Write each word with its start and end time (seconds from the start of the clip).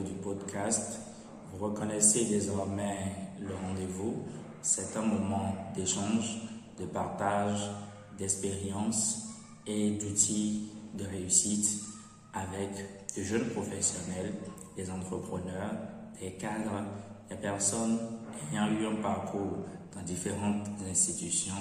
du 0.00 0.12
podcast. 0.12 1.00
Vous 1.52 1.66
reconnaissez 1.66 2.24
désormais 2.24 2.96
le 3.40 3.54
rendez-vous. 3.54 4.22
C'est 4.62 4.96
un 4.96 5.02
moment 5.02 5.54
d'échange, 5.76 6.40
de 6.80 6.86
partage, 6.86 7.60
d'expérience 8.18 9.28
et 9.66 9.90
d'outils 9.90 10.70
de 10.94 11.04
réussite 11.04 11.82
avec 12.32 12.70
de 13.16 13.22
jeunes 13.22 13.48
professionnels, 13.50 14.32
des 14.76 14.90
entrepreneurs, 14.90 15.72
des 16.20 16.32
cadres, 16.32 16.82
des 17.28 17.36
personnes 17.36 17.98
ayant 18.52 18.68
eu 18.72 18.86
un 18.86 19.02
parcours 19.02 19.58
dans 19.94 20.02
différentes 20.02 20.66
institutions 20.90 21.52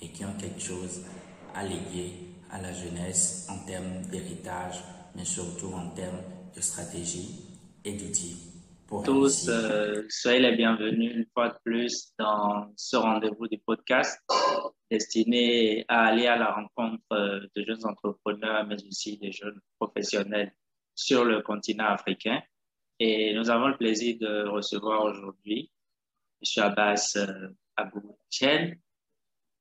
et 0.00 0.08
qui 0.08 0.24
ont 0.24 0.34
quelque 0.38 0.60
chose 0.60 1.02
à 1.54 1.62
léguer 1.62 2.34
à 2.50 2.60
la 2.60 2.72
jeunesse 2.72 3.46
en 3.50 3.58
termes 3.66 4.02
d'héritage, 4.10 4.82
mais 5.14 5.24
surtout 5.24 5.72
en 5.74 5.90
termes 5.90 6.22
de 6.56 6.60
stratégie 6.60 7.53
et 7.84 7.92
d'outils. 7.92 8.36
Pour 8.86 9.02
Tous, 9.02 9.48
euh, 9.48 10.04
soyez 10.08 10.40
les 10.40 10.56
bienvenus 10.56 11.14
une 11.14 11.26
fois 11.32 11.48
de 11.48 11.56
plus 11.64 12.12
dans 12.18 12.72
ce 12.76 12.96
rendez-vous 12.96 13.48
du 13.48 13.58
podcast 13.58 14.20
destiné 14.90 15.84
à 15.88 16.06
aller 16.06 16.26
à 16.26 16.36
la 16.36 16.52
rencontre 16.52 17.02
euh, 17.12 17.40
de 17.56 17.64
jeunes 17.64 17.84
entrepreneurs, 17.84 18.66
mais 18.66 18.76
aussi 18.86 19.18
des 19.18 19.32
jeunes 19.32 19.60
professionnels 19.78 20.54
sur 20.94 21.24
le 21.24 21.42
continent 21.42 21.86
africain. 21.86 22.42
Et 23.00 23.34
nous 23.34 23.50
avons 23.50 23.68
le 23.68 23.76
plaisir 23.76 24.16
de 24.20 24.48
recevoir 24.48 25.04
aujourd'hui 25.04 25.72
M. 26.42 26.64
Abbas 26.64 27.14
euh, 27.16 27.48
Abou 27.76 28.18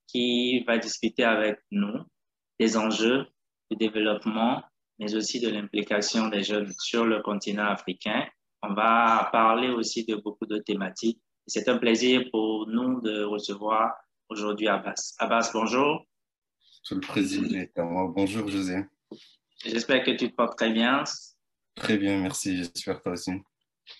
qui 0.07 0.63
va 0.66 0.77
discuter 0.77 1.23
avec 1.23 1.59
nous 1.71 2.05
des 2.59 2.77
enjeux 2.77 3.25
de 3.71 3.75
développement, 3.75 4.63
mais 5.03 5.15
aussi 5.15 5.41
de 5.41 5.49
l'implication 5.49 6.29
des 6.29 6.43
jeunes 6.43 6.71
sur 6.79 7.05
le 7.05 7.21
continent 7.21 7.65
africain. 7.65 8.25
On 8.61 8.73
va 8.73 9.29
parler 9.33 9.67
aussi 9.69 10.05
de 10.05 10.15
beaucoup 10.15 10.45
de 10.45 10.59
thématiques. 10.59 11.19
C'est 11.45 11.67
un 11.67 11.77
plaisir 11.77 12.23
pour 12.31 12.67
nous 12.67 13.01
de 13.01 13.23
recevoir 13.23 13.91
aujourd'hui 14.29 14.69
Abbas. 14.69 15.15
Abbas, 15.19 15.51
bonjour. 15.53 16.05
Monsieur 16.81 16.95
le 16.95 17.01
Président, 17.01 18.05
bonjour 18.15 18.47
José. 18.47 18.85
J'espère 19.65 20.03
que 20.03 20.11
tu 20.11 20.31
te 20.31 20.35
portes 20.35 20.57
très 20.57 20.71
bien. 20.71 21.03
Très 21.75 21.97
bien, 21.97 22.21
merci. 22.21 22.55
J'espère 22.55 23.01
toi 23.01 23.13
aussi. 23.13 23.31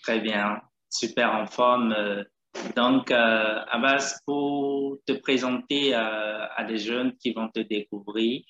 Très 0.02 0.20
bien, 0.20 0.62
super 0.88 1.34
en 1.34 1.46
forme. 1.46 1.94
Donc, 2.76 3.10
euh, 3.10 3.60
Abbas, 3.68 4.20
pour 4.24 4.98
te 5.06 5.12
présenter 5.12 5.94
euh, 5.94 6.46
à 6.56 6.64
des 6.64 6.78
jeunes 6.78 7.14
qui 7.16 7.32
vont 7.32 7.48
te 7.48 7.60
découvrir, 7.60 8.42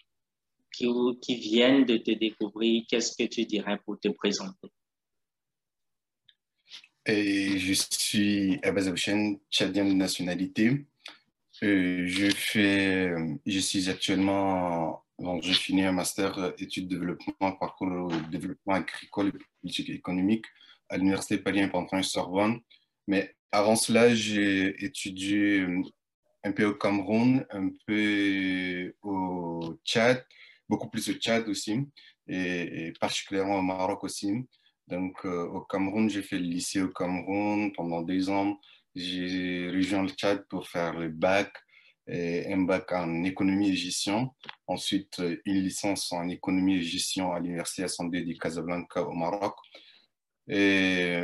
qui, 0.77 1.37
viennent 1.37 1.85
de 1.85 1.97
te 1.97 2.11
découvrir, 2.11 2.85
qu'est-ce 2.89 3.17
que 3.17 3.29
tu 3.29 3.45
dirais 3.45 3.79
pour 3.85 3.99
te 3.99 4.09
présenter? 4.09 4.69
Et 7.07 7.59
je 7.59 7.73
suis 7.75 8.59
Abbas 8.63 8.89
Houchen, 8.89 9.39
tchadien 9.51 9.85
de 9.85 9.93
nationalité. 9.93 10.87
Euh, 11.63 12.07
je, 12.07 12.31
fais, 12.31 13.15
je 13.47 13.59
suis 13.59 13.89
actuellement, 13.89 15.05
donc 15.19 15.43
j'ai 15.43 15.53
fini 15.55 15.85
un 15.85 15.93
master 15.93 16.55
études 16.59 16.89
développement, 16.89 17.53
parcours 17.53 18.11
développement 18.31 18.75
agricole 18.75 19.29
et 19.29 19.39
politique 19.61 19.91
économique 19.91 20.47
à 20.89 20.97
l'Université 20.97 21.39
Paris-Panthéon-Sorbonne. 21.39 22.61
Mais 23.07 23.35
avant 23.53 23.77
cela, 23.77 24.15
j'ai 24.15 24.85
étudié 24.85 25.61
euh, 25.61 25.83
un 26.43 26.53
peu 26.53 26.65
au 26.65 26.75
Cameroun, 26.75 27.47
un 27.51 27.71
peu 27.87 28.95
au 29.03 29.79
Tchad, 29.85 30.25
beaucoup 30.69 30.89
plus 30.89 31.09
au 31.11 31.15
Tchad 31.15 31.49
aussi, 31.49 31.81
et, 32.27 32.93
particulièrement 33.01 33.59
au 33.59 33.63
Maroc 33.63 34.05
aussi. 34.05 34.33
Donc, 34.87 35.25
euh, 35.25 35.47
au 35.47 35.63
Cameroun, 35.63 36.11
j'ai 36.11 36.23
fait 36.23 36.39
le 36.39 36.45
lycée 36.45 36.83
au 36.83 36.89
Cameroun 36.89 37.73
pendant 37.73 38.03
deux 38.03 38.29
ans. 38.29 38.59
J'ai 38.95 39.71
rejoint 39.71 40.03
le 40.03 40.11
Tchad 40.11 40.47
pour 40.49 40.69
faire 40.69 40.95
le 40.95 41.09
bac, 41.09 41.53
et 42.07 42.53
un 42.53 42.63
bac 42.63 42.93
en 42.93 43.25
économie 43.25 43.71
et 43.71 43.77
gestion. 43.77 44.31
Ensuite, 44.67 45.23
une 45.47 45.63
licence 45.63 46.13
en 46.13 46.29
économie 46.29 46.77
et 46.77 46.83
gestion 46.83 47.33
à 47.33 47.41
l'Université 47.41 47.85
Assemblée 47.85 48.25
de 48.25 48.33
Casablanca 48.35 49.03
au 49.03 49.15
Maroc. 49.15 49.57
Et 50.47 51.23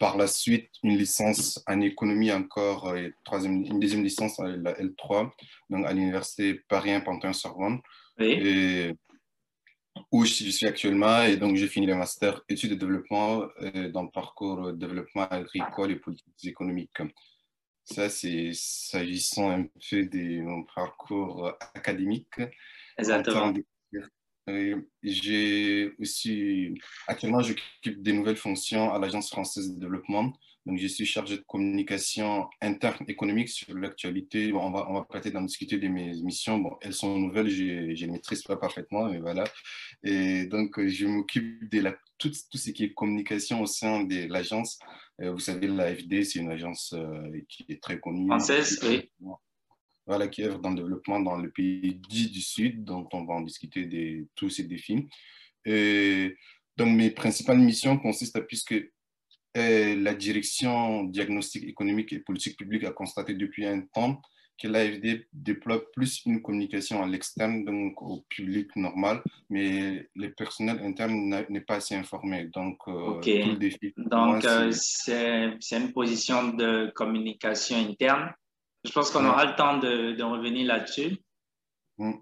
par 0.00 0.16
la 0.16 0.26
suite, 0.26 0.70
une 0.82 0.96
licence 0.96 1.62
en 1.66 1.80
économie 1.82 2.32
encore, 2.32 2.96
et 2.96 3.12
une 3.44 3.78
deuxième 3.78 4.02
licence, 4.02 4.38
la 4.38 4.72
L3, 4.72 5.30
donc 5.68 5.84
à 5.86 5.92
l'université 5.92 6.54
Paris 6.68 6.92
1 6.92 7.00
Panthéon-Sorbonne, 7.00 7.80
où 10.10 10.24
je 10.24 10.32
suis 10.32 10.66
actuellement. 10.66 11.22
Et 11.22 11.36
donc, 11.36 11.56
j'ai 11.56 11.68
fini 11.68 11.86
le 11.86 11.94
master 11.94 12.42
études 12.48 12.70
de 12.70 12.76
développement 12.76 13.48
euh, 13.60 13.90
dans 13.90 14.02
le 14.02 14.10
parcours 14.10 14.72
développement 14.72 15.28
agricole 15.28 15.92
et 15.92 15.96
politique 15.96 16.44
économique. 16.44 16.98
Ça, 17.84 18.08
c'est 18.08 18.50
s'agissant 18.52 19.50
un 19.50 19.64
peu 19.90 20.04
de 20.04 20.42
mon 20.42 20.64
parcours 20.64 21.52
académique. 21.74 22.40
Exactement. 22.96 23.52
J'ai 25.02 25.92
aussi, 26.00 26.74
actuellement, 27.06 27.42
j'occupe 27.42 28.02
des 28.02 28.12
nouvelles 28.12 28.36
fonctions 28.36 28.92
à 28.92 28.98
l'Agence 28.98 29.30
française 29.30 29.72
de 29.74 29.80
développement. 29.80 30.32
Donc, 30.64 30.78
je 30.78 30.86
suis 30.86 31.06
chargé 31.06 31.38
de 31.38 31.42
communication 31.42 32.48
interne 32.60 33.04
économique 33.08 33.48
sur 33.48 33.74
l'actualité. 33.74 34.52
on 34.52 34.70
va, 34.70 34.88
on 34.88 34.94
va 34.94 35.04
peut-être 35.04 35.36
en 35.36 35.42
discuter 35.42 35.78
de 35.78 35.88
mes 35.88 36.12
missions. 36.22 36.58
Bon, 36.58 36.76
elles 36.80 36.94
sont 36.94 37.18
nouvelles, 37.18 37.48
je 37.48 37.64
ne 37.64 37.92
les 37.92 38.06
maîtrise 38.06 38.42
pas 38.42 38.56
parfaitement, 38.56 39.08
mais 39.10 39.18
voilà. 39.18 39.44
Et 40.04 40.46
donc, 40.46 40.84
je 40.86 41.06
m'occupe 41.06 41.70
de 41.70 41.80
la, 41.80 41.96
tout, 42.18 42.30
tout, 42.50 42.58
ce 42.58 42.70
qui 42.70 42.84
est 42.84 42.94
communication 42.94 43.60
au 43.60 43.66
sein 43.66 44.04
de 44.04 44.26
l'agence. 44.28 44.78
Euh, 45.20 45.32
vous 45.32 45.40
savez, 45.40 45.66
l'AFD, 45.66 46.24
c'est 46.24 46.38
une 46.38 46.50
agence 46.50 46.94
euh, 46.96 47.40
qui 47.48 47.66
est 47.68 47.82
très 47.82 47.98
connue. 47.98 48.28
Française, 48.28 48.80
oui 48.84 49.10
voilà, 50.06 50.28
qui 50.28 50.42
œuvre 50.42 50.58
dans 50.58 50.70
le 50.70 50.76
développement 50.76 51.20
dans 51.20 51.36
le 51.36 51.50
pays 51.50 52.00
dit 52.08 52.30
du 52.30 52.40
Sud, 52.40 52.84
dont 52.84 53.08
on 53.12 53.24
va 53.24 53.34
en 53.34 53.40
discuter 53.40 53.86
de 53.86 54.26
tous 54.34 54.50
ces 54.50 54.64
défis. 54.64 55.08
Et 55.64 56.36
donc, 56.76 56.96
mes 56.96 57.10
principales 57.10 57.58
missions 57.58 57.98
consistent 57.98 58.36
à, 58.36 58.40
puisque 58.40 58.74
euh, 59.56 59.96
la 59.96 60.14
direction 60.14 61.04
diagnostic 61.04 61.64
économique 61.64 62.12
et 62.12 62.20
politique 62.20 62.56
publique 62.56 62.84
a 62.84 62.92
constaté 62.92 63.34
depuis 63.34 63.66
un 63.66 63.80
temps 63.80 64.20
que 64.58 64.68
l'AFD 64.68 65.26
déploie 65.32 65.90
plus 65.92 66.22
une 66.26 66.40
communication 66.40 67.02
à 67.02 67.06
l'externe, 67.06 67.64
donc 67.64 68.00
au 68.00 68.24
public 68.28 68.74
normal, 68.76 69.22
mais 69.50 70.08
le 70.14 70.32
personnel 70.32 70.78
interne 70.84 71.44
n'est 71.48 71.60
pas 71.62 71.76
assez 71.76 71.96
informé. 71.96 72.44
Donc, 72.44 72.78
euh, 72.86 73.20
tout 73.20 73.50
le 73.50 73.56
défi. 73.56 73.92
Donc, 73.96 74.44
euh, 74.44 74.70
c'est 74.72 75.58
une 75.72 75.92
position 75.92 76.52
de 76.52 76.92
communication 76.94 77.76
interne 77.76 78.32
je 78.84 78.92
pense 78.92 79.10
qu'on 79.10 79.24
aura 79.24 79.44
le 79.44 79.54
temps 79.54 79.78
de, 79.78 80.12
de 80.12 80.22
revenir 80.22 80.66
là-dessus. 80.66 81.16
Mm. 81.98 82.12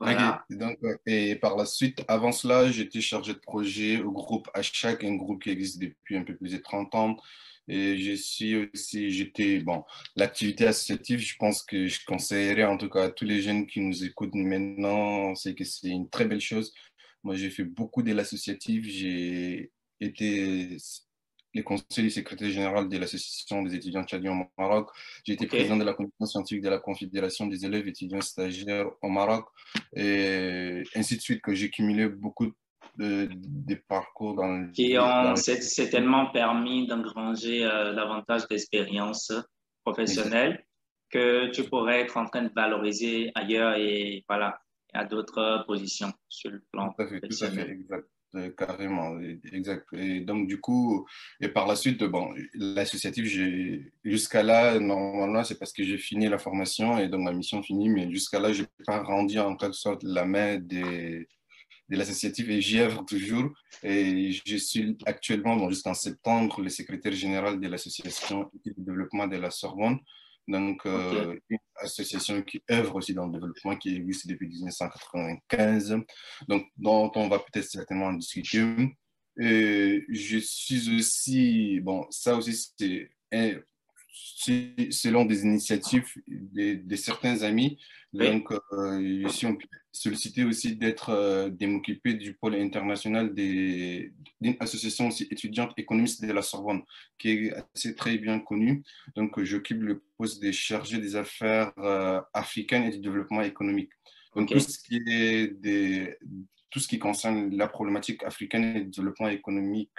Donc, 0.00 0.78
et 1.06 1.34
par 1.36 1.56
la 1.56 1.66
suite, 1.66 2.04
avant 2.08 2.32
cela, 2.32 2.70
j'étais 2.70 3.00
chargé 3.00 3.34
de 3.34 3.38
projet 3.38 4.00
au 4.00 4.12
groupe 4.12 4.48
HAC, 4.54 5.04
un 5.04 5.16
groupe 5.16 5.42
qui 5.42 5.50
existe 5.50 5.80
depuis 5.80 6.16
un 6.16 6.22
peu 6.22 6.36
plus 6.36 6.52
de 6.52 6.58
30 6.58 6.94
ans. 6.94 7.16
Et 7.68 7.98
je 7.98 8.12
suis 8.12 8.56
aussi, 8.56 9.10
j'étais, 9.10 9.58
bon, 9.60 9.84
l'activité 10.16 10.66
associative, 10.66 11.18
je 11.18 11.36
pense 11.36 11.62
que 11.62 11.86
je 11.86 12.00
conseillerais 12.06 12.64
en 12.64 12.78
tout 12.78 12.88
cas 12.88 13.04
à 13.04 13.10
tous 13.10 13.26
les 13.26 13.42
jeunes 13.42 13.66
qui 13.66 13.80
nous 13.80 14.04
écoutent 14.04 14.34
maintenant, 14.34 15.34
c'est 15.34 15.54
que 15.54 15.64
c'est 15.64 15.88
une 15.88 16.08
très 16.08 16.24
belle 16.24 16.40
chose. 16.40 16.72
Moi, 17.24 17.34
j'ai 17.34 17.50
fait 17.50 17.64
beaucoup 17.64 18.02
de 18.02 18.12
l'associative, 18.12 18.84
j'ai 18.84 19.70
été 20.00 20.78
les 21.54 21.62
conseillers 21.62 22.10
secrétaire 22.10 22.50
général 22.50 22.88
de 22.88 22.98
l'Association 22.98 23.62
des 23.62 23.74
étudiants 23.74 24.04
tchadiens 24.04 24.32
au 24.32 24.46
Maroc. 24.60 24.90
J'ai 25.24 25.34
été 25.34 25.46
président 25.46 25.76
de 25.76 25.84
la 25.84 25.94
commission 25.94 26.26
scientifique 26.26 26.62
de 26.62 26.70
la 26.70 26.78
Confédération 26.78 27.46
des 27.46 27.64
élèves 27.64 27.88
étudiants 27.88 28.20
stagiaires 28.20 28.86
au 29.02 29.08
Maroc, 29.08 29.46
et 29.94 30.82
ainsi 30.94 31.16
de 31.16 31.20
suite, 31.20 31.40
que 31.40 31.54
j'ai 31.54 31.70
cumulé 31.70 32.08
beaucoup 32.08 32.52
de, 32.96 33.28
parcours 33.88 34.34
dans 34.34 34.48
le... 34.48 34.70
Qui 34.72 34.96
ont 34.98 35.36
certainement 35.36 36.26
permis 36.30 36.86
d'engranger 36.86 37.64
euh, 37.64 37.94
davantage 37.94 38.46
d'expériences 38.48 39.32
professionnelles 39.84 40.64
que 41.10 41.50
tu 41.50 41.64
pourrais 41.64 42.00
être 42.00 42.16
en 42.16 42.26
train 42.26 42.42
de 42.42 42.52
valoriser 42.54 43.30
ailleurs 43.34 43.76
et 43.76 44.24
voilà, 44.28 44.60
à 44.92 45.04
d'autres 45.04 45.64
positions 45.66 46.12
sur 46.28 46.50
le 46.50 46.62
plan 46.72 46.92
tout 46.92 47.02
à 47.02 47.08
fait, 47.08 47.20
Tout 47.20 47.44
à 47.44 47.50
fait, 47.50 47.70
exact. 47.70 48.08
Euh, 48.34 48.50
carrément, 48.50 49.18
exact. 49.52 49.86
Et 49.94 50.20
donc, 50.20 50.46
du 50.48 50.60
coup, 50.60 51.06
et 51.40 51.48
par 51.48 51.66
la 51.66 51.76
suite, 51.76 52.04
bon, 52.04 52.34
l'associatif, 52.54 53.24
jusqu'à 54.04 54.42
là, 54.42 54.78
normalement, 54.78 55.44
c'est 55.44 55.58
parce 55.58 55.72
que 55.72 55.82
j'ai 55.82 55.96
fini 55.96 56.28
la 56.28 56.38
formation 56.38 56.98
et 56.98 57.08
donc 57.08 57.22
ma 57.22 57.32
mission 57.32 57.62
finie, 57.62 57.88
mais 57.88 58.10
jusqu'à 58.10 58.38
là, 58.38 58.52
je 58.52 58.62
n'ai 58.62 58.84
pas 58.84 59.02
rendu 59.02 59.38
en 59.38 59.56
quelque 59.56 59.74
sorte 59.74 60.02
la 60.02 60.26
main 60.26 60.58
des, 60.58 61.26
de 61.88 61.96
l'associatif 61.96 62.48
et 62.50 62.60
j'y 62.60 62.80
œuvre 62.80 63.02
toujours. 63.06 63.50
Et 63.82 64.32
je 64.44 64.56
suis 64.56 64.96
actuellement, 65.06 65.56
bon, 65.56 65.70
jusqu'en 65.70 65.94
septembre, 65.94 66.60
le 66.60 66.68
secrétaire 66.68 67.12
général 67.12 67.58
de 67.58 67.68
l'association 67.68 68.50
de 68.64 68.74
développement 68.76 69.26
de 69.26 69.36
la 69.36 69.50
Sorbonne. 69.50 69.98
Donc 70.48 70.84
une 70.86 71.58
association 71.76 72.42
qui 72.42 72.62
œuvre 72.70 72.96
aussi 72.96 73.14
dans 73.14 73.26
le 73.26 73.32
développement, 73.32 73.76
qui 73.76 73.94
existe 73.94 74.26
depuis 74.26 74.48
1995, 74.48 75.98
donc 76.48 76.66
dont 76.76 77.12
on 77.14 77.28
va 77.28 77.38
peut-être 77.38 77.68
certainement 77.68 78.12
discuter. 78.12 78.64
je 79.36 80.38
suis 80.38 80.96
aussi, 80.96 81.80
bon, 81.80 82.06
ça 82.10 82.34
aussi 82.34 82.72
c'est 82.80 83.10
selon 84.90 85.24
des 85.24 85.42
initiatives 85.42 86.06
de, 86.26 86.96
certains 86.96 87.42
amis. 87.42 87.78
Donc, 88.12 88.50
euh, 88.52 89.22
je 89.22 89.28
suis 89.28 89.46
sollicité 89.98 90.44
aussi 90.44 90.76
d'être, 90.76 91.10
euh, 91.10 91.50
de 91.50 91.66
m'occuper 91.66 92.14
du 92.14 92.34
pôle 92.34 92.54
international 92.54 93.34
d'une 93.34 94.56
association 94.60 95.08
aussi 95.08 95.26
étudiante 95.30 95.72
économiste 95.76 96.24
de 96.24 96.32
la 96.32 96.42
Sorbonne, 96.42 96.82
qui 97.18 97.30
est 97.30 97.52
assez 97.74 97.94
très 97.94 98.16
bien 98.18 98.38
connue. 98.38 98.82
Donc, 99.16 99.42
j'occupe 99.42 99.82
le 99.82 100.02
poste 100.16 100.42
de 100.42 100.52
chargé 100.52 100.98
des 100.98 101.16
affaires 101.16 101.72
euh, 101.78 102.20
africaines 102.32 102.84
et 102.84 102.90
du 102.90 103.00
développement 103.00 103.42
économique. 103.42 103.90
Donc, 104.36 104.50
tout, 104.50 104.60
ce 104.60 104.78
qui 104.78 105.02
est 105.06 105.48
des, 105.60 106.16
tout 106.70 106.78
ce 106.78 106.86
qui 106.86 106.98
concerne 106.98 107.56
la 107.56 107.66
problématique 107.66 108.22
africaine 108.24 108.76
et 108.76 108.80
du 108.82 108.90
développement 108.90 109.28
économique. 109.28 109.90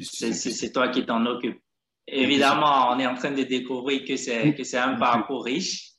c'est 0.00 0.72
toi 0.72 0.88
qui 0.88 1.04
t'en 1.04 1.24
occupes. 1.26 1.60
Évidemment, 2.06 2.90
on 2.90 2.98
est 2.98 3.06
en 3.06 3.14
train 3.14 3.30
de 3.30 3.42
découvrir 3.42 4.04
que 4.04 4.16
c'est 4.16 4.78
un 4.78 4.94
parcours 4.94 5.44
riche. 5.44 5.92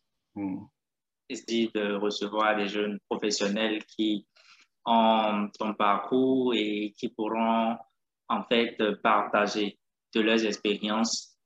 De 1.33 1.95
recevoir 1.95 2.56
des 2.56 2.68
jeunes 2.68 3.00
professionnels 3.09 3.83
qui 3.85 4.27
ont 4.85 5.50
ton 5.57 5.74
parcours 5.74 6.53
et 6.53 6.94
qui 6.97 7.09
pourront 7.09 7.77
en 8.30 8.44
fait 8.44 8.77
partager 9.01 9.80
de 10.13 10.21
leurs 10.21 10.45
expériences 10.45 11.38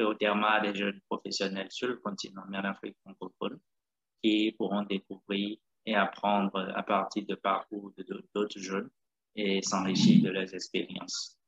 au 0.00 0.14
terme 0.14 0.46
des 0.62 0.74
jeunes 0.74 1.00
professionnels 1.08 1.70
sur 1.70 1.88
le 1.88 1.96
continent, 1.96 2.42
mais 2.48 2.58
en 2.58 2.64
Afrique 2.64 2.96
francophone, 3.04 3.60
qui 4.22 4.52
pourront 4.52 4.82
découvrir 4.82 5.58
et 5.84 5.94
apprendre 5.94 6.72
à 6.74 6.82
partir 6.82 7.24
de 7.26 7.34
parcours 7.34 7.92
d'autres 8.34 8.58
jeunes 8.58 8.90
et 9.34 9.60
s'enrichir 9.62 10.22
de 10.22 10.30
leurs 10.30 10.54
expériences. 10.54 11.38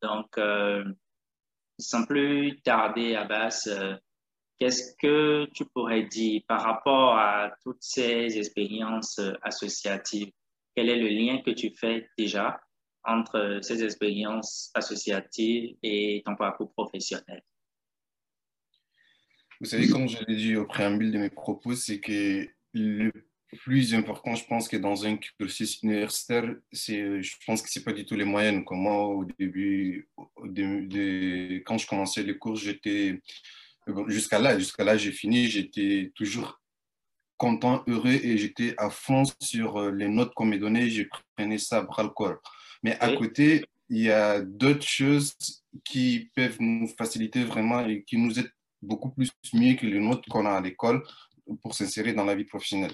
Donc, 0.00 0.38
euh, 0.38 0.84
sans 1.78 2.06
plus 2.06 2.60
tarder, 2.62 3.14
Abbas, 3.14 3.66
euh, 3.68 3.96
qu'est-ce 4.58 4.94
que 5.00 5.46
tu 5.54 5.64
pourrais 5.66 6.04
dire 6.04 6.42
par 6.48 6.62
rapport 6.62 7.14
à 7.14 7.52
toutes 7.62 7.82
ces 7.82 8.38
expériences 8.38 9.20
associatives? 9.42 10.30
Quel 10.74 10.88
est 10.88 10.96
le 10.96 11.08
lien 11.08 11.42
que 11.42 11.50
tu 11.50 11.72
fais 11.74 12.08
déjà 12.16 12.60
entre 13.04 13.60
ces 13.62 13.82
expériences 13.82 14.70
associatives 14.74 15.76
et 15.82 16.22
ton 16.24 16.36
parcours 16.36 16.72
professionnel? 16.72 17.42
Vous 19.60 19.66
savez, 19.66 19.88
comme 19.88 20.08
je 20.08 20.18
l'ai 20.26 20.36
dit 20.36 20.56
au 20.56 20.66
préambule 20.66 21.10
de 21.10 21.18
mes 21.18 21.30
propos, 21.30 21.74
c'est 21.74 22.00
que 22.00 22.46
le 22.74 23.10
plus 23.56 23.94
important, 23.94 24.34
je 24.34 24.44
pense 24.44 24.68
que 24.68 24.76
dans 24.76 25.06
un 25.06 25.16
cursus 25.16 25.82
universitaire, 25.82 26.54
c'est, 26.70 27.22
je 27.22 27.36
pense 27.46 27.62
que 27.62 27.68
c'est 27.70 27.82
pas 27.82 27.92
du 27.92 28.04
tout 28.04 28.14
les 28.14 28.24
moyennes. 28.24 28.62
Moi, 28.70 29.06
au 29.06 29.24
début, 29.24 30.08
quand 31.66 31.78
je 31.78 31.86
commençais 31.86 32.22
les 32.22 32.38
cours, 32.38 32.56
j'étais 32.56 33.20
jusqu'à 34.08 34.38
là, 34.38 34.58
jusqu'à 34.58 34.84
là, 34.84 34.96
j'ai 34.96 35.12
fini, 35.12 35.46
j'étais 35.46 36.12
toujours 36.14 36.60
content, 37.36 37.84
heureux 37.86 38.10
et 38.10 38.36
j'étais 38.36 38.74
à 38.76 38.90
fond 38.90 39.22
sur 39.40 39.76
euh, 39.76 39.90
les 39.92 40.08
notes 40.08 40.34
qu'on 40.34 40.46
me 40.46 40.58
donnait. 40.58 40.90
Je 40.90 41.04
prenais 41.36 41.58
ça 41.58 41.78
à 41.78 41.82
bras 41.82 42.02
le 42.02 42.10
corps. 42.10 42.38
Mais 42.82 42.98
à 43.00 43.12
côté, 43.16 43.64
il 43.88 44.02
y 44.02 44.10
a 44.10 44.40
d'autres 44.40 44.86
choses 44.86 45.34
qui 45.84 46.30
peuvent 46.34 46.58
nous 46.60 46.88
faciliter 46.98 47.44
vraiment 47.44 47.86
et 47.86 48.02
qui 48.04 48.18
nous 48.18 48.38
aident 48.38 48.52
beaucoup 48.82 49.10
plus 49.10 49.30
mieux 49.54 49.74
que 49.74 49.86
les 49.86 50.00
notes 50.00 50.24
qu'on 50.28 50.46
a 50.46 50.50
à 50.50 50.60
l'école 50.60 51.02
pour 51.62 51.74
s'insérer 51.74 52.12
dans 52.12 52.24
la 52.24 52.34
vie 52.34 52.44
professionnelle. 52.44 52.92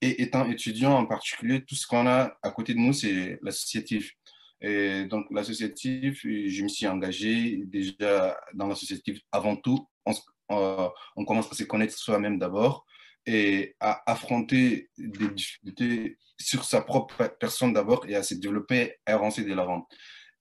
Et 0.00 0.22
étant 0.22 0.48
étudiant 0.48 0.92
en 0.92 1.06
particulier, 1.06 1.64
tout 1.64 1.74
ce 1.74 1.86
qu'on 1.86 2.06
a 2.06 2.36
à 2.42 2.50
côté 2.50 2.74
de 2.74 2.78
nous, 2.78 2.92
c'est 2.92 3.38
l'associatif. 3.42 4.12
Et 4.60 5.04
donc, 5.04 5.26
l'associatif, 5.30 6.20
je 6.22 6.62
me 6.62 6.68
suis 6.68 6.86
engagé 6.86 7.62
déjà 7.66 8.38
dans 8.54 8.68
l'associatif 8.68 9.20
avant 9.32 9.56
tout. 9.56 9.86
On, 10.48 10.58
euh, 10.58 10.88
on, 11.16 11.24
commence 11.24 11.50
à 11.50 11.54
se 11.54 11.64
connaître 11.64 11.96
soi-même 11.96 12.38
d'abord 12.38 12.86
et 13.26 13.74
à 13.80 14.10
affronter 14.10 14.90
des 14.96 15.28
difficultés 15.28 16.18
sur 16.38 16.64
sa 16.64 16.80
propre 16.80 17.34
personne 17.40 17.72
d'abord 17.72 18.04
et 18.08 18.14
à 18.14 18.22
se 18.22 18.34
développer 18.34 18.94
et 19.06 19.10
avancer 19.10 19.42
de 19.42 19.52
l'avant. 19.54 19.88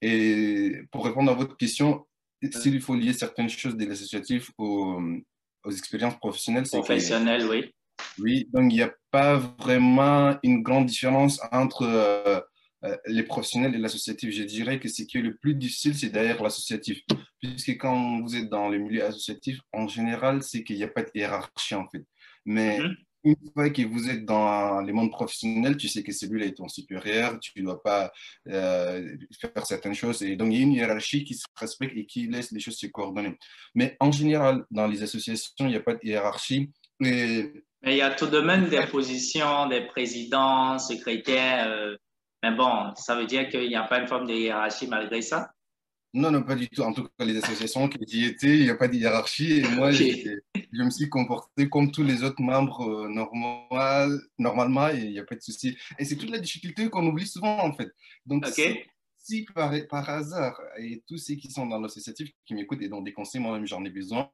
Et 0.01 0.81
pour 0.91 1.05
répondre 1.05 1.31
à 1.31 1.35
votre 1.35 1.57
question, 1.57 2.05
s'il 2.51 2.79
faut 2.81 2.95
lier 2.95 3.13
certaines 3.13 3.49
choses 3.49 3.75
de 3.75 3.85
l'associatif 3.85 4.51
aux, 4.57 5.01
aux 5.63 5.71
expériences 5.71 6.17
professionnelles, 6.17 6.67
c'est 6.67 6.77
Professionnelles, 6.77 7.47
oui 7.49 7.71
oui, 8.19 8.49
donc 8.53 8.71
il 8.71 8.75
n'y 8.75 8.81
a 8.81 8.93
pas 9.11 9.37
vraiment 9.59 10.37
une 10.43 10.61
grande 10.61 10.85
différence 10.85 11.39
entre 11.51 11.83
euh, 11.83 12.39
les 13.07 13.23
professionnels 13.23 13.75
et 13.75 13.77
l'associatif. 13.77 14.31
Je 14.31 14.43
dirais 14.43 14.79
que 14.79 14.89
ce 14.89 15.03
qui 15.03 15.17
est 15.17 15.21
le 15.21 15.35
plus 15.35 15.55
difficile, 15.55 15.95
c'est 15.95 16.09
d'ailleurs 16.09 16.43
l'associatif. 16.43 17.01
Puisque 17.41 17.77
quand 17.77 18.21
vous 18.21 18.35
êtes 18.35 18.49
dans 18.49 18.69
le 18.69 18.77
milieu 18.77 19.03
associatif, 19.05 19.59
en 19.73 19.87
général, 19.87 20.43
c'est 20.43 20.63
qu'il 20.63 20.77
n'y 20.77 20.83
a 20.83 20.87
pas 20.87 21.03
de 21.03 21.11
hiérarchie 21.13 21.75
en 21.75 21.87
fait. 21.89 22.03
Mais 22.45 22.79
mhm. 22.79 22.95
une 23.23 23.35
fois 23.53 23.69
que 23.69 23.81
vous 23.81 24.09
êtes 24.09 24.25
dans 24.25 24.81
les 24.81 24.93
mondes 24.93 25.11
professionnels, 25.11 25.77
tu 25.77 25.87
sais 25.87 26.03
que 26.03 26.11
celui-là 26.11 26.45
est 26.45 26.57
ton 26.57 26.67
supérieur, 26.67 27.39
tu 27.39 27.51
ne 27.57 27.65
dois 27.65 27.81
pas 27.81 28.11
euh, 28.47 29.15
faire 29.39 29.65
certaines 29.65 29.95
choses. 29.95 30.21
Et 30.21 30.35
donc, 30.35 30.51
il 30.51 30.57
y 30.57 30.61
a 30.61 30.63
une 30.63 30.73
hiérarchie 30.73 31.23
qui 31.23 31.35
se 31.35 31.45
respecte 31.55 31.97
et 31.97 32.05
qui 32.05 32.27
laisse 32.27 32.51
les 32.51 32.59
choses 32.59 32.77
se 32.77 32.87
coordonner. 32.87 33.37
Mais 33.73 33.97
en 33.99 34.11
général, 34.11 34.65
dans 34.71 34.87
les 34.87 35.01
associations, 35.01 35.53
il 35.61 35.67
n'y 35.67 35.75
a 35.75 35.81
pas 35.81 35.95
de 35.95 35.99
hiérarchie. 36.03 36.71
Et 37.03 37.51
mais 37.85 37.93
il 37.93 37.97
y 37.99 38.01
a 38.01 38.09
tout 38.09 38.25
de 38.25 38.39
même 38.39 38.67
des 38.67 38.83
positions 38.87 39.67
des 39.67 39.81
présidents, 39.81 40.79
secrétaires. 40.79 41.67
Euh, 41.69 41.95
mais 42.45 42.55
bon, 42.55 42.93
ça 42.95 43.15
veut 43.15 43.25
dire 43.25 43.49
qu'il 43.49 43.67
n'y 43.67 43.75
a 43.75 43.83
pas 43.83 43.99
une 43.99 44.07
forme 44.07 44.27
de 44.27 44.33
hiérarchie 44.33 44.87
malgré 44.87 45.23
ça? 45.23 45.51
Non, 46.13 46.29
non, 46.29 46.43
pas 46.43 46.55
du 46.55 46.69
tout. 46.69 46.83
En 46.83 46.93
tout 46.93 47.03
cas, 47.03 47.25
les 47.25 47.37
associations 47.37 47.89
qui 47.89 48.19
y 48.19 48.25
étaient, 48.25 48.55
il 48.57 48.63
n'y 48.63 48.69
a 48.69 48.75
pas 48.75 48.87
de 48.87 48.95
hiérarchie. 48.95 49.59
Et 49.59 49.67
moi, 49.69 49.91
je 49.91 50.83
me 50.83 50.89
suis 50.91 51.09
comporté 51.09 51.67
comme 51.67 51.91
tous 51.91 52.03
les 52.03 52.23
autres 52.23 52.41
membres 52.41 52.87
euh, 52.87 53.09
normal, 53.09 54.21
normalement, 54.37 54.89
et 54.89 54.99
il 54.99 55.11
n'y 55.11 55.19
a 55.19 55.23
pas 55.23 55.35
de 55.35 55.41
souci. 55.41 55.75
Et 55.97 56.05
c'est 56.05 56.15
toute 56.17 56.29
la 56.29 56.37
difficulté 56.37 56.87
qu'on 56.89 57.05
oublie 57.07 57.27
souvent, 57.27 57.59
en 57.65 57.73
fait. 57.73 57.89
Donc, 58.27 58.45
si, 59.17 59.45
par, 59.55 59.73
par, 59.89 60.07
hasard, 60.07 60.61
et 60.77 61.03
tous 61.07 61.17
ceux 61.17 61.33
qui 61.35 61.49
sont 61.49 61.65
dans 61.65 61.79
l'associatif, 61.79 62.29
qui 62.45 62.53
m'écoutent 62.53 62.83
et 62.83 62.89
dont 62.89 63.01
des 63.01 63.11
conseils, 63.11 63.41
moi-même, 63.41 63.65
j'en 63.65 63.83
ai 63.83 63.89
besoin, 63.89 64.29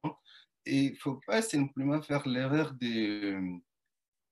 et 0.65 0.77
il 0.77 0.91
ne 0.91 0.97
faut 0.97 1.19
pas 1.25 1.41
simplement 1.41 2.01
faire 2.01 2.27
l'erreur 2.27 2.73
de, 2.73 3.39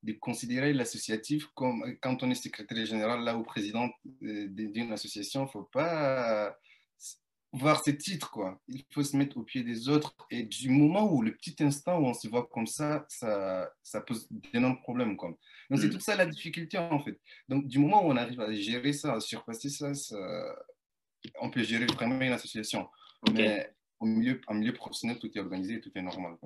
de 0.03 0.13
considérer 0.13 0.73
l'associatif 0.73 1.47
comme 1.55 1.83
quand 2.01 2.23
on 2.23 2.31
est 2.31 2.35
secrétaire 2.35 2.85
général 2.85 3.23
là 3.23 3.37
ou 3.37 3.43
président 3.43 3.89
d'une 4.21 4.91
association, 4.91 5.41
il 5.41 5.45
ne 5.45 5.51
faut 5.51 5.63
pas 5.63 6.55
voir 7.51 7.83
ses 7.83 7.97
titres. 7.97 8.29
Quoi. 8.31 8.61
Il 8.67 8.85
faut 8.91 9.03
se 9.03 9.17
mettre 9.17 9.37
au 9.37 9.43
pied 9.43 9.63
des 9.63 9.89
autres. 9.89 10.15
Et 10.29 10.43
du 10.43 10.69
moment 10.69 11.11
où 11.11 11.21
le 11.21 11.33
petit 11.33 11.55
instant 11.61 11.99
où 11.99 12.05
on 12.05 12.13
se 12.13 12.27
voit 12.27 12.47
comme 12.47 12.67
ça, 12.67 13.05
ça, 13.09 13.71
ça 13.81 14.01
pose 14.01 14.27
d'énormes 14.29 14.79
problèmes. 14.79 15.17
Quoi. 15.17 15.29
Donc 15.69 15.79
c'est 15.79 15.87
mm. 15.87 15.91
toute 15.91 16.01
ça 16.01 16.15
la 16.15 16.25
difficulté 16.25 16.77
en 16.77 16.99
fait. 16.99 17.19
Donc 17.47 17.67
du 17.67 17.79
moment 17.79 18.05
où 18.05 18.11
on 18.11 18.17
arrive 18.17 18.39
à 18.41 18.53
gérer 18.53 18.93
ça, 18.93 19.15
à 19.15 19.19
surpasser 19.19 19.69
ça, 19.69 19.91
on 21.41 21.49
peut 21.49 21.63
gérer 21.63 21.85
vraiment 21.87 22.21
une 22.21 22.31
association. 22.31 22.87
Mais 23.33 23.73
en 23.99 24.05
milieu, 24.05 24.39
en 24.47 24.53
milieu 24.53 24.73
professionnel, 24.73 25.19
tout 25.19 25.29
est 25.35 25.39
organisé, 25.39 25.81
tout 25.81 25.91
est 25.93 26.01
normal. 26.01 26.37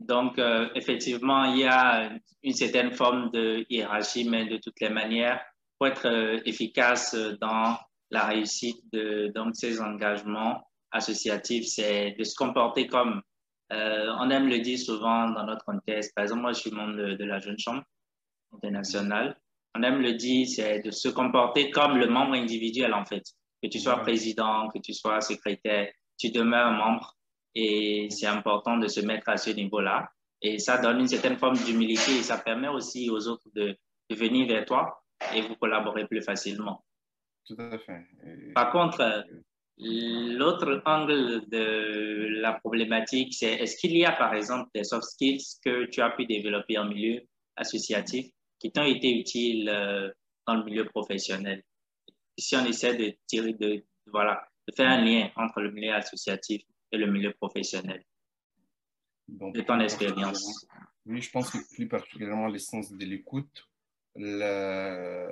Donc, 0.00 0.38
euh, 0.38 0.68
effectivement, 0.74 1.44
il 1.44 1.58
y 1.58 1.64
a 1.64 2.10
une 2.42 2.54
certaine 2.54 2.92
forme 2.92 3.30
de 3.32 3.66
hiérarchie, 3.68 4.26
mais 4.28 4.46
de 4.46 4.56
toutes 4.56 4.80
les 4.80 4.88
manières, 4.88 5.40
pour 5.78 5.88
être 5.88 6.06
euh, 6.06 6.40
efficace 6.46 7.14
dans 7.40 7.78
la 8.10 8.24
réussite 8.24 8.82
de 8.92 9.30
donc, 9.34 9.54
ces 9.54 9.80
engagements 9.80 10.66
associatifs, 10.90 11.66
c'est 11.66 12.12
de 12.18 12.24
se 12.24 12.34
comporter 12.34 12.86
comme, 12.86 13.20
euh, 13.72 14.06
on 14.18 14.30
aime 14.30 14.48
le 14.48 14.60
dire 14.60 14.78
souvent 14.78 15.30
dans 15.30 15.44
notre 15.44 15.64
contexte. 15.66 16.14
Par 16.14 16.24
exemple, 16.24 16.42
moi, 16.42 16.52
je 16.52 16.60
suis 16.60 16.70
membre 16.70 16.96
de, 16.96 17.14
de 17.16 17.24
la 17.24 17.38
Jeune 17.38 17.58
Chambre 17.58 17.84
internationale. 18.54 19.38
On 19.74 19.82
aime 19.82 20.00
le 20.00 20.14
dire, 20.14 20.48
c'est 20.48 20.80
de 20.80 20.90
se 20.90 21.08
comporter 21.08 21.70
comme 21.70 21.98
le 21.98 22.08
membre 22.08 22.34
individuel, 22.34 22.94
en 22.94 23.04
fait. 23.04 23.22
Que 23.62 23.68
tu 23.68 23.78
sois 23.78 23.98
président, 24.00 24.68
que 24.68 24.78
tu 24.80 24.94
sois 24.94 25.20
secrétaire, 25.20 25.92
tu 26.18 26.30
demeures 26.30 26.72
membre 26.72 27.16
et 27.54 28.08
c'est 28.10 28.26
important 28.26 28.76
de 28.76 28.88
se 28.88 29.00
mettre 29.00 29.28
à 29.28 29.36
ce 29.36 29.50
niveau-là. 29.50 30.10
Et 30.42 30.58
ça 30.58 30.78
donne 30.78 31.00
une 31.00 31.08
certaine 31.08 31.36
forme 31.36 31.56
d'humilité 31.56 32.12
et 32.18 32.22
ça 32.22 32.38
permet 32.38 32.68
aussi 32.68 33.10
aux 33.10 33.28
autres 33.28 33.48
de, 33.54 33.76
de, 34.08 34.14
venir 34.14 34.46
vers 34.46 34.64
toi 34.64 35.02
et 35.34 35.42
vous 35.42 35.56
collaborer 35.56 36.06
plus 36.06 36.22
facilement. 36.22 36.84
Tout 37.46 37.56
à 37.58 37.78
fait. 37.78 38.06
Par 38.54 38.70
contre, 38.70 39.26
l'autre 39.76 40.82
angle 40.86 41.48
de 41.48 42.40
la 42.40 42.54
problématique, 42.54 43.34
c'est 43.34 43.52
est-ce 43.54 43.76
qu'il 43.76 43.96
y 43.96 44.04
a 44.04 44.12
par 44.12 44.34
exemple 44.34 44.70
des 44.74 44.84
soft 44.84 45.04
skills 45.04 45.44
que 45.64 45.86
tu 45.86 46.00
as 46.00 46.10
pu 46.10 46.26
développer 46.26 46.78
en 46.78 46.86
milieu 46.86 47.20
associatif 47.56 48.26
qui 48.58 48.72
t'ont 48.72 48.84
été 48.84 49.10
utiles 49.18 49.68
euh, 49.68 50.10
dans 50.46 50.54
le 50.54 50.64
milieu 50.64 50.84
professionnel? 50.84 51.62
Si 52.38 52.56
on 52.56 52.64
essaie 52.64 52.94
de 52.94 53.14
tirer 53.26 53.52
de, 53.54 53.84
voilà, 54.06 54.46
de 54.68 54.74
faire 54.74 54.88
un 54.88 55.04
lien 55.04 55.30
entre 55.36 55.60
le 55.60 55.70
milieu 55.70 55.92
associatif 55.92 56.62
et 56.92 56.98
le 56.98 57.10
milieu 57.10 57.32
professionnel. 57.32 58.04
Donc, 59.28 59.54
de 59.54 59.62
ton 59.62 59.80
expérience? 59.80 60.66
Oui, 61.06 61.22
je 61.22 61.30
pense 61.30 61.50
que 61.50 61.58
plus 61.74 61.88
particulièrement 61.88 62.48
l'essence 62.48 62.92
de 62.92 63.04
l'écoute, 63.04 63.68
les 64.16 65.30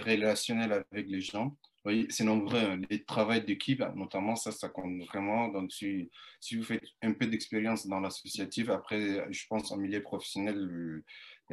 relationnels 0.00 0.84
avec 0.90 1.08
les 1.08 1.20
gens. 1.20 1.56
Oui, 1.86 2.06
c'est 2.10 2.24
nombreux. 2.24 2.58
Hein. 2.58 2.82
Les 2.90 3.04
travail 3.04 3.42
d'équipe, 3.42 3.82
notamment, 3.94 4.36
ça, 4.36 4.52
ça 4.52 4.68
compte 4.68 5.02
vraiment. 5.04 5.48
Donc, 5.48 5.72
si, 5.72 6.10
si 6.38 6.56
vous 6.56 6.62
faites 6.62 6.84
un 7.00 7.14
peu 7.14 7.26
d'expérience 7.26 7.86
dans 7.86 8.00
l'associatif, 8.00 8.68
après, 8.68 9.32
je 9.32 9.46
pense 9.48 9.72
en 9.72 9.78
milieu 9.78 10.02
professionnel, 10.02 11.02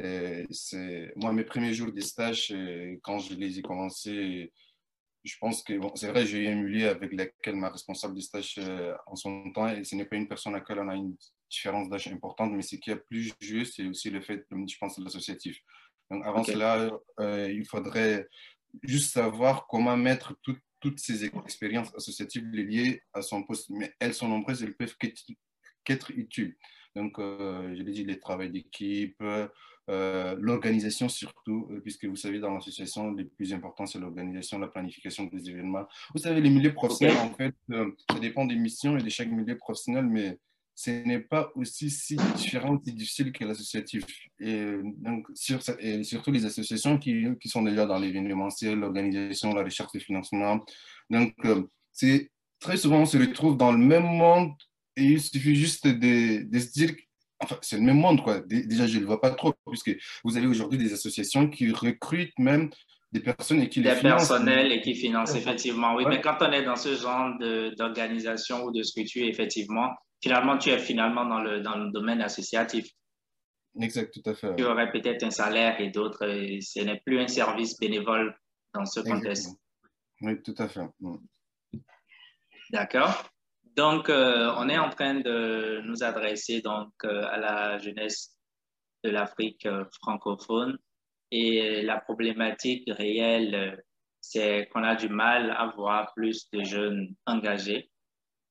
euh, 0.00 0.44
c'est 0.50 1.12
moi, 1.16 1.32
mes 1.32 1.44
premiers 1.44 1.72
jours 1.72 1.92
de 1.92 2.00
stage, 2.00 2.52
euh, 2.52 2.96
quand 3.02 3.20
je 3.20 3.34
les 3.34 3.58
ai 3.58 3.62
commencés, 3.62 4.52
je 5.24 5.36
pense 5.38 5.62
que 5.62 5.76
bon, 5.78 5.92
c'est 5.94 6.08
vrai, 6.08 6.26
j'ai 6.26 6.44
eu 6.44 6.48
un 6.48 6.54
milieu 6.54 6.88
avec 6.88 7.12
lequel 7.12 7.56
ma 7.56 7.70
responsable 7.70 8.14
de 8.14 8.20
stage 8.20 8.54
euh, 8.58 8.94
en 9.06 9.16
son 9.16 9.50
temps, 9.52 9.68
et 9.68 9.84
ce 9.84 9.94
n'est 9.96 10.04
pas 10.04 10.16
une 10.16 10.28
personne 10.28 10.54
à 10.54 10.58
laquelle 10.58 10.78
on 10.80 10.88
a 10.88 10.94
une 10.94 11.16
différence 11.50 11.88
d'âge 11.88 12.08
importante, 12.08 12.52
mais 12.52 12.62
ce 12.62 12.76
qui 12.76 12.90
est 12.90 12.96
plus 12.96 13.34
juste, 13.40 13.76
c'est 13.76 13.86
aussi 13.86 14.10
le 14.10 14.20
fait, 14.20 14.46
je 14.50 14.78
pense, 14.78 14.98
de 14.98 15.04
l'associatif. 15.04 15.60
Donc, 16.10 16.24
avant 16.26 16.44
cela, 16.44 16.90
il 17.18 17.64
faudrait 17.66 18.28
juste 18.82 19.12
savoir 19.12 19.66
comment 19.66 19.96
mettre 19.96 20.34
toutes 20.80 20.98
ces 20.98 21.24
expériences 21.24 21.94
associatives 21.94 22.46
liées 22.52 23.02
à 23.12 23.22
son 23.22 23.42
poste. 23.42 23.70
Mais 23.70 23.92
elles 23.98 24.14
sont 24.14 24.28
nombreuses, 24.28 24.62
elles 24.62 24.76
peuvent 24.76 24.96
qu'être 25.84 26.10
utiles. 26.10 26.56
Donc, 26.94 27.18
euh, 27.18 27.74
je 27.76 27.82
l'ai 27.82 27.92
dit, 27.92 28.04
les 28.04 28.18
travaux 28.18 28.46
d'équipe, 28.46 29.22
euh, 29.88 30.36
l'organisation 30.38 31.08
surtout, 31.08 31.68
euh, 31.70 31.80
puisque 31.80 32.04
vous 32.04 32.16
savez, 32.16 32.38
dans 32.38 32.52
l'association, 32.52 33.10
le 33.10 33.26
plus 33.26 33.52
important, 33.52 33.86
c'est 33.86 33.98
l'organisation, 33.98 34.58
la 34.58 34.68
planification 34.68 35.24
des 35.24 35.48
événements. 35.48 35.86
Vous 36.14 36.20
savez, 36.20 36.40
les 36.40 36.50
milieux 36.50 36.74
professionnels, 36.74 37.16
en 37.18 37.32
fait, 37.34 37.54
ça 38.10 38.18
dépend 38.20 38.44
des 38.44 38.56
missions 38.56 38.96
et 38.98 39.02
de 39.02 39.08
chaque 39.08 39.30
milieu 39.30 39.56
professionnel, 39.56 40.06
mais 40.06 40.38
ce 40.74 40.90
n'est 40.90 41.18
pas 41.18 41.50
aussi 41.56 41.90
si 41.90 42.14
différent, 42.36 42.76
aussi 42.76 42.92
difficile 42.92 43.32
que 43.32 43.44
l'associatif. 43.44 44.04
Et 44.38 44.76
donc, 44.98 45.26
sur, 45.34 45.58
et 45.80 46.04
surtout 46.04 46.30
les 46.30 46.44
associations 46.44 46.98
qui, 46.98 47.26
qui 47.40 47.48
sont 47.48 47.62
déjà 47.62 47.84
dans 47.84 47.98
l'événementiel, 47.98 48.78
l'organisation, 48.78 49.52
la 49.54 49.64
recherche 49.64 49.90
de 49.92 49.98
financement. 49.98 50.64
Donc, 51.10 51.34
euh, 51.46 51.64
c'est 51.90 52.30
très 52.60 52.76
souvent, 52.76 53.00
on 53.00 53.06
se 53.06 53.18
retrouve 53.18 53.56
dans 53.56 53.72
le 53.72 53.78
même 53.78 54.04
monde 54.04 54.52
et 54.94 55.02
il 55.02 55.20
suffit 55.20 55.56
juste 55.56 55.86
de, 55.86 56.48
de 56.48 56.58
se 56.60 56.70
dire, 56.70 56.94
enfin, 57.40 57.58
c'est 57.62 57.76
le 57.76 57.82
même 57.82 57.98
monde, 57.98 58.22
quoi. 58.22 58.40
Déjà, 58.40 58.86
je 58.86 58.96
ne 58.96 59.00
le 59.00 59.06
vois 59.06 59.20
pas 59.20 59.30
trop, 59.30 59.54
puisque 59.66 59.96
vous 60.24 60.36
avez 60.36 60.46
aujourd'hui 60.46 60.78
des 60.78 60.92
associations 60.92 61.48
qui 61.48 61.70
recrutent 61.72 62.38
même 62.38 62.70
des 63.12 63.20
personnes 63.20 63.60
et 63.60 63.68
qui 63.68 63.80
des 63.80 63.90
les 63.90 63.96
financent. 63.96 64.28
personnels 64.28 64.72
et 64.72 64.80
qui 64.82 64.94
financent, 64.94 65.34
effectivement. 65.34 65.94
Oui, 65.94 66.04
mais 66.08 66.20
quand 66.20 66.36
on 66.40 66.52
est 66.52 66.64
dans 66.64 66.76
ce 66.76 66.94
genre 66.94 67.38
d'organisation 67.76 68.64
ou 68.64 68.72
de 68.72 68.82
structure, 68.82 69.26
effectivement, 69.26 69.90
finalement, 70.22 70.58
tu 70.58 70.70
es 70.70 70.78
finalement 70.78 71.24
dans 71.24 71.40
le, 71.40 71.60
dans 71.60 71.76
le 71.76 71.90
domaine 71.90 72.20
associatif. 72.20 72.86
Exact, 73.80 74.12
tout 74.12 74.28
à 74.28 74.34
fait. 74.34 74.56
Tu 74.56 74.64
aurais 74.64 74.90
peut-être 74.90 75.22
un 75.22 75.30
salaire 75.30 75.80
et 75.80 75.90
d'autres. 75.90 76.26
Ce 76.60 76.80
n'est 76.80 77.00
plus 77.04 77.20
un 77.20 77.28
service 77.28 77.78
bénévole 77.78 78.36
dans 78.74 78.84
ce 78.84 79.00
contexte. 79.00 79.56
Oui, 80.20 80.42
tout 80.42 80.54
à 80.58 80.68
fait. 80.68 80.80
D'accord. 82.70 83.30
Donc, 83.78 84.08
euh, 84.10 84.52
on 84.56 84.68
est 84.68 84.76
en 84.76 84.90
train 84.90 85.20
de 85.20 85.82
nous 85.84 86.02
adresser 86.02 86.60
donc 86.60 86.90
euh, 87.04 87.22
à 87.30 87.36
la 87.36 87.78
jeunesse 87.78 88.36
de 89.04 89.10
l'Afrique 89.10 89.66
euh, 89.66 89.84
francophone 90.02 90.76
et 91.30 91.82
la 91.82 92.00
problématique 92.00 92.82
réelle, 92.88 93.80
c'est 94.20 94.68
qu'on 94.72 94.82
a 94.82 94.96
du 94.96 95.08
mal 95.08 95.52
à 95.56 95.72
voir 95.76 96.12
plus 96.16 96.50
de 96.50 96.64
jeunes 96.64 97.14
engagés 97.24 97.88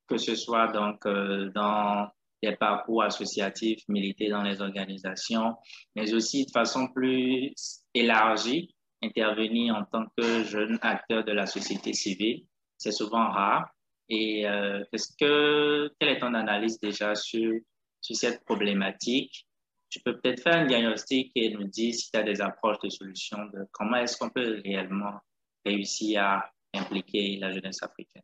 que 0.08 0.18
ce 0.18 0.36
soit 0.36 0.68
donc 0.68 1.06
dans 1.54 2.08
des 2.42 2.56
parcours 2.56 3.04
associatifs, 3.04 3.82
militer 3.90 4.30
dans 4.30 4.44
les 4.44 4.62
organisations, 4.62 5.58
mais 5.98 6.14
aussi 6.14 6.46
de 6.46 6.52
façon 6.52 6.88
plus 6.94 7.54
élargie, 7.94 8.74
intervenir 9.04 9.76
en 9.76 9.84
tant 9.84 10.06
que 10.18 10.46
jeune 10.46 10.80
acteur 10.82 11.26
de 11.26 11.34
la 11.34 11.46
société 11.46 11.92
civile. 11.92 12.46
C'est 12.78 12.94
souvent 12.94 13.30
rare. 13.30 13.68
Et 14.10 14.48
euh, 14.48 14.84
est-ce 14.94 15.16
que, 15.20 15.94
quelle 16.00 16.10
est 16.10 16.20
ton 16.20 16.34
analyse 16.34 16.80
déjà 16.80 17.16
sur, 17.16 17.60
sur 18.02 18.16
cette 18.16 18.44
problématique? 18.46 19.48
Tu 19.90 20.00
peux 20.02 20.20
peut-être 20.20 20.42
faire 20.44 20.56
un 20.56 20.66
diagnostic 20.66 21.32
et 21.36 21.50
nous 21.50 21.66
dire 21.66 21.94
si 21.94 22.12
tu 22.12 22.18
as 22.18 22.24
des 22.24 22.42
approches 22.42 22.80
de 22.80 22.90
solutions 22.90 23.46
de 23.54 23.66
comment 23.72 23.98
est-ce 23.98 24.18
qu'on 24.18 24.30
peut 24.30 24.62
réellement 24.64 25.20
réussir 25.66 26.24
à 26.24 26.52
impliquer 26.74 27.38
la 27.38 27.52
jeunesse 27.52 27.82
africaine. 27.82 28.24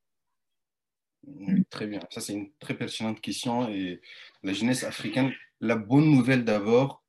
Très 1.70 1.88
bien. 1.88 2.02
Ça, 2.10 2.22
c'est 2.22 2.34
une 2.34 2.52
très 2.60 2.74
pertinente 2.74 3.22
question. 3.22 3.70
Et 3.70 4.02
la 4.44 4.54
jeunesse 4.54 4.84
africaine, 4.84 5.34
la 5.62 5.78
bonne 5.78 6.10
nouvelle 6.10 6.44
d'abord, 6.44 7.04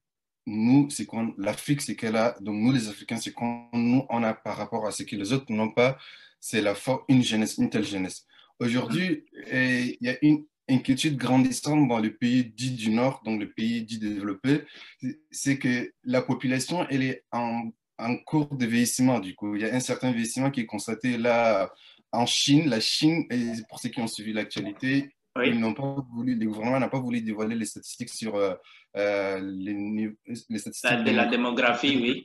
nous, 0.47 0.88
c'est 0.90 1.07
qu'on 1.07 1.35
l'Afrique, 1.38 1.81
c'est 1.81 1.97
qu'elle 1.97 2.16
a, 2.16 2.37
donc 2.40 2.57
nous 2.57 2.73
les 2.73 2.88
Africains, 2.88 3.16
c'est 3.16 3.33
qu'on 3.33 3.69
nous, 3.73 4.07
on 4.11 4.23
a 4.23 4.35
par 4.35 4.57
rapport 4.57 4.87
à 4.87 4.93
ce 4.93 5.02
que 5.02 5.16
les 5.16 5.33
autres 5.33 5.50
n'ont 5.50 5.73
pas, 5.73 5.99
c'est 6.38 6.61
la 6.61 6.75
une 7.09 7.23
jeunesse, 7.23 7.57
une 7.59 7.71
telle 7.71 7.85
jeunesse. 7.85 8.26
Aujourd'hui, 8.61 9.25
il 9.52 9.96
y 10.00 10.08
a 10.08 10.16
une 10.23 10.44
inquiétude 10.68 11.16
grandissante 11.16 11.88
dans 11.88 11.99
le 11.99 12.14
pays 12.14 12.44
dit 12.44 12.73
du 12.73 12.90
Nord, 12.90 13.23
donc 13.25 13.40
le 13.40 13.50
pays 13.50 13.82
dit 13.82 13.99
développé, 13.99 14.64
c'est 15.30 15.58
que 15.58 15.92
la 16.04 16.23
population, 16.23 16.87
elle 16.88 17.02
est 17.02 17.25
en, 17.32 17.70
en 17.99 18.16
cours 18.16 18.54
de 18.56 18.66
vieillissement, 18.66 19.20
du 19.20 19.34
coup. 19.34 19.56
Il 19.56 19.62
y 19.62 19.64
a 19.64 19.75
un 19.75 19.80
certain 19.80 20.11
vieillissement 20.12 20.50
qui 20.50 20.61
est 20.61 20.66
constaté 20.66 21.18
là 21.18 21.70
en 22.12 22.26
Chine, 22.26 22.68
la 22.68 22.80
Chine, 22.80 23.25
et 23.30 23.52
pour 23.68 23.80
ceux 23.80 23.88
qui 23.88 24.00
ont 24.00 24.06
suivi 24.06 24.32
l'actualité, 24.32 25.11
ils 25.44 25.58
n'ont 25.58 25.75
pas 25.75 25.96
voulu, 26.12 26.37
le 26.37 26.46
gouvernement 26.46 26.78
n'a 26.78 26.88
pas 26.88 27.00
voulu 27.00 27.20
dévoiler 27.20 27.56
les 27.56 27.64
statistiques 27.64 28.11
sur 28.11 28.37
euh, 28.37 28.54
euh, 28.96 29.40
les, 29.42 30.14
statistiques 30.56 31.04
de 31.04 31.11
la 31.11 31.26
démographie, 31.26 31.99
oui. 32.00 32.25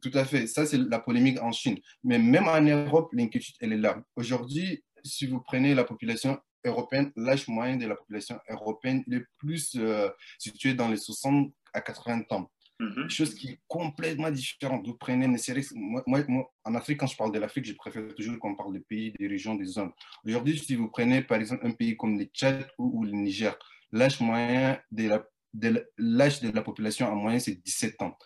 Tout 0.00 0.12
à 0.14 0.24
fait. 0.24 0.46
Ça, 0.46 0.64
c'est 0.64 0.78
la 0.78 1.00
polémique 1.00 1.42
en 1.42 1.52
Chine. 1.52 1.78
Mais 2.04 2.18
même 2.18 2.48
en 2.48 2.60
Europe, 2.60 3.10
l'inquiétude, 3.12 3.56
elle 3.60 3.72
est 3.72 3.78
là. 3.78 4.00
Aujourd'hui, 4.16 4.82
si 5.04 5.26
vous 5.26 5.40
prenez 5.40 5.74
la 5.74 5.84
population 5.84 6.38
européenne, 6.64 7.12
l'âge 7.16 7.48
moyen 7.48 7.76
de 7.76 7.86
la 7.86 7.94
population 7.94 8.38
européenne 8.48 9.02
est 9.10 9.24
plus 9.38 9.74
euh, 9.76 10.08
situé 10.38 10.74
dans 10.74 10.88
les 10.88 10.96
60 10.96 11.52
à 11.72 11.80
80 11.80 12.22
ans. 12.30 12.50
Mm 12.78 13.08
Chose 13.10 13.34
qui 13.34 13.48
est 13.48 13.60
complètement 13.68 14.30
différente. 14.30 14.86
Vous 14.86 14.94
prenez 14.94 15.26
une 15.26 15.36
série. 15.36 15.66
Moi, 15.74 16.02
moi, 16.06 16.50
en 16.64 16.74
Afrique, 16.74 17.00
quand 17.00 17.06
je 17.06 17.16
parle 17.16 17.32
de 17.32 17.38
l'Afrique, 17.38 17.66
je 17.66 17.74
préfère 17.74 18.02
toujours 18.14 18.38
qu'on 18.38 18.56
parle 18.56 18.72
des 18.72 18.80
pays, 18.80 19.12
des 19.18 19.26
régions, 19.26 19.54
des 19.54 19.66
zones. 19.66 19.92
Aujourd'hui, 20.24 20.58
si 20.58 20.76
vous 20.76 20.88
prenez 20.88 21.22
par 21.22 21.38
exemple 21.38 21.66
un 21.66 21.72
pays 21.72 21.96
comme 21.96 22.18
le 22.18 22.24
Tchad 22.24 22.66
ou, 22.78 23.04
le 23.04 23.12
Niger, 23.12 23.54
l'âge 23.92 24.20
moyen 24.20 24.80
de 24.90 25.08
la, 25.08 25.26
de 25.52 25.86
l'âge 25.98 26.40
de 26.40 26.50
la 26.50 26.62
population 26.62 27.06
en 27.06 27.16
moyenne, 27.16 27.40
c'est 27.40 27.62
17 27.62 28.00
ans. 28.00 28.16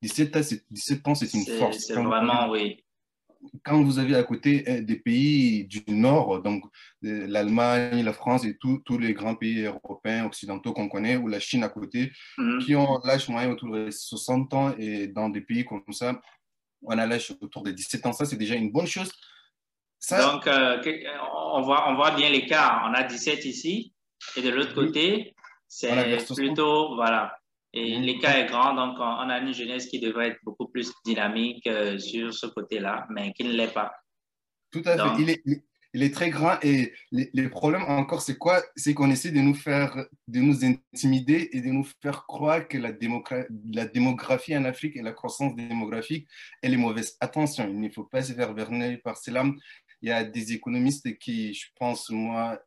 17 0.00 0.36
ans, 0.36 0.42
c'est, 0.42 0.64
17 0.70 1.08
ans, 1.08 1.14
c'est 1.14 1.34
une 1.34 1.46
force. 1.58 1.78
C'est 1.78 1.94
vraiment, 1.94 2.48
oui 2.50 2.82
quand 3.64 3.82
vous 3.82 3.98
avez 3.98 4.14
à 4.16 4.22
côté 4.22 4.64
euh, 4.68 4.82
des 4.82 4.96
pays 4.96 5.64
du 5.64 5.82
Nord, 5.88 6.42
donc 6.42 6.64
euh, 7.04 7.26
l'Allemagne, 7.28 8.02
la 8.02 8.12
France 8.12 8.44
et 8.44 8.56
tous 8.58 8.98
les 8.98 9.14
grands 9.14 9.34
pays 9.34 9.64
européens, 9.64 10.26
occidentaux 10.26 10.72
qu'on 10.72 10.88
connaît, 10.88 11.16
ou 11.16 11.28
la 11.28 11.40
Chine 11.40 11.62
à 11.62 11.68
côté, 11.68 12.12
mhm. 12.36 12.58
qui 12.60 12.74
ont 12.74 13.00
l'âge 13.04 13.28
moyen 13.28 13.50
autour 13.50 13.70
de 13.70 13.90
60 13.90 14.54
ans, 14.54 14.74
et 14.78 15.06
dans 15.06 15.28
des 15.28 15.40
pays 15.40 15.64
comme 15.64 15.82
ça, 15.90 16.20
on 16.82 16.96
a 16.96 17.06
l'âge 17.06 17.32
autour 17.40 17.62
de 17.62 17.70
17 17.70 18.06
ans. 18.06 18.12
Ça, 18.12 18.24
c'est 18.24 18.36
déjà 18.36 18.54
une 18.54 18.70
bonne 18.70 18.86
chose. 18.86 19.12
Donc, 20.10 20.46
euh, 20.46 20.80
on, 21.52 21.62
voit, 21.62 21.90
on 21.90 21.96
voit 21.96 22.12
bien 22.12 22.30
l'écart. 22.30 22.88
On 22.88 22.94
a 22.94 23.02
17 23.02 23.44
ici, 23.44 23.92
et 24.36 24.42
de 24.42 24.50
l'autre 24.50 24.74
côté, 24.74 25.34
c'est 25.66 26.24
plutôt, 26.34 26.94
voilà, 26.94 27.37
et 27.74 27.98
l'écart 27.98 28.36
est 28.36 28.46
grand, 28.46 28.74
donc 28.74 28.96
on, 28.98 29.28
a 29.28 29.38
une 29.38 29.52
jeunesse 29.52 29.86
qui 29.86 30.00
devrait 30.00 30.28
être 30.28 30.40
beaucoup 30.42 30.68
plus 30.68 30.92
dynamique 31.04 31.66
euh, 31.66 31.98
sur 31.98 32.32
ce 32.32 32.46
côté-là, 32.46 33.06
mais 33.10 33.32
qui 33.32 33.44
ne 33.44 33.52
l'est 33.52 33.72
pas. 33.72 33.92
Tout 34.70 34.82
à 34.86 34.96
fait. 34.96 35.22
Il 35.22 35.30
est, 35.30 35.42
il 35.92 36.02
est, 36.02 36.14
très 36.14 36.30
grand 36.30 36.56
et 36.62 36.92
les, 37.10 37.48
problèmes 37.48 37.82
encore, 37.82 38.22
c'est 38.22 38.38
quoi? 38.38 38.62
C'est 38.74 38.94
qu'on 38.94 39.10
essaie 39.10 39.32
de 39.32 39.40
nous 39.40 39.54
faire, 39.54 40.06
de 40.28 40.40
nous 40.40 40.64
intimider 40.64 41.50
et 41.52 41.60
de 41.60 41.68
nous 41.68 41.86
faire 42.02 42.26
croire 42.26 42.66
que 42.68 42.78
la, 42.78 42.92
la 43.70 43.86
démographie 43.86 44.56
en 44.56 44.64
Afrique 44.64 44.96
et 44.96 45.02
la 45.02 45.12
croissance 45.12 45.54
démographique, 45.54 46.26
elle 46.62 46.72
est 46.72 46.78
mauvaise. 46.78 47.16
Attention, 47.20 47.68
il 47.68 47.80
ne 47.80 47.90
faut 47.90 48.04
pas 48.04 48.22
se 48.22 48.32
faire 48.32 48.54
berner 48.54 48.96
par 48.98 49.18
cela. 49.18 49.44
Il 50.00 50.08
y 50.08 50.12
a 50.12 50.24
des 50.24 50.52
économistes 50.52 51.18
qui, 51.18 51.52
je 51.52 51.66
pense, 51.78 52.08
moi, 52.10 52.58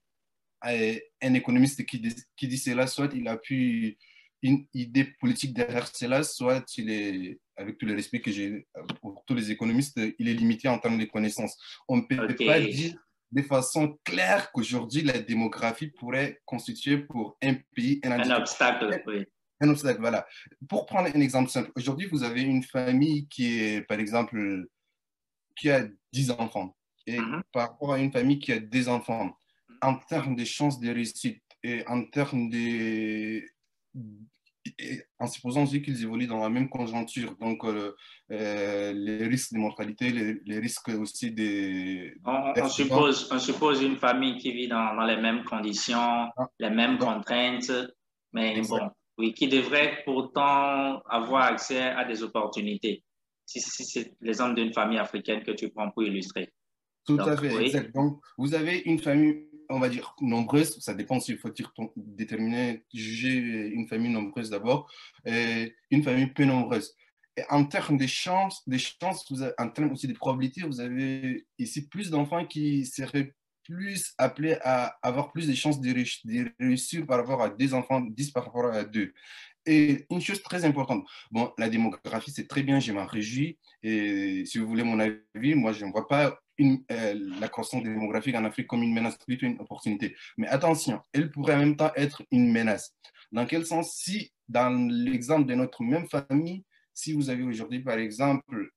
un 0.62 1.34
économiste 1.34 1.86
qui, 1.86 2.02
qui 2.36 2.48
dit 2.48 2.58
cela, 2.58 2.86
soit 2.86 3.10
il 3.16 3.28
a 3.28 3.38
pu 3.38 3.98
une 4.42 4.66
idée 4.74 5.06
politique 5.20 5.54
derrière 5.54 5.88
cela, 5.88 6.24
soit 6.24 6.66
il 6.78 6.90
est, 6.90 7.40
avec 7.56 7.78
tout 7.78 7.86
le 7.86 7.94
respect 7.94 8.22
que 8.22 8.32
j'ai 8.32 8.68
pour 9.02 9.24
tous 9.26 9.36
les 9.36 9.52
économistes, 9.52 10.00
il 10.20 10.28
est 10.28 10.34
limité 10.34 10.68
en 10.68 10.80
termes 10.80 10.98
de 10.98 11.06
connaissances. 11.06 11.58
On 11.88 11.98
ne 11.98 12.02
peut 12.02 12.36
pas 12.46 12.60
dire 12.60 12.96
de 13.32 13.42
façon 13.44 13.98
claire 14.04 14.52
qu'aujourd'hui, 14.52 15.04
la 15.04 15.20
démographie 15.20 15.88
pourrait 15.88 16.42
constituer 16.46 16.98
pour 16.98 17.38
un 17.42 17.56
pays 17.76 18.02
un, 18.04 18.12
un 18.12 18.38
obstacle. 18.38 19.02
Oui. 19.08 19.26
Un 19.62 19.70
obstacle, 19.70 20.02
voilà. 20.02 20.28
Pour 20.68 20.86
prendre 20.86 21.10
un 21.16 21.22
exemple 21.22 21.50
simple, 21.50 21.72
aujourd'hui, 21.76 22.08
vous 22.08 22.24
avez 22.24 22.42
une 22.42 22.64
famille 22.64 23.28
qui 23.28 23.60
est, 23.60 23.82
par 23.82 24.00
exemple, 24.00 24.66
qui 25.56 25.70
a 25.70 25.88
10 26.12 26.32
enfants. 26.32 26.76
Et 27.06 27.18
mm-hmm. 27.18 27.42
par 27.54 27.70
rapport 27.70 27.94
à 27.94 28.00
une 28.00 28.12
famille 28.12 28.40
qui 28.40 28.52
a 28.52 28.60
des 28.60 28.90
enfants, 28.90 29.38
en 29.82 29.96
termes 29.96 30.36
de 30.36 30.46
chances 30.46 30.80
de 30.80 30.90
réussite, 30.90 31.42
et 31.64 31.84
en 31.88 32.04
termes 32.06 32.50
de, 32.50 33.44
en 35.20 35.28
supposant 35.28 35.64
aussi 35.64 35.82
qu'ils 35.82 36.04
évoluent 36.04 36.28
dans 36.28 36.40
la 36.40 36.50
même 36.50 36.70
conjoncture, 36.70 37.36
donc 37.38 37.64
euh, 37.66 37.96
euh, 38.32 38.94
les 38.94 39.28
risques 39.28 39.54
de 39.54 39.58
mortalité, 39.58 40.40
les, 40.46 40.60
risques 40.60 40.90
aussi 40.90 41.32
des... 41.32 42.14
On, 42.26 42.70
suppose, 42.70 43.30
on 43.32 43.40
suppose 43.40 43.82
une 43.82 43.98
famille 43.98 44.38
qui 44.38 44.52
vit 44.52 44.68
dans, 44.68 44.96
dans 44.96 45.06
les 45.06 45.18
mêmes 45.18 45.44
conditions, 45.44 45.98
ah. 45.98 46.48
les 46.60 46.70
mêmes 46.70 46.98
contraintes, 46.98 47.72
mais 48.34 48.62
bon, 48.62 48.90
oui, 49.18 49.34
qui 49.34 49.48
devrait 49.48 50.04
pourtant 50.06 51.00
avoir 51.10 51.44
accès 51.44 51.82
à 51.82 52.06
des 52.06 52.24
opportunités. 52.24 53.04
Si, 53.46 53.60
c'est 53.60 54.14
l'exemple 54.22 54.56
d'une 54.56 54.74
famille 54.74 55.00
africaine 55.00 55.44
que 55.44 55.52
tu 55.52 55.70
prends 55.70 55.92
pour 55.92 56.04
illustrer. 56.04 56.54
Tout 57.06 57.20
à 57.20 57.36
fait, 57.36 57.54
exact. 57.66 57.94
Donc, 57.94 58.22
vous 58.38 58.54
avez 58.54 58.80
une 58.86 59.00
famille 59.00 59.48
on 59.72 59.80
va 59.80 59.90
dire, 59.90 60.16
nombreuses, 60.22 60.80
ça 60.80 60.94
dépend 60.94 61.20
s'il 61.20 61.38
faut 61.38 61.50
dire, 61.50 61.74
déterminer, 61.96 62.84
juger 62.94 63.36
une 63.38 63.88
famille 63.88 64.12
nombreuse 64.12 64.50
d'abord, 64.50 64.92
une 65.26 66.04
famille 66.04 66.28
peu 66.28 66.46
nombreuse. 66.46 66.96
Et 67.38 67.44
en 67.50 67.64
termes 67.66 67.98
des 67.98 68.08
chances, 68.08 68.68
des 68.68 68.78
chances 68.78 69.26
en 69.58 69.70
termes 69.70 69.92
aussi 69.92 70.08
des 70.08 70.14
probabilités, 70.14 70.62
vous 70.64 70.82
avez 70.82 71.46
ici 71.58 71.88
plus 71.88 72.10
d'enfants 72.10 72.46
qui 72.46 72.86
seraient 72.86 73.34
plus 73.64 74.14
appelés 74.18 74.58
à 74.64 74.98
avoir 75.02 75.32
plus 75.32 75.48
de 75.48 75.54
chances 75.54 75.80
de, 75.80 75.94
réussir 76.60 77.06
par 77.06 77.20
rapport 77.20 77.42
à 77.42 77.50
deux 77.50 77.74
enfants, 77.74 78.02
10 78.02 78.32
par 78.32 78.46
rapport 78.46 78.66
à 78.66 78.84
deux. 78.84 79.14
Et 79.66 80.06
une 80.10 80.22
chose 80.22 80.42
très 80.42 80.66
importante, 80.66 81.06
bon, 81.30 81.54
la 81.58 81.70
démographie, 81.70 82.32
c'est 82.32 82.48
très 82.48 82.64
bien, 82.64 82.80
je 82.80 82.92
m'en 82.92 83.06
réjouis. 83.06 83.60
Et 83.84 84.44
si 84.46 84.58
vous 84.58 84.68
voulez 84.68 84.84
mon 84.84 85.00
avis, 85.00 85.54
moi, 85.54 85.72
je 85.72 85.86
ne 85.86 85.92
vois 85.92 86.08
pas 86.08 86.41
euh, 86.60 87.30
la 87.40 87.48
croissance 87.48 87.84
démographique 87.84 88.36
en 88.36 88.46
Afrique 88.46 88.68
comme 88.68 88.84
une 88.84 88.94
menace, 88.94 89.18
plutôt 89.18 89.46
une 89.46 89.60
opportunité. 89.60 90.16
Mais 90.38 90.48
attention, 90.48 91.02
elle 91.14 91.32
pourrait 91.32 91.56
en 91.56 91.60
même 91.60 91.76
temps 91.76 91.92
être 91.96 92.24
une 92.32 92.52
menace. 92.52 92.96
Dans 93.32 93.46
quel 93.46 93.66
sens? 93.66 93.96
Si, 93.96 94.32
dans 94.48 94.70
l'exemple 94.90 95.48
de 95.48 95.56
notre 95.56 95.84
même 95.84 96.08
famille, 96.08 96.64
si 96.94 97.14
vous 97.14 97.30
avez 97.30 97.44
aujourd'hui, 97.44 97.80
par 97.80 97.98
exemple, 97.98 98.70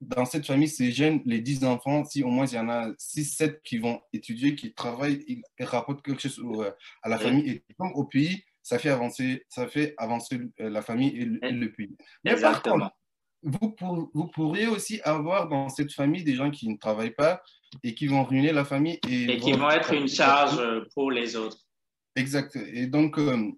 dans 0.00 0.24
cette 0.24 0.46
famille, 0.46 0.68
ces 0.68 0.92
jeunes, 0.92 1.20
les 1.24 1.40
10 1.40 1.64
enfants, 1.64 2.04
si 2.04 2.22
au 2.22 2.28
moins 2.28 2.46
il 2.46 2.54
y 2.54 2.58
en 2.58 2.68
a 2.68 2.92
6, 2.98 3.24
7 3.24 3.62
qui 3.62 3.78
vont 3.78 4.00
étudier, 4.12 4.54
qui 4.54 4.72
travaillent, 4.72 5.24
ils, 5.26 5.64
rapportent 5.64 6.04
quelque 6.04 6.28
chose 6.28 6.72
à 7.02 7.08
la 7.08 7.18
famille. 7.18 7.50
Et 7.50 7.64
donc, 7.78 7.96
au 7.96 8.04
pays, 8.04 8.44
ça 8.62 8.78
fait 8.78 8.90
avancer, 8.90 9.44
ça 9.48 9.66
fait 9.66 9.94
avancer 9.96 10.38
euh, 10.60 10.68
la 10.68 10.82
famille 10.82 11.16
et 11.16 11.24
le, 11.24 11.72
pays. 11.72 11.96
Mais 12.22 12.38
par 12.38 12.62
contre, 12.62 12.90
vous, 13.42 14.10
vous, 14.14 14.26
pourriez 14.28 14.66
aussi 14.66 15.00
avoir 15.02 15.48
dans 15.48 15.68
cette 15.68 15.92
famille 15.92 16.24
des 16.24 16.34
gens 16.34 16.50
qui 16.50 16.68
ne 16.68 16.76
travaillent 16.76 17.14
pas 17.14 17.42
et 17.82 17.94
qui 17.94 18.06
vont 18.06 18.24
ruiner 18.24 18.52
la 18.52 18.64
famille. 18.64 18.98
Et, 19.08 19.24
et 19.24 19.36
qui 19.38 19.52
vont 19.52 19.70
être 19.70 19.92
une 19.92 20.08
charge 20.08 20.60
pour 20.94 21.10
les 21.10 21.36
autres. 21.36 21.58
Exact. 22.16 22.56
Et 22.56 22.86
donc, 22.86 23.18
euh, 23.18 23.52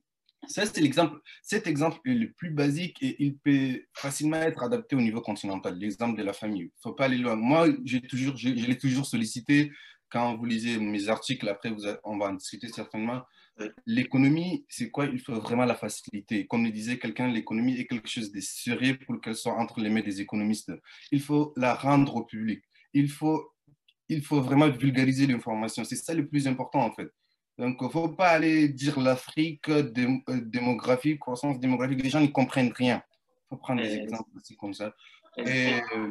ça, 0.46 0.66
c'est 0.66 0.80
l'exemple. 0.80 1.18
Cet 1.42 1.66
exemple 1.66 1.98
est 2.04 2.14
le 2.14 2.32
plus 2.32 2.50
basique 2.50 3.02
et 3.02 3.16
il 3.22 3.36
peut 3.38 3.82
facilement 3.94 4.36
être 4.36 4.62
adapté 4.62 4.96
au 4.96 5.00
niveau 5.00 5.20
continental, 5.20 5.78
l'exemple 5.78 6.18
de 6.18 6.24
la 6.24 6.32
famille. 6.32 6.62
Il 6.62 6.66
ne 6.66 6.82
faut 6.82 6.92
pas 6.92 7.06
aller 7.06 7.18
loin. 7.18 7.36
Moi, 7.36 7.68
j'ai 7.84 8.00
toujours, 8.00 8.36
je, 8.36 8.48
je 8.48 8.66
l'ai 8.66 8.78
toujours 8.78 9.06
sollicité 9.06 9.72
quand 10.10 10.36
vous 10.36 10.44
lisez 10.44 10.78
mes 10.78 11.08
articles. 11.08 11.48
Après, 11.48 11.70
vous, 11.70 11.84
on 12.04 12.18
va 12.18 12.26
en 12.26 12.34
discuter 12.34 12.68
certainement. 12.68 13.22
L'économie, 13.86 14.64
c'est 14.68 14.90
quoi 14.90 15.06
Il 15.06 15.20
faut 15.20 15.34
vraiment 15.40 15.64
la 15.64 15.74
faciliter. 15.74 16.46
Comme 16.46 16.64
le 16.64 16.70
disait 16.70 16.98
quelqu'un, 16.98 17.28
l'économie 17.28 17.78
est 17.78 17.86
quelque 17.86 18.08
chose 18.08 18.32
de 18.32 18.40
sérieux 18.40 18.98
pour 19.06 19.20
qu'elle 19.20 19.34
soit 19.34 19.54
entre 19.54 19.80
les 19.80 19.90
mains 19.90 20.02
des 20.02 20.20
économistes. 20.20 20.72
Il 21.12 21.20
faut 21.20 21.52
la 21.56 21.74
rendre 21.74 22.16
au 22.16 22.24
public. 22.24 22.62
Il 22.92 23.08
faut, 23.08 23.52
il 24.08 24.22
faut 24.22 24.40
vraiment 24.40 24.68
vulgariser 24.68 25.26
l'information. 25.26 25.84
C'est 25.84 25.96
ça 25.96 26.14
le 26.14 26.26
plus 26.26 26.46
important 26.48 26.80
en 26.80 26.92
fait. 26.92 27.10
Donc, 27.58 27.76
il 27.80 27.84
ne 27.84 27.90
faut 27.90 28.08
pas 28.08 28.28
aller 28.28 28.68
dire 28.68 28.98
l'Afrique, 28.98 29.68
euh, 29.68 29.82
démographie, 30.26 31.18
croissance 31.18 31.60
démographique. 31.60 32.02
Les 32.02 32.08
gens 32.08 32.20
ne 32.20 32.28
comprennent 32.28 32.72
rien. 32.72 33.02
Il 33.06 33.48
faut 33.50 33.56
prendre 33.56 33.82
des 33.82 33.96
exemples 33.96 34.30
aussi 34.34 34.56
comme 34.56 34.72
ça. 34.72 34.94
Et 35.36 35.74
euh, 35.94 36.10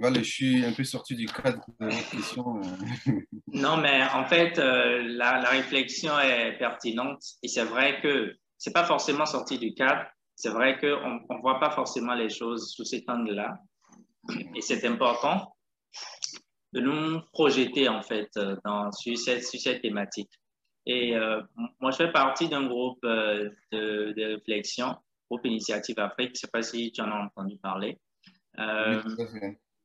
voilà, 0.00 0.22
je 0.22 0.30
suis 0.30 0.64
un 0.64 0.72
peu 0.72 0.82
sorti 0.82 1.14
du 1.14 1.26
cadre 1.26 1.64
de 1.78 1.86
la 1.86 2.02
question. 2.02 2.56
Euh. 2.58 3.12
non, 3.48 3.76
mais 3.76 4.02
en 4.14 4.24
fait, 4.24 4.58
euh, 4.58 5.02
la, 5.06 5.40
réflexion 5.50 6.18
est 6.18 6.56
pertinente 6.58 7.22
et 7.42 7.48
c'est 7.48 7.64
vrai 7.64 8.00
que 8.00 8.34
c'est 8.58 8.72
pas 8.72 8.84
forcément 8.84 9.26
sorti 9.26 9.58
du 9.58 9.74
cadre. 9.74 10.04
C'est 10.36 10.50
vrai 10.50 10.78
qu'on 10.78 11.34
ne 11.36 11.40
voit 11.42 11.60
pas 11.60 11.70
forcément 11.70 12.14
les 12.14 12.30
choses 12.30 12.72
sous 12.74 12.84
cet 12.84 13.08
angle-là. 13.08 13.58
Et 14.54 14.62
c'est 14.62 14.86
important 14.86 15.54
de 16.72 16.80
nous 16.80 17.20
projeter 17.32 17.88
en 17.88 18.02
fait 18.02 18.30
dans, 18.64 18.90
sur, 18.92 19.18
cette, 19.18 19.44
sur 19.44 19.60
cette 19.60 19.82
thématique. 19.82 20.30
Et 20.86 21.14
euh, 21.14 21.42
moi, 21.78 21.90
je 21.90 21.98
fais 21.98 22.12
partie 22.12 22.48
d'un 22.48 22.66
groupe 22.66 23.00
de, 23.02 23.54
de, 23.72 24.34
réflexion, 24.34 24.96
groupe 25.30 25.44
Initiative 25.44 25.98
Afrique. 25.98 26.28
Je 26.28 26.32
ne 26.32 26.36
sais 26.36 26.50
pas 26.50 26.62
si 26.62 26.90
tu 26.90 27.02
en 27.02 27.10
as 27.10 27.24
entendu 27.26 27.58
parler. 27.58 27.98
Euh, 28.58 29.02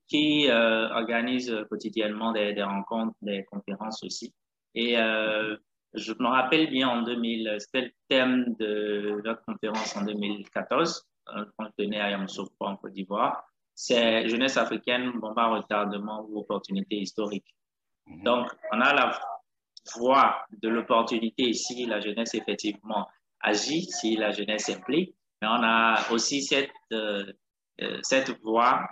qui 0.08 0.48
euh, 0.50 0.89
organise 0.89 1.54
quotidiennement 1.70 2.32
des, 2.32 2.54
des, 2.54 2.63
rencontres, 2.63 3.15
des 3.22 3.44
conférences 3.46 4.04
aussi. 4.04 4.34
Et 4.76 4.98
euh, 4.98 5.58
je 5.94 6.13
me 6.20 6.28
rappelle 6.28 6.70
bien 6.70 6.89
en 6.89 7.02
2000, 7.04 7.56
c'était 7.60 7.82
le 7.82 7.91
thème 8.10 8.56
de 8.60 9.22
notre 9.24 9.44
conférence 9.46 9.96
en 9.96 10.04
2014, 10.04 11.08
euh, 11.30 11.46
quand 11.58 11.65
je 11.65 11.84
tenais 11.84 12.00
à 12.00 12.12
Yamoussoukro 12.12 12.68
en 12.68 12.76
Côte 12.76 12.94
d'Ivoire. 12.94 13.46
C'est 13.74 14.28
jeunesse 14.30 14.58
africaine, 14.58 15.12
bomba 15.20 15.48
retardement 15.48 16.26
ou 16.30 16.39
opportunité 16.39 16.98
historique. 16.98 17.56
Mhm. 18.08 18.24
Donc, 18.24 18.48
on 18.72 18.82
a 18.82 18.94
la 18.94 19.20
voie 19.96 20.46
de 20.62 20.70
l'opportunité 20.70 21.44
ici, 21.44 21.86
la 21.86 22.00
jeunesse 22.00 22.34
effectivement 22.36 23.08
agit, 23.39 23.84
si 23.84 24.15
la 24.15 24.32
jeunesse 24.32 24.70
implique, 24.70 25.15
mais 25.41 25.48
on 25.48 25.63
a 25.63 26.12
aussi 26.12 26.41
cette, 26.41 26.72
euh, 26.94 27.24
euh 27.24 27.34
cette 28.04 28.40
voie 28.42 28.88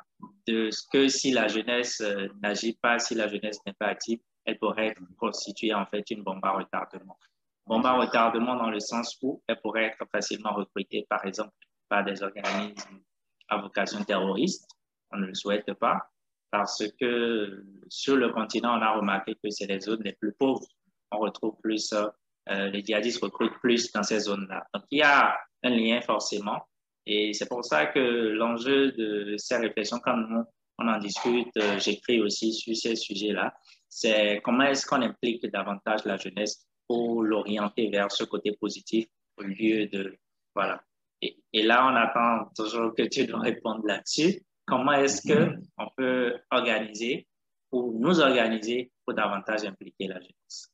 de 0.48 0.72
ce 0.72 0.82
que 0.92 1.08
si 1.08 1.32
la 1.32 1.48
jeunesse 1.48 2.02
euh, 2.02 2.28
n'agit 2.42 2.78
pas, 2.82 3.00
si 3.00 3.16
la 3.16 3.28
jeunesse 3.28 3.60
n'est 3.66 3.74
pas 3.74 3.88
active, 3.88 4.20
elle 4.46 4.58
pourrait 4.58 4.96
constituer 5.18 5.74
en 5.74 5.86
fait 5.86 6.10
une 6.12 6.24
bombe 6.24 6.44
à 6.44 6.52
retardement. 6.52 7.18
Bombe 7.66 7.86
à 7.86 7.94
retardement 7.94 8.56
dans 8.56 8.70
le 8.70 8.80
sens 8.80 9.18
où 9.22 9.42
elle 9.48 9.60
pourrait 9.62 9.86
être 9.86 10.06
facilement 10.12 10.54
recrutée, 10.54 11.06
par 11.10 11.26
exemple, 11.26 11.54
par 11.88 12.04
des 12.04 12.22
organismes 12.22 13.00
à 13.48 13.58
vocation 13.58 14.04
terroriste. 14.04 14.68
On 15.12 15.18
ne 15.18 15.28
le 15.28 15.34
souhaite 15.34 15.74
pas 15.76 16.10
parce 16.52 16.84
que 17.00 17.64
sur 17.90 18.18
le 18.18 18.30
continent, 18.32 18.78
on 18.78 18.82
a 18.82 18.92
remarqué 18.92 19.36
que 19.36 19.50
c'est 19.50 19.66
les 19.66 19.80
zones 19.80 20.04
les 20.04 20.14
plus 20.14 20.34
pauvres. 20.34 20.68
On 21.12 21.20
retrouve 21.20 21.56
plus, 21.62 21.94
euh, 21.94 22.70
les 22.70 22.84
djihadistes 22.84 23.24
recrutent 23.24 23.60
plus 23.62 23.92
dans 23.94 24.04
ces 24.04 24.20
zones-là. 24.20 24.68
Donc, 24.74 24.84
il 24.92 25.00
y 25.00 25.04
a 25.04 25.38
un 25.64 25.70
lien 25.70 26.02
forcément 26.02 26.68
et 27.06 27.34
c'est 27.34 27.48
pour 27.48 27.66
ça 27.66 27.88
que 27.88 28.00
l'enjeu 28.00 28.92
de 28.92 29.36
ces 29.38 29.58
réflexions, 29.58 30.00
quand 30.00 30.18
nous, 30.18 30.44
on 30.78 30.88
en 30.88 30.98
discute, 31.00 31.56
euh, 31.58 31.78
j'écris 31.80 32.22
aussi 32.22 32.54
sur 32.54 32.76
ces 32.76 32.96
sujets-là, 32.96 33.54
c'est 33.90 34.42
comment 34.44 34.64
est-ce 34.64 34.86
qu'on 34.86 35.02
implique 35.02 35.46
davantage 35.52 36.06
la 36.06 36.18
jeunesse 36.18 36.66
pour 36.88 37.24
l'orienter 37.24 37.90
vers 37.90 38.12
ce 38.12 38.24
côté 38.24 38.54
positif 38.60 39.06
au 39.38 39.44
lieu 39.44 39.88
de... 39.88 40.18
Voilà. 40.56 40.82
Et, 41.22 41.38
et 41.54 41.64
là, 41.64 41.88
on 41.88 41.96
attend 41.96 42.52
toujours 42.56 42.94
que 42.96 43.04
tu 43.04 43.28
nous 43.28 43.40
répondes 43.40 43.86
là-dessus. 43.86 44.42
Comment 44.66 44.94
est-ce 44.94 45.22
qu'on 45.22 45.90
peut 45.96 46.38
organiser 46.52 47.28
ou 47.72 47.98
nous 48.00 48.20
organiser 48.20 48.92
pour 49.06 49.14
davantage 49.14 49.64
impliquer 49.66 50.08
la 50.08 50.20
jeunesse? 50.20 50.73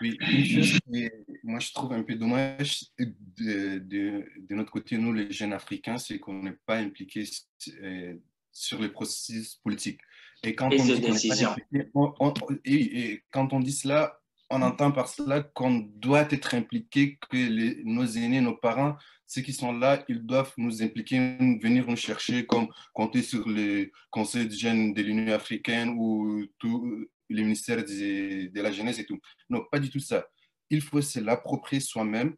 Oui, 0.00 0.18
une 0.20 0.64
chose 0.64 0.80
que 0.80 1.24
moi 1.44 1.58
je 1.60 1.72
trouve 1.72 1.92
un 1.92 2.02
peu 2.02 2.14
dommage 2.14 2.84
de, 2.98 3.78
de, 3.78 4.24
de 4.36 4.54
notre 4.54 4.72
côté, 4.72 4.98
nous 4.98 5.12
les 5.12 5.30
jeunes 5.30 5.52
africains, 5.52 5.98
c'est 5.98 6.18
qu'on 6.18 6.42
n'est 6.42 6.58
pas 6.66 6.76
impliqués 6.76 7.24
euh, 7.82 8.14
sur 8.50 8.80
les 8.80 8.88
processus 8.88 9.56
politiques. 9.56 10.00
Et 10.42 10.54
quand, 10.54 10.70
on 10.72 10.84
dit, 10.84 11.30
et, 12.64 13.22
quand 13.30 13.52
on 13.52 13.60
dit 13.60 13.72
cela, 13.72 14.20
on 14.50 14.60
entend 14.60 14.90
par 14.90 15.08
cela 15.08 15.42
qu'on 15.42 15.88
doit 15.94 16.26
être 16.30 16.54
impliqué, 16.54 17.16
que 17.30 17.36
les, 17.36 17.82
nos 17.84 18.04
aînés, 18.04 18.40
nos 18.40 18.56
parents, 18.56 18.96
ceux 19.32 19.40
qui 19.40 19.54
sont 19.54 19.72
là, 19.72 20.04
ils 20.08 20.20
doivent 20.20 20.52
nous 20.58 20.82
impliquer, 20.82 21.38
venir 21.62 21.86
nous 21.88 21.96
chercher, 21.96 22.44
comme 22.44 22.68
compter 22.92 23.22
sur 23.22 23.48
les 23.48 23.90
conseils 24.10 24.46
de 24.46 24.52
jeunes 24.52 24.92
de 24.92 25.00
l'Union 25.00 25.32
africaine 25.32 25.94
ou 25.96 26.44
tout, 26.58 27.08
le 27.30 27.42
ministère 27.42 27.78
de, 27.82 28.60
la 28.60 28.70
jeunesse 28.70 28.98
et 28.98 29.06
tout. 29.06 29.18
Non, 29.48 29.64
pas 29.70 29.78
du 29.78 29.88
tout 29.88 30.00
ça. 30.00 30.26
Il 30.68 30.82
faut 30.82 31.00
se 31.00 31.18
l'approprier 31.18 31.80
soi-même. 31.80 32.36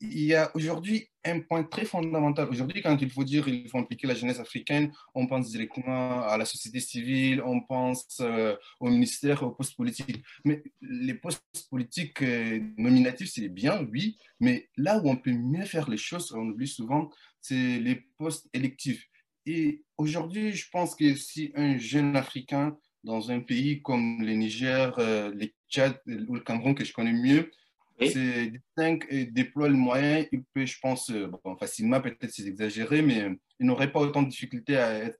Il 0.00 0.22
y 0.22 0.34
a 0.34 0.50
aujourd'hui 0.54 1.10
un 1.26 1.40
point 1.40 1.64
très 1.64 1.84
fondamental. 1.84 2.48
Aujourd'hui, 2.48 2.82
quand 2.82 2.96
il 3.00 3.10
faut 3.10 3.24
dire 3.24 3.44
qu'il 3.44 3.68
faut 3.68 3.78
impliquer 3.78 4.06
la 4.06 4.14
jeunesse 4.14 4.38
africaine, 4.40 4.92
on 5.14 5.26
pense 5.26 5.50
directement 5.50 6.22
à 6.22 6.36
la 6.36 6.44
société 6.44 6.80
civile, 6.80 7.42
on 7.42 7.60
pense 7.60 8.18
euh, 8.20 8.56
au 8.80 8.88
ministère, 8.90 9.42
aux 9.42 9.50
postes 9.50 9.76
politiques. 9.76 10.22
Mais 10.44 10.62
les 10.80 11.14
postes 11.14 11.42
politiques 11.70 12.22
euh, 12.22 12.60
nominatifs, 12.78 13.30
c'est 13.32 13.48
bien, 13.48 13.86
oui, 13.92 14.16
mais 14.40 14.68
là 14.76 14.98
où 14.98 15.08
on 15.08 15.16
peut 15.16 15.32
mieux 15.32 15.64
faire 15.64 15.88
les 15.90 15.96
choses, 15.96 16.32
on 16.32 16.48
oublie 16.48 16.68
souvent, 16.68 17.10
c'est 17.40 17.78
les 17.78 18.06
postes 18.18 18.48
électifs. 18.52 19.06
Et 19.46 19.84
aujourd'hui, 19.96 20.52
je 20.52 20.68
pense 20.70 20.94
que 20.94 21.14
si 21.14 21.52
un 21.54 21.78
jeune 21.78 22.16
Africain 22.16 22.76
dans 23.04 23.30
un 23.30 23.40
pays 23.40 23.82
comme 23.82 24.22
le 24.22 24.32
Niger, 24.32 24.98
euh, 24.98 25.30
le 25.32 25.48
Tchad 25.70 26.00
ou 26.28 26.34
le 26.34 26.40
Cameroun 26.40 26.74
que 26.74 26.84
je 26.84 26.92
connais 26.92 27.12
mieux, 27.12 27.50
C'est 28.00 28.50
distinct 28.50 28.98
et 29.08 29.26
déploie 29.26 29.68
le 29.68 29.76
moyen. 29.76 30.24
Il 30.30 30.42
peut, 30.52 30.66
je 30.66 30.78
pense, 30.80 31.10
euh, 31.10 31.28
bon, 31.44 31.56
facilement, 31.56 32.00
peut-être 32.00 32.30
c'est 32.30 32.46
exagéré, 32.46 33.00
mais 33.02 33.30
il 33.58 33.66
n'aurait 33.66 33.90
pas 33.90 34.00
autant 34.00 34.22
de 34.22 34.28
difficultés 34.28 34.76
à 34.76 34.94
être 35.04 35.18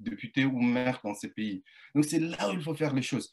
député 0.00 0.44
ou 0.44 0.60
maire 0.60 1.00
dans 1.04 1.14
ces 1.14 1.28
pays. 1.28 1.62
Donc 1.94 2.04
c'est 2.04 2.18
là 2.18 2.50
où 2.50 2.54
il 2.54 2.60
faut 2.60 2.74
faire 2.74 2.94
les 2.94 3.02
choses. 3.02 3.32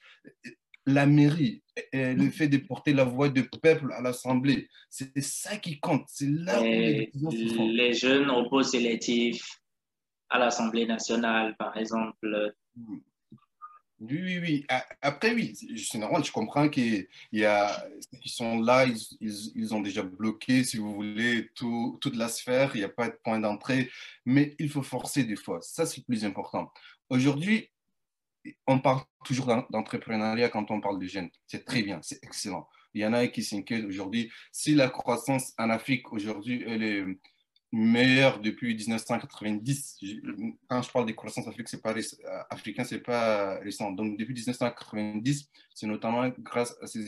La 0.86 1.06
mairie, 1.06 1.64
le 1.94 2.30
fait 2.30 2.48
de 2.48 2.58
porter 2.58 2.94
la 2.94 3.06
voix 3.06 3.30
du 3.30 3.50
peuple 3.50 3.92
à 3.94 4.02
l'Assemblée, 4.02 4.68
c'est 4.90 5.18
ça 5.22 5.58
qui 5.58 5.80
compte. 5.80 6.04
C'est 6.08 6.30
là 6.30 6.62
où 6.62 6.66
les, 6.66 7.10
les 7.14 7.94
jeunes 7.94 8.30
opposent 8.30 8.76
électifs 8.76 9.60
à 10.30 10.40
l'Assemblée 10.40 10.86
nationale, 10.86 11.56
par 11.58 11.78
exemple. 11.78 12.54
Oui, 14.04 14.20
oui, 14.22 14.40
oui. 14.40 14.66
Après, 15.02 15.34
oui, 15.34 15.56
c'est 15.78 15.98
normal, 15.98 16.26
je 16.26 16.32
comprends 16.32 16.68
qu'ils 16.68 17.08
sont 18.26 18.60
là, 18.60 18.86
ils, 18.86 18.98
ils, 19.56 19.74
ont 19.74 19.80
déjà 19.80 20.04
bloqué, 20.04 20.66
si 20.66 20.76
vous 20.76 20.94
voulez, 20.94 21.50
tout, 21.56 21.98
toute 22.02 22.18
la 22.18 22.28
sphère, 22.28 22.76
il 22.76 22.80
n'y 22.80 22.84
a 22.84 22.90
pas 22.90 23.08
de 23.08 23.18
point 23.24 23.40
d'entrée, 23.40 23.90
mais 24.26 24.56
il 24.60 24.70
faut 24.70 24.84
forcer 24.84 25.24
des 25.24 25.38
fois. 25.38 25.60
Ça, 25.62 25.86
c'est 25.86 26.00
le 26.00 26.04
plus 26.04 26.26
important. 26.26 26.70
Aujourd'hui, 27.10 27.72
on 28.68 28.80
parle 28.80 29.04
toujours 29.24 29.48
d'entrepreneuriat 29.70 30.50
quand 30.50 30.70
on 30.70 30.82
parle 30.82 31.00
de 31.00 31.08
jeunes. 31.08 31.30
C'est 31.48 31.64
très 31.64 31.82
bien, 31.82 32.00
c'est 32.02 32.22
excellent. 32.24 32.68
Il 32.94 33.02
y 33.02 33.06
en 33.06 33.14
a 33.14 33.28
qui 33.28 33.42
s'inquiètent 33.42 33.86
aujourd'hui. 33.86 34.32
Si 34.52 34.76
la 34.76 34.90
croissance 34.90 35.54
en 35.58 35.70
Afrique 35.70 36.12
aujourd'hui, 36.12 36.64
elle 36.68 36.84
est 36.84 37.06
meilleur 37.74 38.40
depuis 38.40 38.76
1990. 38.76 40.00
Quand 40.68 40.84
je 40.84 40.92
parle 40.92 41.08
des 41.08 41.16
croissances 41.16 41.48
africaines, 41.48 41.66
c'est 41.66 41.82
pas 41.82 41.96
africain, 42.52 42.84
c'est 42.84 43.00
pas 43.02 43.60
récent. 43.60 43.92
Donc 43.92 44.16
depuis 44.16 44.36
1990, 44.36 45.50
c'est 45.74 45.88
notamment 45.88 46.32
grâce 46.38 46.78
à 46.84 46.88
ces, 46.88 47.02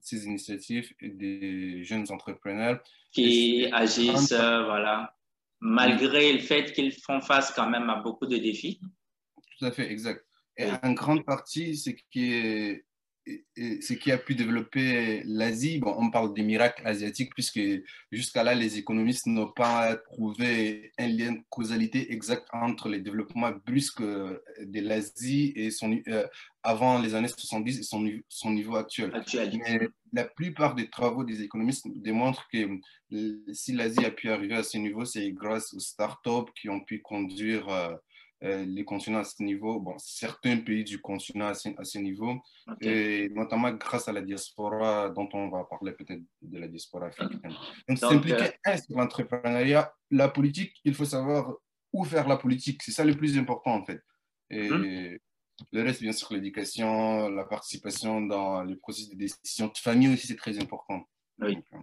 ces, 0.00 0.26
initiatives 0.26 0.92
des 1.00 1.84
jeunes 1.84 2.04
entrepreneurs 2.10 2.82
qui 3.12 3.68
agissent, 3.72 4.32
euh, 4.32 4.64
voilà, 4.64 5.14
malgré 5.60 6.32
le 6.32 6.40
fait 6.40 6.72
qu'ils 6.72 6.92
font 6.92 7.20
face 7.20 7.52
quand 7.54 7.70
même 7.70 7.88
à 7.88 8.00
beaucoup 8.02 8.26
de 8.26 8.38
défis. 8.38 8.80
Tout 9.56 9.66
à 9.66 9.70
fait, 9.70 9.88
exact. 9.88 10.26
Et 10.56 10.66
en 10.82 10.92
grande 10.94 11.24
partie, 11.24 11.76
ce 11.76 11.90
qui 12.10 12.32
est 12.32 12.84
ce 13.26 13.92
qui 13.92 14.10
a 14.10 14.18
pu 14.18 14.34
développer 14.34 15.22
l'Asie, 15.24 15.78
bon, 15.78 15.94
on 15.96 16.10
parle 16.10 16.34
des 16.34 16.42
miracles 16.42 16.86
asiatiques, 16.86 17.32
puisque 17.34 17.60
jusqu'à 18.10 18.42
là, 18.42 18.54
les 18.54 18.78
économistes 18.78 19.26
n'ont 19.26 19.50
pas 19.50 19.96
trouvé 19.96 20.92
un 20.98 21.06
lien 21.08 21.32
de 21.32 21.40
causalité 21.48 22.12
exact 22.12 22.48
entre 22.52 22.88
les 22.88 23.00
développements 23.00 23.52
brusques 23.66 24.02
de 24.02 24.80
l'Asie 24.80 25.52
et 25.54 25.70
son, 25.70 26.00
euh, 26.08 26.26
avant 26.62 27.00
les 27.00 27.14
années 27.14 27.28
70 27.28 27.78
et 27.78 27.82
son, 27.82 28.04
son 28.28 28.50
niveau 28.50 28.76
actuel. 28.76 29.12
Mais 29.34 29.88
la 30.12 30.24
plupart 30.24 30.74
des 30.74 30.90
travaux 30.90 31.24
des 31.24 31.42
économistes 31.42 31.86
démontrent 31.94 32.48
que 32.48 32.80
si 33.52 33.72
l'Asie 33.72 34.04
a 34.04 34.10
pu 34.10 34.30
arriver 34.30 34.56
à 34.56 34.62
ce 34.62 34.78
niveau, 34.78 35.04
c'est 35.04 35.30
grâce 35.32 35.72
aux 35.74 35.80
startups 35.80 36.52
qui 36.60 36.68
ont 36.68 36.80
pu 36.80 37.00
conduire 37.00 37.68
euh, 37.68 37.90
euh, 37.90 37.96
les 38.42 38.84
continents 38.84 39.20
à 39.20 39.24
ce 39.24 39.42
niveau, 39.42 39.78
bon, 39.78 39.94
certains 39.98 40.56
pays 40.58 40.82
du 40.82 41.00
continent 41.00 41.46
à 41.46 41.54
ce, 41.54 41.98
niveau, 41.98 42.34
et 42.80 43.28
notamment 43.30 43.70
grâce 43.72 44.08
à 44.08 44.12
la 44.12 44.20
diaspora 44.20 45.10
dont 45.10 45.28
on 45.32 45.48
va 45.48 45.64
parler 45.64 45.92
peut-être 45.92 46.22
de 46.42 46.58
la 46.58 46.66
diaspora 46.66 47.06
africaine. 47.06 47.40
Donc, 47.88 47.98
s'impliquer 47.98 48.50
euh... 48.66 48.76
sur 48.76 48.98
l'entrepreneuriat, 48.98 49.94
la 50.10 50.28
politique, 50.28 50.74
il 50.84 50.94
faut 50.94 51.04
savoir 51.04 51.54
où 51.92 52.04
faire 52.04 52.26
la 52.26 52.36
politique, 52.36 52.82
c'est 52.82 52.92
ça 52.92 53.04
le 53.04 53.14
plus 53.14 53.38
important 53.38 53.74
en 53.74 53.84
fait. 53.84 54.02
Et 54.50 54.68
mhm. 54.68 55.18
le 55.72 55.82
reste, 55.82 56.02
bien 56.02 56.12
sûr, 56.12 56.32
l'éducation, 56.32 57.28
la 57.28 57.44
participation 57.44 58.22
dans 58.22 58.62
les 58.64 58.76
processus 58.76 59.10
de 59.10 59.16
décision 59.16 59.68
de 59.68 59.78
famille 59.78 60.12
aussi, 60.12 60.26
c'est 60.26 60.36
très 60.36 60.58
important. 60.58 61.06
Oui. 61.38 61.58
Euh, 61.74 61.78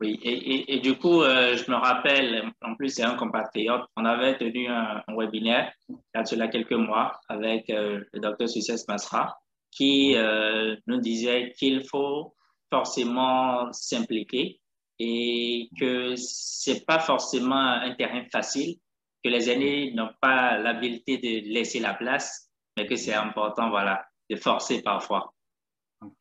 oui, 0.00 0.18
et, 0.22 0.74
et, 0.74 0.80
du 0.80 0.96
coup, 0.96 1.22
euh, 1.22 1.58
je 1.58 1.70
me 1.70 1.76
rappelle, 1.76 2.50
en 2.62 2.74
plus, 2.74 2.88
c'est 2.88 3.02
un 3.02 3.16
compatriote, 3.16 3.82
on 3.96 4.06
avait 4.06 4.38
tenu 4.38 4.66
un, 4.66 5.02
webinaire 5.08 5.70
il 5.90 5.96
y 6.14 6.18
a 6.18 6.24
cela 6.24 6.48
quelques 6.48 6.72
mois 6.72 7.20
avec 7.28 7.68
euh, 7.68 8.02
le 8.14 8.20
docteur 8.20 8.48
Success 8.48 8.88
Masra 8.88 9.38
qui 9.70 10.14
euh, 10.16 10.74
nous 10.86 11.00
disait 11.00 11.52
qu'il 11.58 11.84
faut 11.86 12.34
forcément 12.70 13.70
s'impliquer 13.72 14.60
et 14.98 15.68
que 15.78 16.14
c'est 16.16 16.86
pas 16.86 16.98
forcément 16.98 17.54
un 17.54 17.94
terrain 17.94 18.24
facile, 18.32 18.76
que 19.22 19.28
les 19.28 19.50
aînés 19.50 19.92
n'ont 19.92 20.10
pas 20.22 20.56
l'habileté 20.56 21.18
de 21.18 21.52
laisser 21.52 21.78
la 21.78 21.92
place, 21.92 22.50
mais 22.76 22.86
que 22.86 22.96
c'est 22.96 23.12
important, 23.12 23.68
voilà, 23.68 24.06
de 24.30 24.36
forcer 24.36 24.82
parfois. 24.82 25.34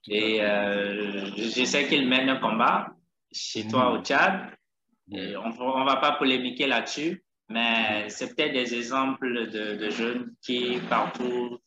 Et 0.10 0.40
je 0.40 1.64
sais 1.66 1.88
qu'il 1.88 2.08
mène 2.08 2.30
un 2.30 2.38
combat, 2.38 2.88
chez 3.32 3.68
toi 3.68 3.92
au 3.92 4.04
Tchad. 4.04 4.52
on 5.12 5.16
ne 5.16 5.86
va 5.86 5.98
pas 5.98 6.14
polémiquer 6.14 6.68
là-dessus, 6.68 7.24
mais 7.50 8.10
c'est 8.10 8.36
peut-être 8.36 8.54
des 8.54 8.76
exemples 8.76 9.50
de, 9.50 9.90
jeunes 9.90 10.36
qui, 10.42 10.80
partout 10.90 11.60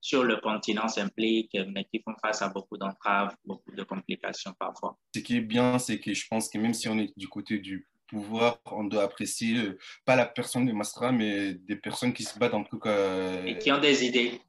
sur 0.00 0.24
le 0.24 0.36
continent, 0.38 0.88
s'impliquent, 0.88 1.56
mais 1.72 1.84
qui 1.84 2.02
font 2.02 2.14
face 2.20 2.42
à 2.42 2.48
beaucoup 2.48 2.76
d'entraves, 2.76 3.34
beaucoup 3.44 3.72
de 3.72 3.82
complications 3.82 4.52
parfois. 4.58 4.98
Ce 5.14 5.20
qui 5.20 5.36
est 5.36 5.40
bien, 5.40 5.78
c'est 5.78 6.00
que 6.00 6.12
je 6.12 6.26
pense 6.28 6.48
que 6.48 6.58
même 6.58 6.74
si 6.74 6.88
on 6.88 6.98
est 6.98 7.12
du 7.16 7.28
côté 7.28 7.58
du 7.58 7.88
pouvoir, 8.12 8.60
on 8.66 8.84
doit 8.84 9.04
apprécier 9.04 9.56
euh, 9.56 9.78
pas 10.04 10.16
la 10.16 10.26
personne 10.26 10.66
de 10.66 10.72
Mastra, 10.72 11.12
mais 11.12 11.54
des 11.54 11.76
personnes 11.76 12.12
qui 12.12 12.24
se 12.24 12.38
battent 12.38 12.54
en 12.54 12.64
tout 12.64 12.78
cas. 12.78 12.90
Euh, 12.90 13.44
Et 13.46 13.56
qui 13.56 13.72
ont 13.72 13.80
des 13.80 14.04
idées. 14.04 14.40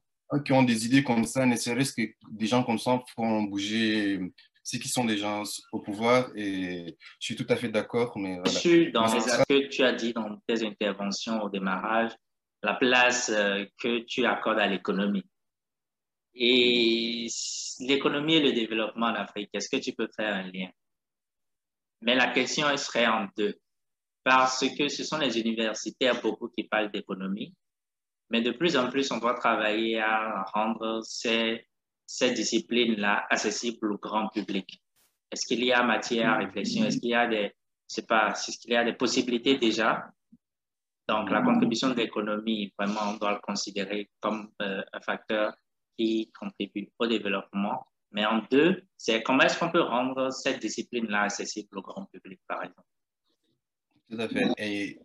Qui 0.44 0.52
ont 0.52 0.62
des 0.62 0.84
idées 0.84 1.02
comme 1.02 1.24
ça, 1.24 1.46
ne 1.46 1.56
serait-ce 1.56 1.92
que 1.92 2.02
des 2.30 2.46
gens 2.46 2.62
comme 2.62 2.78
ça 2.78 3.02
font 3.14 3.44
bouger 3.44 4.20
c'est 4.64 4.78
qui 4.78 4.88
sont 4.88 5.04
des 5.04 5.18
gens 5.18 5.42
au 5.72 5.78
pouvoir 5.78 6.30
et 6.34 6.96
je 7.20 7.24
suis 7.24 7.36
tout 7.36 7.46
à 7.50 7.56
fait 7.56 7.68
d'accord. 7.68 8.16
Mais 8.18 8.40
voilà. 8.42 8.90
Dans 8.92 9.14
les 9.14 9.62
que 9.62 9.68
tu 9.68 9.84
as 9.84 9.92
dit 9.92 10.14
dans 10.14 10.40
tes 10.46 10.66
interventions 10.66 11.42
au 11.42 11.50
démarrage, 11.50 12.12
la 12.62 12.74
place 12.74 13.28
euh, 13.28 13.66
que 13.78 14.00
tu 14.04 14.24
accordes 14.24 14.58
à 14.58 14.66
l'économie. 14.66 15.26
Et 16.34 17.28
l'économie 17.80 18.36
et 18.36 18.40
le 18.40 18.52
développement 18.52 19.06
en 19.06 19.14
Afrique, 19.14 19.50
est-ce 19.52 19.68
que 19.68 19.80
tu 19.80 19.92
peux 19.92 20.08
faire 20.16 20.34
un 20.34 20.50
lien? 20.50 20.70
Mais 22.00 22.16
la 22.16 22.28
question 22.28 22.68
elle 22.68 22.78
serait 22.78 23.06
en 23.06 23.28
deux. 23.36 23.54
Parce 24.24 24.66
que 24.78 24.88
ce 24.88 25.04
sont 25.04 25.18
les 25.18 25.38
universitaires 25.38 26.20
beaucoup 26.22 26.48
qui 26.48 26.64
parlent 26.64 26.90
d'économie, 26.90 27.54
mais 28.30 28.40
de 28.40 28.50
plus 28.50 28.78
en 28.78 28.88
plus, 28.88 29.10
on 29.12 29.18
doit 29.18 29.34
travailler 29.34 30.00
à 30.00 30.42
rendre 30.54 31.02
ces 31.04 31.66
cette 32.06 32.34
discipline-là 32.34 33.26
accessible 33.30 33.92
au 33.92 33.98
grand 33.98 34.28
public? 34.28 34.82
Est-ce 35.30 35.46
qu'il 35.46 35.64
y 35.64 35.72
a 35.72 35.82
matière 35.82 36.30
à 36.30 36.36
réflexion? 36.38 36.84
Est-ce 36.84 36.98
qu'il 36.98 37.10
y 37.10 37.14
a 37.14 37.26
des, 37.26 37.52
c'est 37.86 38.06
pas, 38.06 38.30
est-ce 38.30 38.58
qu'il 38.58 38.72
y 38.72 38.76
a 38.76 38.84
des 38.84 38.92
possibilités 38.92 39.58
déjà? 39.58 40.06
Donc, 41.08 41.30
la 41.30 41.42
contribution 41.42 41.90
de 41.90 41.94
l'économie, 41.94 42.72
vraiment, 42.78 43.12
on 43.12 43.16
doit 43.16 43.32
le 43.32 43.40
considérer 43.40 44.10
comme 44.20 44.50
euh, 44.62 44.82
un 44.92 45.00
facteur 45.00 45.54
qui 45.98 46.32
contribue 46.38 46.90
au 46.98 47.06
développement. 47.06 47.86
Mais 48.12 48.24
en 48.24 48.42
deux, 48.50 48.82
c'est 48.96 49.22
comment 49.22 49.42
est-ce 49.42 49.58
qu'on 49.58 49.70
peut 49.70 49.82
rendre 49.82 50.30
cette 50.30 50.60
discipline-là 50.60 51.22
accessible 51.22 51.78
au 51.78 51.82
grand 51.82 52.06
public, 52.06 52.40
par 52.46 52.62
exemple? 52.62 52.88
Tout 54.14 54.20
à 54.20 54.28
fait. 54.28 54.46
Et 54.58 55.00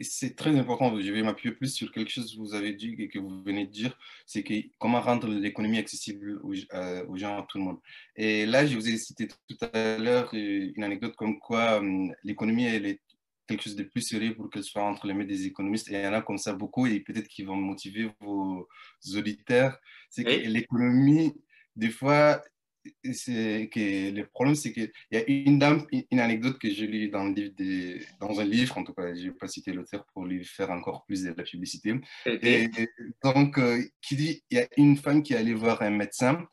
c'est 0.00 0.36
très 0.36 0.56
important. 0.56 0.98
Je 1.00 1.12
vais 1.12 1.22
m'appuyer 1.22 1.54
plus 1.54 1.68
sur 1.68 1.90
quelque 1.92 2.10
chose 2.10 2.32
que 2.32 2.38
vous 2.38 2.54
avez 2.54 2.72
dit 2.72 2.94
et 2.98 3.08
que 3.08 3.18
vous 3.18 3.42
venez 3.42 3.66
de 3.66 3.70
dire, 3.70 3.98
c'est 4.26 4.42
que 4.42 4.54
comment 4.78 5.00
rendre 5.00 5.28
l'économie 5.28 5.78
accessible 5.78 6.40
aux, 6.42 6.54
euh, 6.74 7.04
aux, 7.06 7.16
gens, 7.16 7.38
à 7.38 7.46
tout 7.48 7.58
le 7.58 7.64
monde. 7.64 7.78
Et 8.16 8.46
là, 8.46 8.66
je 8.66 8.74
vous 8.76 8.88
ai 8.88 8.96
cité 8.96 9.28
tout 9.28 9.56
à 9.72 9.98
l'heure 9.98 10.30
euh, 10.34 10.72
une 10.74 10.84
anecdote 10.84 11.16
comme 11.16 11.38
quoi 11.38 11.78
hum, 11.78 12.14
l'économie, 12.22 12.64
elle 12.66 12.86
est 12.86 13.00
quelque 13.46 13.62
chose 13.62 13.76
de 13.76 13.82
plus 13.82 14.00
sérieux 14.00 14.34
pour 14.34 14.50
qu'elle 14.50 14.64
soit 14.64 14.82
entre 14.82 15.06
les 15.06 15.14
mains 15.14 15.24
des 15.24 15.46
économistes. 15.46 15.90
Et 15.90 15.94
il 15.94 16.00
y 16.00 16.06
en 16.06 16.12
a 16.12 16.22
comme 16.22 16.38
ça 16.38 16.52
beaucoup 16.52 16.86
et 16.86 17.00
peut-être 17.00 17.28
qui 17.28 17.42
vont 17.42 17.56
motiver 17.56 18.10
vos 18.20 18.68
auditeurs. 19.16 19.78
C'est 20.10 20.24
que 20.24 20.48
l'économie, 20.48 21.34
des 21.76 21.90
fois, 21.90 22.42
que 23.02 24.10
le 24.10 24.26
problème, 24.26 24.54
c'est 24.54 24.72
qu'il 24.72 24.92
y 25.10 25.16
a 25.16 25.24
une 25.28 25.58
dame, 25.58 25.86
une 26.10 26.20
anecdote 26.20 26.58
que 26.58 26.70
j'ai 26.70 26.86
lue 26.86 27.08
dans, 27.08 27.32
dans 28.20 28.40
un 28.40 28.44
livre, 28.44 28.78
en 28.78 28.84
tout 28.84 28.92
cas, 28.92 29.14
je 29.14 29.20
ne 29.20 29.24
vais 29.26 29.34
pas 29.34 29.48
citer 29.48 29.72
l'auteur 29.72 30.04
pour 30.12 30.24
lui 30.24 30.44
faire 30.44 30.70
encore 30.70 31.04
plus 31.06 31.22
de 31.22 31.32
la 31.36 31.42
publicité. 31.42 31.94
Et, 32.26 32.68
donc, 33.22 33.58
euh, 33.58 33.82
qui 34.02 34.16
dit 34.16 34.44
il 34.50 34.58
y 34.58 34.60
a 34.60 34.68
une 34.76 34.96
femme 34.96 35.22
qui 35.22 35.34
est 35.34 35.36
allée 35.36 35.54
voir 35.54 35.82
un 35.82 35.90
médecin 35.90 36.46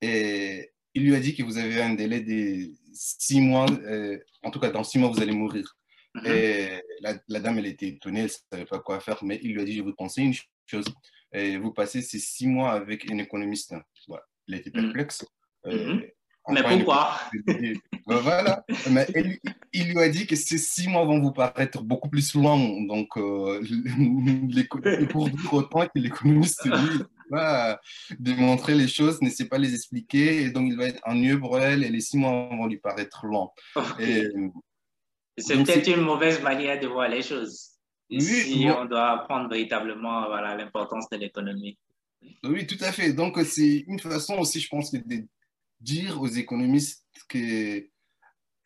et 0.00 0.70
il 0.94 1.04
lui 1.04 1.14
a 1.14 1.20
dit 1.20 1.34
que 1.34 1.42
vous 1.42 1.58
avez 1.58 1.82
un 1.82 1.94
délai 1.94 2.20
de 2.20 2.70
six 2.92 3.40
mois, 3.40 3.66
euh, 3.70 4.18
en 4.42 4.50
tout 4.50 4.60
cas, 4.60 4.70
dans 4.70 4.84
six 4.84 4.98
mois, 4.98 5.10
vous 5.10 5.20
allez 5.20 5.32
mourir. 5.32 5.76
Mm-hmm. 6.14 6.30
Et 6.30 6.82
la, 7.00 7.40
dame, 7.40 7.58
elle 7.58 7.66
était 7.66 7.88
étonnée, 7.88 8.20
elle 8.20 8.26
ne 8.26 8.56
savait 8.56 8.64
pas 8.64 8.78
quoi 8.78 9.00
faire, 9.00 9.22
mais 9.22 9.38
il 9.42 9.52
lui 9.52 9.60
a 9.60 9.64
dit 9.64 9.76
je 9.76 9.82
vous 9.82 9.92
conseille 9.92 10.26
une 10.26 10.34
chose, 10.66 10.86
et 11.32 11.58
vous 11.58 11.72
passez 11.72 12.00
ces 12.00 12.18
six 12.18 12.46
mois 12.46 12.72
avec 12.72 13.10
un 13.10 13.18
économiste. 13.18 13.74
Voilà. 14.08 14.24
Il 14.48 14.54
était 14.54 14.70
mm. 14.70 14.84
perplexe. 14.84 15.24
Euh, 15.66 15.94
mhm. 15.94 16.02
Mais 16.48 16.62
pourquoi 16.62 17.18
ben 18.06 18.18
voilà. 18.18 18.64
Mais 18.90 19.06
il, 19.72 19.88
lui 19.88 19.98
a 19.98 20.08
dit 20.08 20.26
que 20.28 20.36
ces 20.36 20.58
six 20.58 20.86
mois 20.86 21.04
vont 21.04 21.20
vous 21.20 21.32
paraître 21.32 21.82
beaucoup 21.82 22.08
plus 22.08 22.34
longs. 22.34 22.82
Donc, 22.82 23.16
euh, 23.16 23.60
pour 25.10 25.28
dire 25.28 25.52
autant 25.52 25.86
que 25.86 25.98
l'économiste, 25.98 26.64
lui, 26.66 27.00
pas 27.30 27.80
démontrer 28.18 28.76
les 28.76 28.86
choses, 28.86 29.20
ne 29.22 29.28
sait 29.28 29.48
pas 29.48 29.58
les 29.58 29.74
expliquer, 29.74 30.42
et 30.42 30.50
donc 30.50 30.68
il 30.68 30.76
va 30.76 30.84
être 30.86 31.00
ennuyeux 31.04 31.40
pour 31.40 31.58
elle, 31.58 31.82
et 31.82 31.88
les 31.88 32.00
six 32.00 32.16
mois 32.16 32.48
vont 32.48 32.66
lui 32.66 32.78
paraître 32.78 33.26
longs. 33.26 33.50
C'est 35.38 35.56
peut-être 35.56 35.88
une 35.88 36.02
mauvaise 36.02 36.40
manière 36.42 36.78
de 36.80 36.86
voir 36.86 37.08
les 37.08 37.22
choses. 37.22 37.72
Ici, 38.08 38.68
on 38.70 38.84
doit 38.84 39.10
apprendre 39.10 39.50
véritablement 39.50 40.26
voilà, 40.26 40.54
l'importance 40.56 41.08
de 41.10 41.16
l'économie. 41.16 41.76
Oui, 42.44 42.66
tout 42.66 42.78
à 42.80 42.92
fait. 42.92 43.12
Donc, 43.12 43.36
c'est 43.44 43.84
une 43.88 43.98
façon 43.98 44.34
aussi, 44.38 44.60
je 44.60 44.68
pense, 44.68 44.92
de 44.92 45.02
dire 45.80 46.20
aux 46.20 46.28
économistes 46.28 47.06
que 47.28 47.86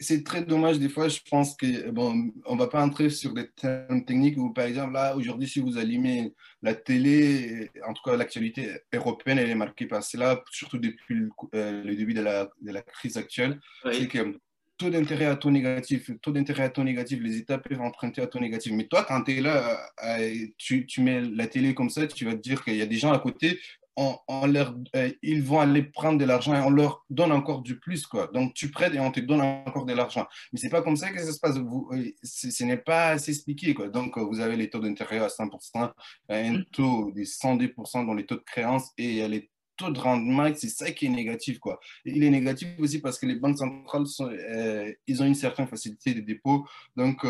c'est 0.00 0.24
très 0.24 0.42
dommage 0.42 0.78
des 0.78 0.88
fois, 0.88 1.08
je 1.08 1.20
pense 1.30 1.54
que, 1.54 1.90
bon, 1.90 2.32
on 2.46 2.56
va 2.56 2.68
pas 2.68 2.82
entrer 2.82 3.10
sur 3.10 3.34
des 3.34 3.48
termes 3.50 4.04
techniques 4.04 4.38
où, 4.38 4.50
par 4.50 4.64
exemple, 4.64 4.94
là, 4.94 5.14
aujourd'hui, 5.14 5.46
si 5.46 5.60
vous 5.60 5.76
allumez 5.76 6.32
la 6.62 6.74
télé, 6.74 7.70
en 7.86 7.92
tout 7.92 8.02
cas, 8.02 8.16
l'actualité 8.16 8.70
européenne, 8.94 9.38
elle 9.38 9.50
est 9.50 9.54
marquée 9.54 9.86
par 9.86 10.02
cela, 10.02 10.42
surtout 10.50 10.78
depuis 10.78 11.14
le, 11.14 11.28
euh, 11.54 11.94
début 11.94 12.14
de 12.14 12.22
la, 12.22 12.48
de 12.62 12.72
la, 12.72 12.80
crise 12.80 13.18
actuelle. 13.18 13.60
C'est 13.92 14.08
que 14.08 14.38
taux 14.78 14.88
d'intérêt 14.88 15.26
à 15.26 15.36
taux 15.36 15.50
négatif, 15.50 16.10
taux 16.22 16.32
d'intérêt 16.32 16.62
à 16.62 16.70
taux 16.70 16.82
négatif, 16.82 17.20
les 17.22 17.36
États 17.36 17.58
peuvent 17.58 17.82
emprunter 17.82 18.22
à 18.22 18.26
taux 18.26 18.40
négatif. 18.40 18.72
Mais 18.72 18.86
toi, 18.86 19.04
quand 19.06 19.22
tu 19.24 19.36
es 19.36 19.40
là, 19.42 19.78
euh, 20.02 20.46
tu, 20.56 20.86
tu, 20.86 21.02
mets 21.02 21.20
la 21.20 21.46
télé 21.46 21.74
comme 21.74 21.90
ça, 21.90 22.06
tu 22.06 22.24
vas 22.24 22.32
te 22.32 22.40
dire 22.40 22.64
qu'il 22.64 22.76
y 22.76 22.82
a 22.82 22.86
des 22.86 22.96
gens 22.96 23.12
à 23.12 23.18
côté, 23.18 23.60
on, 24.28 24.46
leur, 24.46 24.74
euh, 24.96 25.10
ils 25.22 25.42
vont 25.42 25.60
aller 25.60 25.82
prendre 25.82 26.18
de 26.18 26.24
l'argent 26.24 26.54
et 26.54 26.60
on 26.60 26.70
leur 26.70 27.04
donne 27.10 27.32
encore 27.32 27.62
du 27.62 27.78
plus. 27.78 28.06
Quoi. 28.06 28.28
Donc, 28.32 28.54
tu 28.54 28.70
prêtes 28.70 28.94
et 28.94 29.00
on 29.00 29.10
te 29.10 29.20
donne 29.20 29.40
encore 29.40 29.84
de 29.84 29.92
l'argent. 29.92 30.26
Mais 30.52 30.58
ce 30.58 30.66
n'est 30.66 30.70
pas 30.70 30.82
comme 30.82 30.96
ça 30.96 31.10
que 31.10 31.20
ça 31.20 31.32
se 31.32 31.38
passe. 31.38 31.58
Vous, 31.58 31.88
euh, 31.92 32.10
ce 32.22 32.64
n'est 32.64 32.76
pas 32.76 33.10
assez 33.10 33.32
expliqué. 33.32 33.74
Quoi. 33.74 33.88
Donc, 33.88 34.18
vous 34.18 34.40
avez 34.40 34.56
les 34.56 34.70
taux 34.70 34.80
d'intérêt 34.80 35.18
à 35.18 35.28
100%, 35.28 35.92
un 36.28 36.62
taux 36.72 37.12
de 37.12 37.22
110% 37.22 38.06
dans 38.06 38.14
les 38.14 38.26
taux 38.26 38.36
de 38.36 38.44
créance 38.44 38.90
et 38.96 39.26
les 39.28 39.50
taux 39.76 39.90
de 39.90 39.98
rendement, 39.98 40.50
c'est 40.54 40.68
ça 40.68 40.90
qui 40.90 41.06
est 41.06 41.10
négatif. 41.10 41.58
Quoi. 41.58 41.80
il 42.04 42.22
est 42.22 42.30
négatif 42.30 42.68
aussi 42.78 43.00
parce 43.00 43.18
que 43.18 43.26
les 43.26 43.36
banques 43.36 43.58
centrales, 43.58 44.06
sont, 44.06 44.30
euh, 44.30 44.92
ils 45.06 45.22
ont 45.22 45.26
une 45.26 45.34
certaine 45.34 45.66
facilité 45.66 46.12
de 46.14 46.20
dépôt. 46.20 46.66
Donc, 46.96 47.24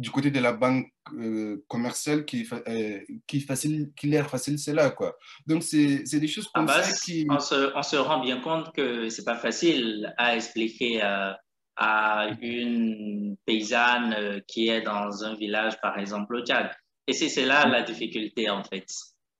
du 0.00 0.10
côté 0.10 0.30
de 0.30 0.40
la 0.40 0.52
banque 0.52 0.90
euh, 1.14 1.62
commerciale 1.68 2.24
qui, 2.24 2.48
euh, 2.66 3.00
qui, 3.26 3.40
facile, 3.40 3.90
qui 3.94 4.06
l'air 4.06 4.30
facile, 4.30 4.58
c'est 4.58 4.72
là. 4.72 4.90
Quoi. 4.90 5.14
Donc, 5.46 5.62
c'est 5.62 6.18
des 6.18 6.26
choses 6.26 6.48
comme 6.54 6.66
ça 6.66 6.82
qui... 7.04 7.26
On 7.28 7.38
se, 7.38 7.76
on 7.76 7.82
se, 7.82 7.96
rend 7.96 8.20
bien 8.20 8.40
compte 8.40 8.74
que 8.74 9.10
c'est 9.10 9.26
pas 9.26 9.36
facile 9.36 10.14
à 10.16 10.36
expliquer 10.36 11.04
euh, 11.04 11.32
à 11.76 12.28
une 12.40 13.36
paysanne 13.44 14.40
qui 14.48 14.68
est 14.68 14.80
dans 14.80 15.22
un 15.22 15.34
village, 15.36 15.78
par 15.82 15.98
exemple, 15.98 16.34
au 16.34 16.46
Tchad. 16.46 16.70
Et 17.06 17.12
c'est 17.12 17.44
là 17.44 17.68
la 17.68 17.82
difficulté, 17.82 18.48
en 18.48 18.64
fait. 18.64 18.86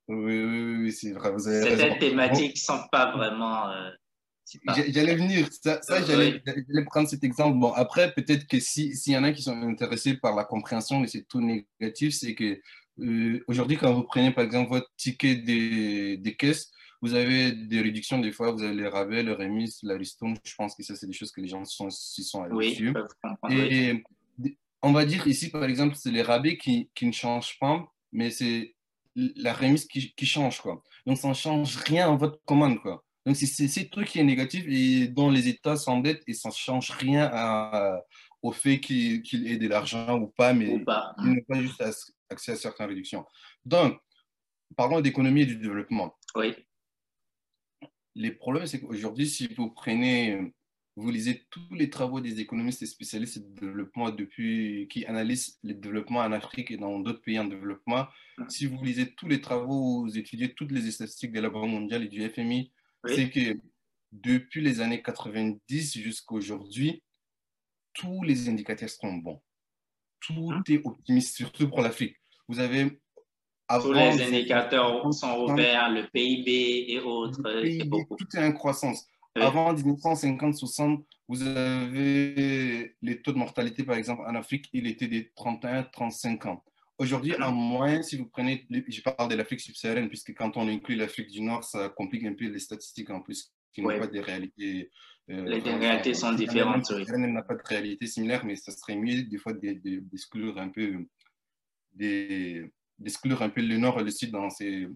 Oui, 0.09 0.45
oui, 0.45 0.77
oui, 0.83 0.93
c'est 0.93 1.13
vrai. 1.13 1.33
Certaines 1.39 1.99
thématiques 1.99 2.57
ne 2.57 2.75
sont 2.75 2.83
pas 2.93 3.13
vraiment 3.13 3.71
J'allais 4.89 5.15
venir, 5.15 5.49
ça, 5.63 5.81
j'allais 6.07 6.43
prendre 6.87 7.09
cet 7.09 7.25
exemple. 7.25 7.59
Bon, 7.59 7.73
après, 7.73 8.13
peut-être 8.13 8.47
que 8.47 8.59
s'il 8.61 8.95
y 9.07 9.17
en 9.17 9.25
a 9.25 9.33
qui 9.33 9.43
sont 9.43 9.61
intéressés 9.63 10.15
par 10.15 10.35
la 10.35 10.45
compréhension 10.45 11.01
de 11.01 11.07
ces 11.07 11.25
taux 11.25 11.41
négatifs, 11.41 12.15
c'est 12.15 12.35
que 12.35 12.61
euh, 13.01 13.43
aujourd'hui, 13.47 13.77
quand 13.77 13.93
vous 13.93 14.03
prenez 14.03 14.31
par 14.31 14.45
exemple 14.45 14.71
votre 14.71 14.91
ticket 14.97 15.37
des, 15.37 16.17
des, 16.17 16.35
caisses, 16.35 16.71
vous 17.01 17.15
avez 17.15 17.53
des 17.53 17.81
réductions, 17.81 18.19
des 18.19 18.33
fois, 18.33 18.53
vous 18.53 18.63
avez 18.63 18.75
les 18.75 18.89
rabais, 18.89 19.23
le 19.23 19.33
remise, 19.33 19.79
la 19.83 19.97
ristourne. 19.97 20.37
Je 20.45 20.55
pense 20.55 20.75
que 20.75 20.83
ça, 20.83 20.95
c'est 20.97 21.07
des 21.07 21.13
choses 21.13 21.33
que 21.33 21.41
les 21.41 21.49
gens 21.49 21.65
s'y 21.65 22.25
sont, 22.25 22.43
habitués. 22.43 22.93
Oui, 23.45 23.55
et, 23.55 24.05
on 24.83 24.93
va 24.93 25.05
dire 25.05 25.27
ici, 25.27 25.51
par 25.51 25.65
exemple, 25.65 25.95
c'est 25.97 26.11
les 26.11 26.23
rabais 26.23 26.57
qui, 26.57 26.91
qui 26.95 27.07
ne 27.07 27.13
changent 27.13 27.59
pas, 27.59 27.85
mais 28.13 28.31
c'est 28.31 28.75
la 29.15 29.53
remise 29.53 29.87
qui, 29.87 30.13
qui 30.15 30.27
change. 30.27 30.61
Quoi. 30.61 30.83
Donc, 31.07 31.19
ça 31.19 31.29
ne 31.29 31.35
change 31.35 31.77
rien 31.77 32.09
en 32.09 32.17
votre 32.17 32.41
commande. 32.45 32.81
Quoi. 32.81 33.05
Donc, 33.27 33.37
c'est 33.37 33.47
ce 33.47 33.81
truc 33.81 34.09
qui 34.09 34.19
est 34.19 34.25
négatif 34.25 34.65
et 34.67 35.09
dont 35.09 35.31
les 35.31 35.49
États 35.49 35.77
s'endettent 35.77 36.23
et 36.27 36.33
ça 36.33 36.49
ne 36.49 36.55
change 36.55 36.91
rien 36.91 37.31
au 38.43 38.53
fait 38.53 38.81
qu'il 38.81 39.47
ait 39.47 39.59
de 39.59 39.69
l'argent 39.69 40.19
ou 40.19 40.29
pas, 40.29 40.55
mais 40.55 40.67
il 40.69 40.85
n'a 40.85 41.43
pas 41.47 41.61
juste 41.61 41.83
accès 42.31 42.53
à 42.53 42.57
certaines 42.57 42.89
réductions. 42.89 43.27
Donc, 43.65 43.99
parlons 44.77 45.01
d'économie 45.01 45.43
et 45.43 45.47
du 45.47 45.57
développement. 45.57 46.17
Oui. 46.35 46.55
Les 48.15 48.33
problèmes, 48.33 48.67
c'est 48.67 48.81
qu'aujourd'hui, 48.81 49.29
si 49.29 49.49
vous 49.55 49.71
prenez, 49.71 50.53
vous 50.97 51.11
lisez 51.11 51.47
tous 51.51 51.75
les 51.75 51.91
travaux 51.91 52.21
des 52.21 52.41
économistes 52.41 52.83
et 52.83 52.87
spécialistes 52.87 53.39
de 53.39 53.61
développement 53.61 54.11
depuis, 54.11 54.89
qui 54.91 55.05
analysent 55.05 55.59
le 55.63 55.75
développement 55.75 56.21
en 56.21 56.33
Afrique 56.33 56.71
et 56.71 56.77
dans 56.77 56.99
d'autres 57.01 57.23
pays 57.23 57.39
en 57.39 57.45
développement, 57.45 58.07
hum. 58.39 58.49
si 58.49 58.67
vous 58.67 58.83
lisez 58.83 59.15
tous 59.15 59.29
les 59.29 59.41
travaux, 59.41 60.03
vous 60.05 60.19
étudiez 60.19 60.55
toutes 60.55 60.73
les 60.73 60.91
statistiques 60.91 61.33
de 61.33 61.41
la 61.41 61.51
Banque 61.51 61.69
mondiale 61.69 62.05
et 62.05 62.09
du 62.09 62.27
FMI, 62.29 62.73
c'est 63.07 63.31
que 63.31 63.59
depuis 64.13 64.61
les 64.61 64.81
années 64.81 65.03
90 65.03 65.99
jusqu'à 65.99 66.35
aujourd'hui, 66.35 67.03
tous 67.95 68.23
les 68.23 68.49
indicateurs 68.49 68.89
sont 68.89 69.15
bons. 69.15 69.41
Tout 70.21 70.51
hein? 70.53 70.63
est 70.69 70.85
optimiste, 70.85 71.37
surtout 71.37 71.69
pour 71.69 71.81
l'Afrique. 71.81 72.17
Vous 72.49 72.59
avez. 72.59 73.01
Tous 73.69 73.93
les 73.93 74.23
indicateurs 74.23 75.13
sont 75.15 75.45
ouverts, 75.45 75.91
le 75.91 76.09
PIB 76.13 76.87
et 76.89 77.01
autres. 77.01 77.41
tout 78.17 78.37
est 78.37 78.45
en 78.45 78.53
croissance. 78.53 79.07
Avant 79.37 79.73
1950-60, 79.73 81.05
vous 81.29 81.43
avez 81.43 82.97
les 83.01 83.23
taux 83.23 83.33
de 83.33 83.39
mortalité, 83.39 83.85
par 83.85 83.95
exemple, 83.95 84.23
en 84.27 84.35
Afrique, 84.35 84.69
il 84.73 84.89
était 84.89 85.07
de 85.07 85.21
31-35 85.37 86.49
ans. 86.49 86.65
Aujourd'hui, 87.01 87.35
en 87.41 87.51
moyenne, 87.51 88.03
si 88.03 88.19
vous 88.19 88.27
prenez, 88.27 88.67
je 88.69 89.01
parle 89.01 89.31
de 89.31 89.35
l'Afrique 89.35 89.61
subsaharienne, 89.61 90.11
puisque 90.11 90.35
quand 90.35 90.59
on 90.59 90.69
inclut 90.69 90.97
l'Afrique 90.97 91.31
du 91.31 91.41
Nord, 91.41 91.65
ça 91.65 91.89
complique 91.89 92.27
un 92.27 92.35
peu 92.35 92.45
les 92.45 92.59
statistiques 92.59 93.09
en 93.09 93.23
plus, 93.23 93.55
qui 93.73 93.81
n'ont 93.81 93.99
pas 93.99 94.07
des 94.07 94.21
réalités. 94.21 94.91
Euh, 95.31 95.43
les 95.45 95.61
réalités 95.61 96.13
sont 96.13 96.35
différentes. 96.35 96.93
Oui. 96.95 97.07
n'a 97.17 97.41
pas 97.41 97.55
de 97.55 97.63
réalité 97.65 98.07
similaire, 98.07 98.45
mais 98.45 98.55
ça 98.55 98.71
serait 98.71 98.97
mieux 98.97 99.23
des 99.23 99.39
fois 99.39 99.55
d'exclure 99.55 100.59
un 100.59 100.69
peu, 100.69 101.07
d'exclure 101.95 103.41
un 103.41 103.49
peu 103.49 103.63
le 103.63 103.79
Nord 103.79 103.99
et 103.99 104.05
le 104.05 104.11
Sud 104.11 104.31
dans 104.33 104.51
ces, 104.51 104.87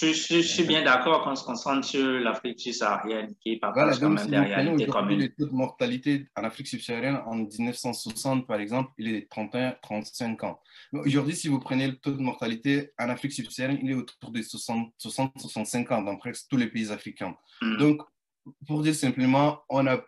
je, 0.00 0.40
suis 0.40 0.64
bien 0.64 0.82
d'accord 0.82 1.22
quand 1.22 1.32
on 1.32 1.36
se 1.36 1.44
concentre 1.44 1.86
sur 1.86 2.06
l'Afrique 2.20 2.58
subsaharienne, 2.60 3.34
qui 3.40 3.56
partage 3.56 3.98
voilà, 3.98 4.00
quand 4.00 4.10
même 4.10 4.26
des 4.26 4.38
réalités 4.38 4.86
communes. 4.86 5.20
Le 5.20 5.28
taux 5.28 5.46
de 5.46 5.52
mortalité 5.52 6.26
en 6.36 6.44
Afrique 6.44 6.66
subsaharienne 6.66 7.20
en 7.26 7.36
1960, 7.36 8.46
par 8.46 8.58
exemple, 8.58 8.90
il 8.98 9.08
est 9.08 9.20
de 9.22 9.26
31-35 9.26 10.46
ans. 10.46 10.60
Aujourd'hui, 10.92 11.36
si 11.36 11.48
vous 11.48 11.60
prenez 11.60 11.88
le 11.88 11.96
taux 11.96 12.12
de 12.12 12.22
mortalité 12.22 12.92
en 12.98 13.10
Afrique 13.10 13.32
subsaharienne, 13.32 13.80
il 13.82 13.90
est 13.90 13.94
autour 13.94 14.30
de 14.30 14.40
60-65 14.40 15.92
ans 15.92 16.02
dans 16.02 16.16
presque 16.16 16.46
tous 16.48 16.56
les 16.56 16.68
pays 16.68 16.90
africains. 16.90 17.36
Hmm. 17.60 17.76
Donc, 17.76 18.00
pour 18.66 18.82
dire 18.82 18.94
simplement, 18.94 19.62
on, 19.68 19.86
a, 19.86 20.00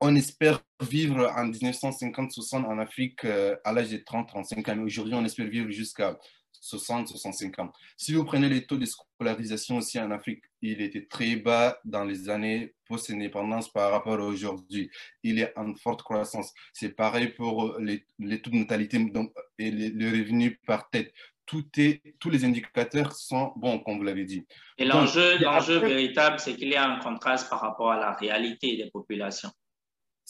on 0.00 0.14
espère 0.14 0.60
vivre 0.80 1.28
en 1.36 1.50
1950-60 1.50 2.64
en 2.64 2.78
Afrique 2.78 3.24
euh, 3.24 3.56
à 3.64 3.72
l'âge 3.72 3.90
de 3.90 3.98
30-35 3.98 4.70
ans. 4.70 4.84
Aujourd'hui, 4.84 5.14
on 5.14 5.24
espère 5.24 5.48
vivre 5.48 5.70
jusqu'à 5.70 6.16
60, 6.60 7.08
65 7.08 7.58
ans. 7.58 7.72
Si 7.96 8.14
vous 8.14 8.24
prenez 8.24 8.48
les 8.48 8.66
taux 8.66 8.76
de 8.76 8.84
scolarisation 8.84 9.78
aussi 9.78 9.98
en 9.98 10.10
Afrique, 10.10 10.42
il 10.62 10.80
était 10.80 11.06
très 11.06 11.36
bas 11.36 11.78
dans 11.84 12.04
les 12.04 12.28
années 12.28 12.74
post-indépendance 12.86 13.72
par 13.72 13.90
rapport 13.92 14.14
à 14.14 14.24
aujourd'hui. 14.24 14.90
Il 15.22 15.38
est 15.38 15.56
en 15.56 15.74
forte 15.74 16.02
croissance. 16.02 16.52
C'est 16.72 16.90
pareil 16.90 17.28
pour 17.28 17.78
les, 17.78 18.04
taux 18.40 18.50
de 18.50 18.56
natalité 18.56 18.98
donc, 18.98 19.32
et 19.58 19.70
les, 19.70 19.90
le 19.90 20.10
revenu 20.10 20.58
par 20.66 20.90
tête. 20.90 21.12
Tout 21.46 21.66
est, 21.78 22.02
tous 22.18 22.28
les 22.28 22.44
indicateurs 22.44 23.12
sont 23.12 23.52
bons, 23.56 23.78
comme 23.78 23.96
vous 23.96 24.04
l'avez 24.04 24.24
dit. 24.24 24.46
Et 24.76 24.84
l'enjeu 24.84 25.38
véritable, 25.78 26.38
c'est 26.38 26.54
qu'il 26.54 26.68
y 26.68 26.76
a 26.76 26.86
un 26.86 26.98
contraste 26.98 27.48
par 27.48 27.60
rapport 27.60 27.90
à 27.90 27.98
la 27.98 28.12
réalité 28.12 28.76
des 28.76 28.90
populations. 28.90 29.50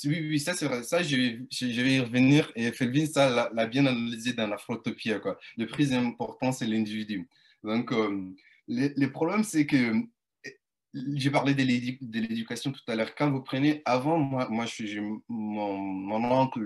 Oui, 0.04 0.20
oui, 0.28 0.38
ça 0.38 0.54
c'est 0.54 0.66
vrai. 0.66 0.82
Ça, 0.84 1.02
je, 1.02 1.16
vais 1.16 1.94
y 1.94 2.00
revenir. 2.00 2.50
Et 2.54 2.70
Felvin, 2.72 3.06
ça 3.06 3.50
l'a 3.52 3.66
bien 3.66 3.86
analysé 3.86 4.32
dans 4.32 4.46
la 4.46 4.58
Frotopia. 4.58 5.18
Quoi. 5.18 5.38
Le 5.56 5.66
plus 5.66 5.92
important, 5.92 6.52
c'est 6.52 6.66
l'individu. 6.66 7.28
Donc, 7.64 7.92
euh, 7.92 8.32
le, 8.68 9.06
problème, 9.06 9.42
c'est 9.42 9.66
que 9.66 9.92
j'ai 10.94 11.30
parlé 11.30 11.54
de 11.54 11.62
l'éducation 11.62 12.70
tout 12.70 12.82
à 12.86 12.94
l'heure. 12.94 13.14
Quand 13.14 13.30
vous 13.30 13.42
prenez, 13.42 13.82
avant, 13.84 14.18
moi, 14.18 14.48
moi 14.50 14.66
j'ai 14.66 15.00
mon, 15.00 15.76
mon, 15.76 16.24
oncle 16.30 16.60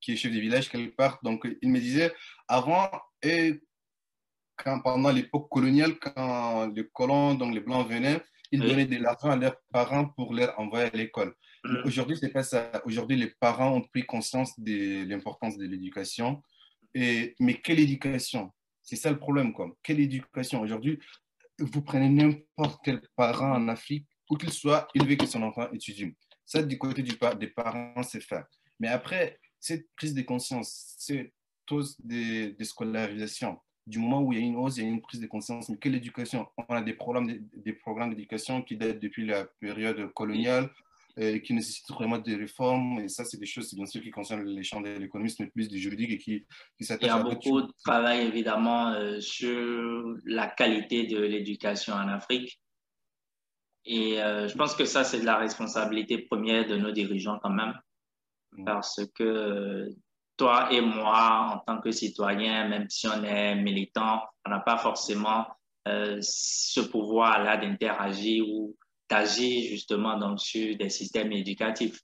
qui 0.00 0.12
est 0.12 0.16
chef 0.16 0.32
de 0.32 0.40
village 0.40 0.68
quelque 0.68 0.94
part, 0.94 1.18
donc 1.22 1.46
il 1.62 1.70
me 1.70 1.78
disait, 1.78 2.12
avant, 2.48 2.90
et 3.22 3.60
quand, 4.56 4.80
pendant 4.80 5.10
l'époque 5.10 5.48
coloniale, 5.50 5.98
quand 5.98 6.68
les 6.74 6.88
colons, 6.92 7.34
donc 7.34 7.54
les 7.54 7.60
blancs 7.60 7.88
venaient, 7.88 8.22
ils 8.50 8.60
donnaient 8.60 8.86
de 8.86 8.96
l'argent 8.96 9.30
à 9.30 9.36
leurs 9.36 9.60
parents 9.72 10.06
pour 10.06 10.34
les 10.34 10.48
envoyer 10.56 10.86
à 10.86 10.96
l'école. 10.96 11.34
Mm. 11.64 11.82
Aujourd'hui, 11.84 12.16
c'est 12.18 12.32
pas 12.32 12.42
ça. 12.42 12.70
Aujourd'hui, 12.84 13.16
les 13.16 13.28
parents 13.28 13.76
ont 13.76 13.82
pris 13.82 14.04
conscience 14.04 14.58
de 14.58 15.04
l'importance 15.08 15.56
de 15.56 15.66
l'éducation. 15.66 16.42
Et, 16.94 17.34
mais 17.38 17.54
quelle 17.60 17.80
éducation? 17.80 18.52
C'est 18.82 18.96
ça 18.96 19.10
le 19.10 19.18
problème. 19.18 19.52
Quoi. 19.52 19.76
Quelle 19.82 20.00
éducation? 20.00 20.60
Aujourd'hui, 20.62 20.98
vous 21.58 21.82
prenez 21.82 22.08
n'importe 22.08 22.80
quel 22.84 23.02
parent 23.14 23.52
en 23.52 23.68
Afrique, 23.68 24.06
où 24.30 24.36
qu'il 24.36 24.50
soit, 24.50 24.88
veut 24.94 25.14
que 25.16 25.26
son 25.26 25.42
enfant 25.42 25.70
étudie. 25.72 26.14
Ça, 26.46 26.62
du 26.62 26.78
côté 26.78 27.02
des 27.02 27.46
parents, 27.48 28.02
c'est 28.02 28.20
faire. 28.20 28.46
Mais 28.78 28.88
après, 28.88 29.38
cette 29.58 29.86
prise 29.94 30.14
de 30.14 30.22
conscience, 30.22 30.94
cette 30.98 31.32
dose 31.68 31.96
de, 32.02 32.56
de 32.56 32.64
scolarisation, 32.64 33.58
du 33.86 33.98
moment 33.98 34.22
où 34.22 34.32
il 34.32 34.38
y 34.38 34.42
a 34.42 34.44
une 34.44 34.56
hausse, 34.56 34.78
il 34.78 34.84
y 34.84 34.86
a 34.86 34.88
une 34.88 35.00
prise 35.00 35.20
de 35.20 35.26
conscience. 35.26 35.68
Mais 35.68 35.76
quelle 35.76 35.94
éducation? 35.94 36.48
On 36.56 36.74
a 36.74 36.82
des 36.82 36.94
programmes, 36.94 37.30
des 37.54 37.72
programmes 37.72 38.10
d'éducation 38.10 38.62
qui 38.62 38.76
datent 38.76 39.00
depuis 39.00 39.26
la 39.26 39.44
période 39.44 40.12
coloniale, 40.14 40.70
qui 41.16 41.54
nécessitent 41.54 41.90
vraiment 41.90 42.18
des 42.18 42.36
réformes. 42.36 43.00
Et 43.00 43.08
ça, 43.08 43.24
c'est 43.24 43.38
des 43.38 43.46
choses, 43.46 43.72
bien 43.74 43.86
sûr, 43.86 44.02
qui 44.02 44.10
concernent 44.10 44.44
les 44.44 44.62
champs 44.62 44.80
de 44.80 44.88
l'économisme, 44.88 45.44
mais 45.44 45.50
plus 45.50 45.68
du 45.68 45.78
juridique 45.78 46.10
et 46.10 46.18
qui, 46.18 46.46
qui 46.78 46.84
s'attachent 46.84 47.10
à... 47.10 47.14
Il 47.14 47.18
y 47.18 47.20
a 47.20 47.22
beaucoup 47.22 47.62
de 47.62 47.72
travail, 47.84 48.26
évidemment, 48.26 48.90
euh, 48.90 49.20
sur 49.20 50.16
la 50.24 50.46
qualité 50.48 51.06
de 51.06 51.18
l'éducation 51.18 51.94
en 51.94 52.08
Afrique. 52.08 52.60
Et 53.84 54.22
euh, 54.22 54.48
je 54.48 54.54
pense 54.54 54.74
que 54.74 54.84
ça, 54.84 55.04
c'est 55.04 55.20
de 55.20 55.26
la 55.26 55.38
responsabilité 55.38 56.18
première 56.18 56.66
de 56.66 56.76
nos 56.76 56.92
dirigeants 56.92 57.38
quand 57.42 57.50
même. 57.50 57.74
Mm. 58.52 58.64
Parce 58.64 59.00
que 59.14 59.22
euh, 59.22 59.88
toi 60.36 60.72
et 60.72 60.80
moi, 60.80 61.54
en 61.54 61.58
tant 61.58 61.80
que 61.80 61.90
citoyens, 61.90 62.68
même 62.68 62.88
si 62.88 63.06
on 63.08 63.22
est 63.24 63.54
militant, 63.56 64.22
on 64.46 64.50
n'a 64.50 64.60
pas 64.60 64.78
forcément 64.78 65.46
ce 65.86 66.80
pouvoir-là 66.80 67.56
d'interagir 67.56 68.46
ou 68.48 68.76
d'agir 69.10 69.68
justement 69.68 70.16
donc, 70.16 70.40
sur 70.40 70.76
des 70.76 70.88
systèmes 70.88 71.32
éducatifs. 71.32 72.00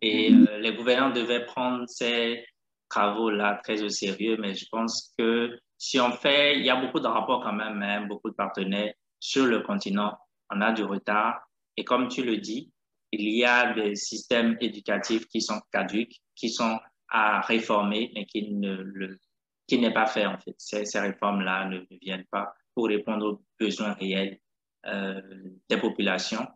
Et 0.00 0.30
mm-hmm. 0.30 0.48
euh, 0.48 0.58
les 0.58 0.74
gouvernants 0.74 1.10
devaient 1.10 1.44
prendre 1.44 1.84
ces 1.88 2.44
travaux-là 2.88 3.60
très 3.62 3.82
au 3.82 3.88
sérieux, 3.88 4.36
mais 4.38 4.54
je 4.54 4.66
pense 4.70 5.12
que 5.18 5.58
si 5.78 5.98
on 5.98 6.12
fait, 6.12 6.58
il 6.58 6.64
y 6.64 6.70
a 6.70 6.76
beaucoup 6.76 7.00
de 7.00 7.06
rapports 7.06 7.42
quand 7.42 7.52
même, 7.52 7.82
hein, 7.82 8.06
beaucoup 8.06 8.30
de 8.30 8.34
partenaires 8.34 8.92
sur 9.18 9.46
le 9.46 9.60
continent, 9.60 10.16
on 10.50 10.60
a 10.60 10.72
du 10.72 10.84
retard. 10.84 11.40
Et 11.76 11.84
comme 11.84 12.08
tu 12.08 12.22
le 12.22 12.36
dis, 12.36 12.70
il 13.12 13.28
y 13.28 13.44
a 13.44 13.72
des 13.72 13.94
systèmes 13.94 14.56
éducatifs 14.60 15.26
qui 15.26 15.40
sont 15.40 15.60
caduques, 15.72 16.20
qui 16.34 16.50
sont 16.50 16.78
à 17.08 17.40
réformer, 17.40 18.10
mais 18.14 18.26
qui 18.26 18.52
ne 18.52 18.76
le, 18.76 19.18
qui 19.66 19.78
n'est 19.78 19.92
pas 19.92 20.06
fait 20.06 20.26
en 20.26 20.38
fait. 20.38 20.54
Ces, 20.58 20.84
ces 20.84 21.00
réformes-là 21.00 21.68
ne 21.68 21.80
viennent 22.00 22.26
pas 22.30 22.54
pour 22.74 22.86
répondre 22.86 23.26
aux 23.26 23.44
besoins 23.58 23.94
réels 23.94 24.38
des 24.84 25.76
populations. 25.76 26.46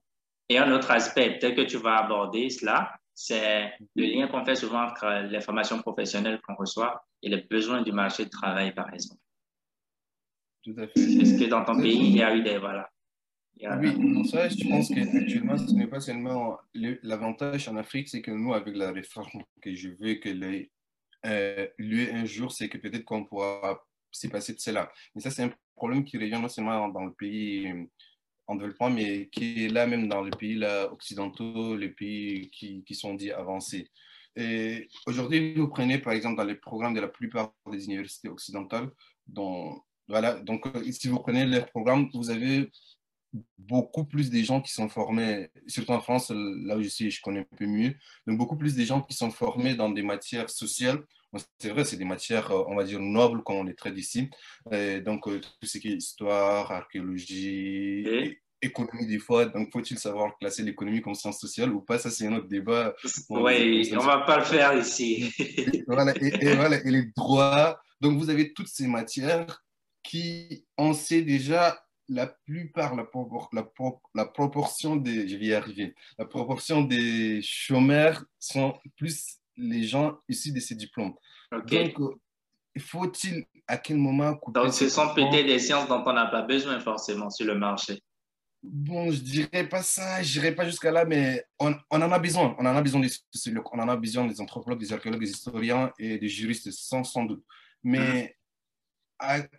Et 0.48 0.58
un 0.58 0.70
autre 0.72 0.90
aspect, 0.90 1.38
peut-être 1.38 1.56
que 1.56 1.62
tu 1.62 1.76
vas 1.76 2.04
aborder 2.04 2.50
cela, 2.50 2.92
c'est 3.14 3.72
le 3.94 4.04
lien 4.04 4.28
qu'on 4.28 4.44
fait 4.44 4.54
souvent 4.54 4.84
entre 4.84 5.26
les 5.28 5.40
formations 5.40 5.80
professionnelles 5.80 6.40
qu'on 6.46 6.54
reçoit 6.54 7.04
et 7.22 7.28
les 7.28 7.42
besoins 7.42 7.82
du 7.82 7.90
marché 7.90 8.24
du 8.24 8.30
travail, 8.30 8.74
par 8.74 8.92
exemple. 8.92 9.20
Tout 10.62 10.74
à 10.78 10.86
fait. 10.86 11.00
Est-ce 11.00 11.38
que 11.38 11.48
dans 11.48 11.64
ton 11.64 11.80
pays, 11.80 12.10
il 12.10 12.16
y 12.16 12.22
a 12.22 12.34
eu 12.34 12.42
des... 12.42 12.58
Voilà. 12.58 12.90
Oui, 13.58 14.28
ça, 14.28 14.48
je 14.50 14.68
pense 14.68 14.90
qu'actuellement, 14.90 15.56
ce 15.56 15.72
n'est 15.72 15.86
pas 15.86 16.00
seulement 16.00 16.58
l'avantage 16.74 17.68
en 17.68 17.76
Afrique, 17.76 18.08
c'est 18.08 18.20
que 18.20 18.30
nous, 18.30 18.52
avec 18.52 18.76
la 18.76 18.92
réforme 18.92 19.44
que 19.62 19.74
je 19.74 19.88
veux 19.98 20.16
que 20.16 20.28
ait 20.28 20.70
euh, 21.24 21.66
lieu 21.78 22.12
un 22.12 22.26
jour, 22.26 22.52
c'est 22.52 22.68
que 22.68 22.76
peut-être 22.76 23.04
qu'on 23.04 23.24
pourra 23.24 23.82
s'y 24.12 24.28
passer 24.28 24.52
de 24.52 24.60
cela. 24.60 24.92
Mais 25.14 25.22
ça, 25.22 25.30
c'est 25.30 25.44
un 25.44 25.52
problème 25.74 26.04
qui 26.04 26.18
revient 26.18 26.38
non 26.40 26.48
seulement 26.48 26.88
dans 26.88 27.04
le 27.04 27.14
pays 27.14 27.72
en 28.46 28.54
développement, 28.54 28.90
mais 28.90 29.28
qui 29.28 29.64
est 29.64 29.68
là 29.68 29.86
même 29.86 30.08
dans 30.08 30.22
les 30.22 30.30
pays 30.30 30.62
occidentaux, 30.90 31.76
les 31.76 31.88
pays 31.88 32.50
qui, 32.50 32.84
qui 32.84 32.94
sont 32.94 33.14
dits 33.14 33.32
avancés. 33.32 33.90
Et 34.36 34.88
aujourd'hui, 35.06 35.54
vous 35.54 35.68
prenez 35.68 35.98
par 35.98 36.12
exemple 36.12 36.36
dans 36.36 36.44
les 36.44 36.54
programmes 36.54 36.94
de 36.94 37.00
la 37.00 37.08
plupart 37.08 37.52
des 37.70 37.86
universités 37.86 38.28
occidentales, 38.28 38.90
dont, 39.26 39.80
voilà, 40.08 40.34
donc 40.34 40.66
si 40.90 41.08
vous 41.08 41.18
prenez 41.18 41.46
les 41.46 41.62
programmes, 41.62 42.08
vous 42.12 42.30
avez 42.30 42.70
beaucoup 43.58 44.04
plus 44.04 44.30
des 44.30 44.44
gens 44.44 44.60
qui 44.60 44.72
sont 44.72 44.88
formés, 44.88 45.50
surtout 45.66 45.92
en 45.92 46.00
France, 46.00 46.30
là 46.30 46.76
où 46.76 46.82
je 46.82 46.88
suis, 46.88 47.10
je 47.10 47.20
connais 47.20 47.40
un 47.40 47.56
peu 47.56 47.66
mieux, 47.66 47.94
donc 48.26 48.38
beaucoup 48.38 48.56
plus 48.56 48.74
des 48.74 48.84
gens 48.84 49.02
qui 49.02 49.14
sont 49.14 49.30
formés 49.30 49.74
dans 49.74 49.90
des 49.90 50.02
matières 50.02 50.50
sociales. 50.50 51.02
C'est 51.58 51.70
vrai, 51.70 51.84
c'est 51.84 51.96
des 51.96 52.04
matières, 52.04 52.50
euh, 52.50 52.64
on 52.68 52.76
va 52.76 52.84
dire, 52.84 53.00
nobles, 53.00 53.42
comme 53.42 53.56
on 53.56 53.64
les 53.64 53.74
traite 53.74 53.96
ici. 53.96 54.30
donc, 55.04 55.28
euh, 55.28 55.40
tout 55.40 55.66
ce 55.66 55.78
qui 55.78 55.88
est 55.88 55.96
histoire, 55.96 56.70
archéologie, 56.70 58.38
économie 58.62 59.06
des 59.06 59.18
fois. 59.18 59.46
Donc, 59.46 59.72
faut-il 59.72 59.98
savoir 59.98 60.36
classer 60.38 60.62
l'économie 60.62 61.00
comme 61.00 61.14
science 61.14 61.40
sociale 61.40 61.72
ou 61.72 61.80
pas? 61.80 61.98
Ça, 61.98 62.10
c'est 62.10 62.26
un 62.26 62.36
autre 62.36 62.48
débat. 62.48 62.94
oui, 63.30 63.90
on 63.92 63.96
ne 63.96 64.06
va 64.06 64.18
pas 64.20 64.38
le 64.38 64.44
faire 64.44 64.76
ici. 64.76 65.32
voilà, 65.86 66.14
et, 66.20 66.54
voilà, 66.54 66.76
et 66.84 66.90
les 66.90 67.06
droits. 67.16 67.80
Donc, 68.00 68.18
vous 68.18 68.30
avez 68.30 68.52
toutes 68.52 68.68
ces 68.68 68.86
matières 68.86 69.64
qui, 70.02 70.64
on 70.76 70.92
sait 70.92 71.22
déjà, 71.22 71.78
la 72.08 72.26
plupart, 72.26 72.94
la, 72.94 73.06
la, 73.52 73.66
la, 74.14 74.24
proportion 74.26 74.96
des, 74.96 75.28
je 75.28 75.36
vais 75.36 75.46
y 75.46 75.54
arriver, 75.54 75.94
la 76.18 76.24
proportion 76.24 76.82
des 76.82 77.40
chômeurs 77.42 78.24
sont 78.38 78.78
plus 78.96 79.40
les 79.56 79.84
gens 79.84 80.18
issus 80.28 80.52
de 80.52 80.60
ces 80.60 80.74
diplômes. 80.74 81.14
Donc, 81.52 81.72
euh, 81.72 81.90
faut-il 82.78 83.44
à 83.66 83.78
quel 83.78 83.96
moment 83.96 84.34
couper 84.36 84.60
Donc, 84.60 84.72
ce 84.72 84.88
sont 84.88 85.14
peut-être 85.14 85.46
des 85.46 85.58
sciences 85.58 85.88
dont 85.88 86.02
on 86.04 86.12
n'a 86.12 86.26
pas 86.26 86.42
besoin 86.42 86.78
forcément 86.80 87.30
sur 87.30 87.46
le 87.46 87.58
marché. 87.58 88.00
Bon, 88.62 89.10
je 89.10 89.20
dirais 89.20 89.68
pas 89.68 89.82
ça, 89.82 90.22
je 90.22 90.32
dirais 90.32 90.54
pas 90.54 90.66
jusqu'à 90.66 90.90
là, 90.90 91.04
mais 91.04 91.44
on, 91.58 91.74
on, 91.90 92.02
en 92.02 92.12
a 92.12 92.18
besoin. 92.18 92.56
On 92.58 92.66
en 92.66 92.76
a 92.76 92.82
besoin 92.82 93.00
des 93.00 93.10
on 93.72 93.78
en 93.78 93.88
a 93.88 93.96
besoin 93.96 94.26
des 94.26 94.40
anthropologues, 94.40 94.80
des 94.80 94.92
archéologues, 94.92 95.20
des 95.20 95.30
historiens 95.30 95.92
et 95.98 96.18
des 96.18 96.28
juristes, 96.28 96.70
sans, 96.72 97.04
sans 97.04 97.24
doute. 97.24 97.44
Mais 97.84 98.36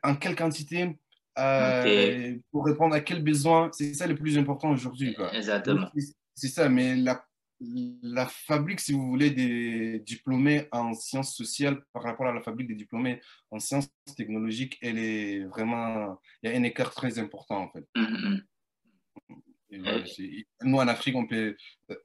en 0.04 0.16
quelle 0.16 0.36
quantité 0.36 0.98
euh, 1.40 2.36
pour 2.52 2.66
répondre 2.66 2.96
à 2.96 3.00
quel 3.00 3.24
besoin, 3.24 3.70
c'est 3.72 3.94
ça 3.94 4.08
le 4.08 4.16
plus 4.16 4.38
important 4.38 4.72
aujourd'hui. 4.72 5.16
Exactement. 5.34 5.90
C'est 6.34 6.48
ça, 6.48 6.70
mais 6.70 6.96
la, 6.96 7.24
la 7.60 8.28
fabrique, 8.28 8.80
si 8.80 8.93
vous 8.93 9.08
voulez, 9.08 9.32
des 9.32 10.00
diplômés 10.00 10.67
en 10.72 10.93
sciences 10.93 11.36
sociales 11.36 11.82
par 11.93 12.04
rapport 12.04 12.28
à 12.28 12.34
la 12.34 12.41
fabrique 12.41 12.67
des 12.67 12.76
diplômés 12.76 13.20
en 13.52 13.60
sciences 13.60 13.89
technologiques, 14.15 14.78
elle 14.82 15.00
est 15.00 15.46
vraiment. 15.46 16.20
Il 16.41 16.52
y 16.52 16.54
a 16.54 16.58
un 16.58 16.63
écart 16.63 16.93
très 16.93 17.20
important, 17.20 17.63
en 17.63 17.72
fait. 17.72 17.86
Mm-hmm. 17.96 18.41
Nous, 20.63 20.78
en 20.78 20.88
Afrique, 20.88 21.15
on 21.15 21.28
peut, 21.28 21.56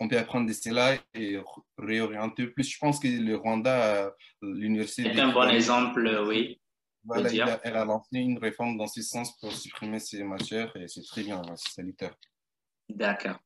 on 0.01 0.09
peut 0.09 0.19
apprendre 0.19 0.49
de 0.49 0.53
cela 0.53 0.97
et 1.15 1.39
réorienter 1.79 2.47
plus. 2.49 2.69
Je 2.69 2.79
pense 2.79 2.99
que 2.99 3.07
le 3.07 3.37
Rwanda, 3.37 4.13
l'université. 4.41 5.13
C'est 5.15 5.21
un 5.21 5.33
bon 5.33 5.49
exemple, 5.49 6.25
oui. 6.27 6.61
elle 7.15 7.77
a 7.77 7.85
lancé 7.85 8.19
une 8.19 8.39
réforme 8.39 8.77
dans 8.77 8.89
ce 8.89 9.03
sens 9.03 9.39
pour 9.39 9.53
supprimer 9.53 10.01
ces 10.01 10.25
matières 10.25 10.75
et 10.77 10.89
c'est 10.89 11.03
très 11.03 11.23
bien, 11.23 11.43
c'est 11.57 11.75
salutaire. 11.75 12.17
D'accord. 12.89 13.39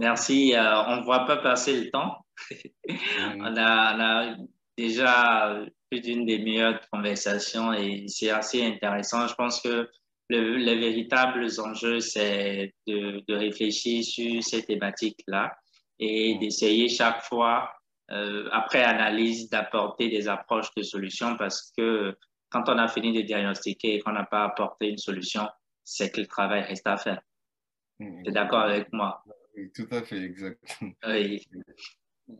Merci. 0.00 0.54
Euh, 0.54 0.82
on 0.86 0.96
ne 0.96 1.02
voit 1.02 1.26
pas 1.26 1.36
passer 1.36 1.78
le 1.78 1.90
temps. 1.90 2.24
on, 2.88 3.56
a, 3.56 3.94
on, 3.94 4.00
a, 4.00 4.36
déjà 4.76 5.62
plus 5.90 6.00
d'une 6.00 6.24
demi-heure 6.24 6.72
de 6.72 6.86
conversation 6.90 7.74
et 7.74 8.06
c'est 8.08 8.30
assez 8.30 8.64
intéressant. 8.64 9.26
Je 9.26 9.34
pense 9.34 9.60
que 9.60 9.90
le, 10.30 10.56
les 10.56 10.78
véritables 10.78 11.46
enjeux, 11.60 12.00
c'est 12.00 12.72
de, 12.86 13.22
de, 13.28 13.34
réfléchir 13.34 14.02
sur 14.02 14.42
ces 14.42 14.62
thématiques-là 14.62 15.52
et 15.98 16.38
d'essayer 16.38 16.88
chaque 16.88 17.22
fois, 17.24 17.70
euh, 18.10 18.48
après 18.52 18.82
analyse, 18.82 19.50
d'apporter 19.50 20.08
des 20.08 20.28
approches 20.28 20.72
de 20.78 20.82
solutions 20.82 21.36
parce 21.36 21.72
que 21.76 22.16
quand 22.48 22.70
on 22.70 22.78
a 22.78 22.88
fini 22.88 23.12
de 23.12 23.20
diagnostiquer 23.20 23.96
et 23.96 24.00
qu'on 24.00 24.12
n'a 24.12 24.24
pas 24.24 24.44
apporté 24.44 24.88
une 24.88 24.98
solution, 24.98 25.46
c'est 25.84 26.10
que 26.10 26.22
le 26.22 26.26
travail 26.26 26.62
reste 26.62 26.86
à 26.86 26.96
faire. 26.96 27.20
Mm. 27.98 28.22
Tu 28.22 28.30
es 28.30 28.32
d'accord 28.32 28.60
avec 28.60 28.90
moi? 28.94 29.22
Oui, 29.56 29.70
tout 29.72 29.86
à 29.90 30.02
fait, 30.02 30.22
exact. 30.22 30.62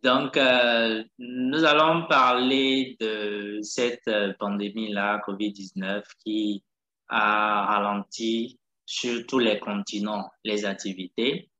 Donc, 0.02 0.36
euh, 0.36 1.02
nous 1.18 1.64
allons 1.64 2.06
parler 2.06 2.96
de 3.00 3.58
cette 3.62 4.06
euh, 4.06 4.32
pandémie-là, 4.38 5.20
COVID-19, 5.26 6.04
qui 6.24 6.62
a 7.08 7.66
ralenti 7.66 8.60
sur 8.86 9.26
tous 9.26 9.40
les 9.40 9.58
continents 9.58 10.30
les 10.44 10.64
activités. 10.64 11.50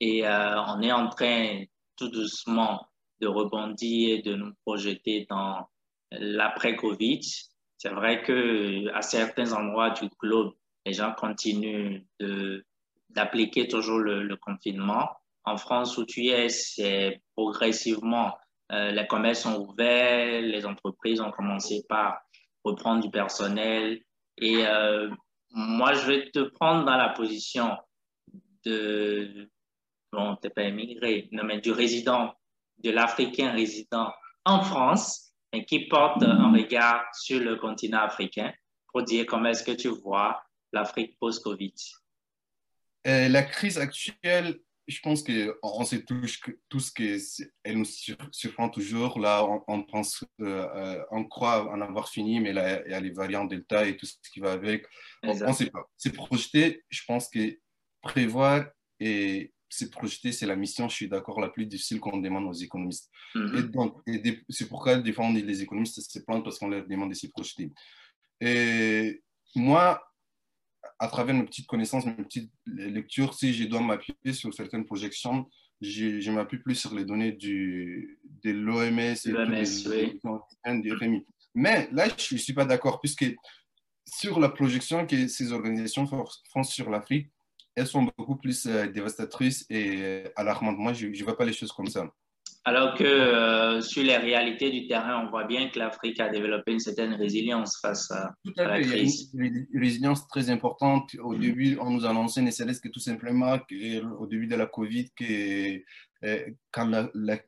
Et 0.00 0.26
euh, 0.26 0.60
on 0.68 0.82
est 0.82 0.92
en 0.92 1.08
train 1.08 1.64
tout 1.96 2.08
doucement 2.08 2.86
de 3.20 3.26
rebondir 3.26 4.18
et 4.18 4.22
de 4.22 4.34
nous 4.34 4.52
projeter 4.66 5.26
dans 5.30 5.66
l'après-Covid. 6.10 7.20
C'est 7.78 7.90
vrai 7.90 8.22
que 8.22 8.92
à 8.92 9.00
certains 9.00 9.52
endroits 9.52 9.90
du 9.90 10.08
globe, 10.20 10.52
les 10.84 10.92
gens 10.92 11.14
continuent 11.16 12.02
de 12.20 12.64
d'appliquer 13.14 13.68
toujours 13.68 13.98
le, 13.98 14.36
confinement. 14.36 15.08
En 15.44 15.56
France 15.56 15.98
où 15.98 16.04
tu 16.04 16.26
es, 16.28 16.48
c'est 16.48 17.20
progressivement 17.34 18.36
euh, 18.72 18.90
les 18.90 19.06
commerces 19.06 19.40
sont 19.40 19.60
ouverts, 19.60 20.40
les 20.40 20.64
entreprises 20.64 21.20
ont 21.20 21.30
commencé 21.30 21.84
par 21.88 22.20
reprendre 22.64 23.02
du 23.02 23.10
personnel, 23.10 24.00
et 24.38 24.66
euh, 24.66 25.10
moi, 25.50 25.92
je 25.92 26.06
vais 26.06 26.30
te 26.30 26.40
prendre 26.40 26.84
dans 26.84 26.96
la 26.96 27.10
position 27.10 27.76
de, 28.64 29.50
bon, 30.12 30.36
t'es 30.36 30.48
pas 30.48 30.62
émigré, 30.62 31.28
non, 31.32 31.44
mais 31.44 31.60
du 31.60 31.72
résident, 31.72 32.32
de 32.78 32.90
l'Africain 32.90 33.50
résident 33.50 34.12
en 34.44 34.62
France, 34.62 35.34
et 35.52 35.64
qui 35.66 35.86
porte 35.88 36.22
un 36.22 36.52
regard 36.52 37.04
sur 37.12 37.40
le 37.40 37.56
continent 37.56 38.00
africain 38.00 38.52
pour 38.90 39.02
dire 39.02 39.26
comment 39.26 39.50
est-ce 39.50 39.64
que 39.64 39.72
tu 39.72 39.88
vois 39.88 40.42
l'Afrique 40.72 41.18
post-Covid. 41.18 41.74
Euh, 43.06 43.28
la 43.28 43.42
crise 43.42 43.78
actuelle 43.78 44.58
je 44.88 45.00
pense 45.00 45.22
qu'on 45.22 45.84
sait 45.84 46.02
tous, 46.02 46.40
tous 46.68 46.90
qu'elle 46.90 47.20
nous 47.76 47.84
surprend 48.32 48.68
toujours. 48.68 49.18
Là, 49.18 49.46
on, 49.68 49.82
pense, 49.84 50.24
euh, 50.40 51.02
on 51.10 51.24
croit 51.24 51.70
en 51.70 51.80
avoir 51.80 52.08
fini, 52.08 52.40
mais 52.40 52.52
là, 52.52 52.82
il 52.86 52.90
y 52.90 52.94
a 52.94 53.00
les 53.00 53.10
variantes 53.10 53.50
Delta 53.50 53.86
et 53.86 53.96
tout 53.96 54.06
ce 54.06 54.16
qui 54.32 54.40
va 54.40 54.52
avec. 54.52 54.84
On 55.22 55.34
ne 55.34 55.52
sait 55.52 55.70
pas. 55.70 55.88
C'est 55.96 56.12
projeté, 56.12 56.84
je 56.88 57.02
pense 57.06 57.28
que 57.28 57.58
prévoir 58.00 58.66
et 58.98 59.52
c'est 59.68 59.90
projeter, 59.90 60.32
c'est 60.32 60.46
la 60.46 60.56
mission, 60.56 60.88
je 60.88 60.94
suis 60.94 61.08
d'accord, 61.08 61.40
la 61.40 61.48
plus 61.48 61.64
difficile 61.64 62.00
qu'on 62.00 62.18
demande 62.18 62.44
aux 62.44 62.52
économistes. 62.52 63.10
Mm-hmm. 63.34 63.58
Et 63.58 63.62
donc, 63.62 64.42
c'est 64.48 64.68
pourquoi 64.68 64.96
des 64.96 65.12
fois, 65.12 65.24
on 65.26 65.32
dit 65.32 65.42
les 65.42 65.62
économistes 65.62 66.00
se 66.00 66.18
plantent 66.18 66.44
parce 66.44 66.58
qu'on 66.58 66.68
leur 66.68 66.86
demande 66.86 67.10
de 67.10 67.14
s'y 67.14 67.28
projeter. 67.28 67.70
Et 68.40 69.22
moi, 69.54 70.11
à 70.98 71.08
travers 71.08 71.34
mes 71.34 71.44
petites 71.44 71.66
connaissances, 71.66 72.06
mes 72.06 72.14
petites 72.14 72.52
lectures, 72.66 73.34
si 73.34 73.52
je 73.52 73.64
dois 73.64 73.80
m'appuyer 73.80 74.32
sur 74.32 74.52
certaines 74.54 74.84
projections, 74.84 75.46
je, 75.80 76.30
m'appuie 76.30 76.58
plus 76.58 76.76
sur 76.76 76.94
les 76.94 77.04
données 77.04 77.32
du, 77.32 78.20
de 78.44 78.52
l'OMS 78.52 78.98
et 79.00 79.32
du 80.80 80.96
FMI. 80.96 81.26
Mais 81.54 81.88
là, 81.92 82.06
je 82.16 82.34
ne 82.34 82.38
suis 82.38 82.52
pas 82.52 82.64
d'accord, 82.64 83.00
puisque 83.00 83.26
sur 84.06 84.38
la 84.38 84.48
projection 84.48 85.06
que 85.06 85.26
ces 85.28 85.52
organisations 85.52 86.06
font 86.06 86.62
sur 86.62 86.90
l'Afrique, 86.90 87.30
elles 87.74 87.86
sont 87.86 88.08
beaucoup 88.16 88.36
plus 88.36 88.66
euh, 88.66 88.86
dévastatrices 88.86 89.64
et 89.70 90.24
alarmantes. 90.36 90.78
Moi, 90.78 90.92
je 90.92 91.06
ne 91.06 91.24
vois 91.24 91.36
pas 91.36 91.44
les 91.44 91.52
choses 91.52 91.72
comme 91.72 91.86
ça. 91.86 92.12
Alors 92.64 92.94
que 92.94 93.02
euh, 93.02 93.80
sur 93.80 94.04
les 94.04 94.16
réalités 94.16 94.70
du 94.70 94.86
terrain, 94.86 95.24
on 95.26 95.30
voit 95.30 95.44
bien 95.44 95.68
que 95.68 95.80
l'Afrique 95.80 96.20
a 96.20 96.28
développé 96.28 96.72
une 96.72 96.78
certaine 96.78 97.14
résilience 97.14 97.76
face 97.80 98.08
à, 98.12 98.34
tout 98.44 98.52
à, 98.56 98.64
la 98.64 98.80
crise. 98.80 99.30
Il 99.34 99.40
y 99.40 99.42
a 99.42 99.46
une, 99.48 99.66
résilience 99.74 100.28
très 100.28 100.48
importante. 100.48 101.16
Au 101.20 101.34
début, 101.34 101.76
on 101.80 101.90
nous 101.90 102.06
annonçait, 102.06 102.40
ne 102.40 102.52
serait-ce 102.52 102.80
que 102.80 102.88
tout 102.88 103.00
simplement 103.00 103.58
au 104.18 104.26
début 104.28 104.46
de 104.46 104.54
la 104.54 104.66
COVID, 104.66 105.10
que 105.16 105.82
euh, 106.24 106.50
quand 106.70 106.88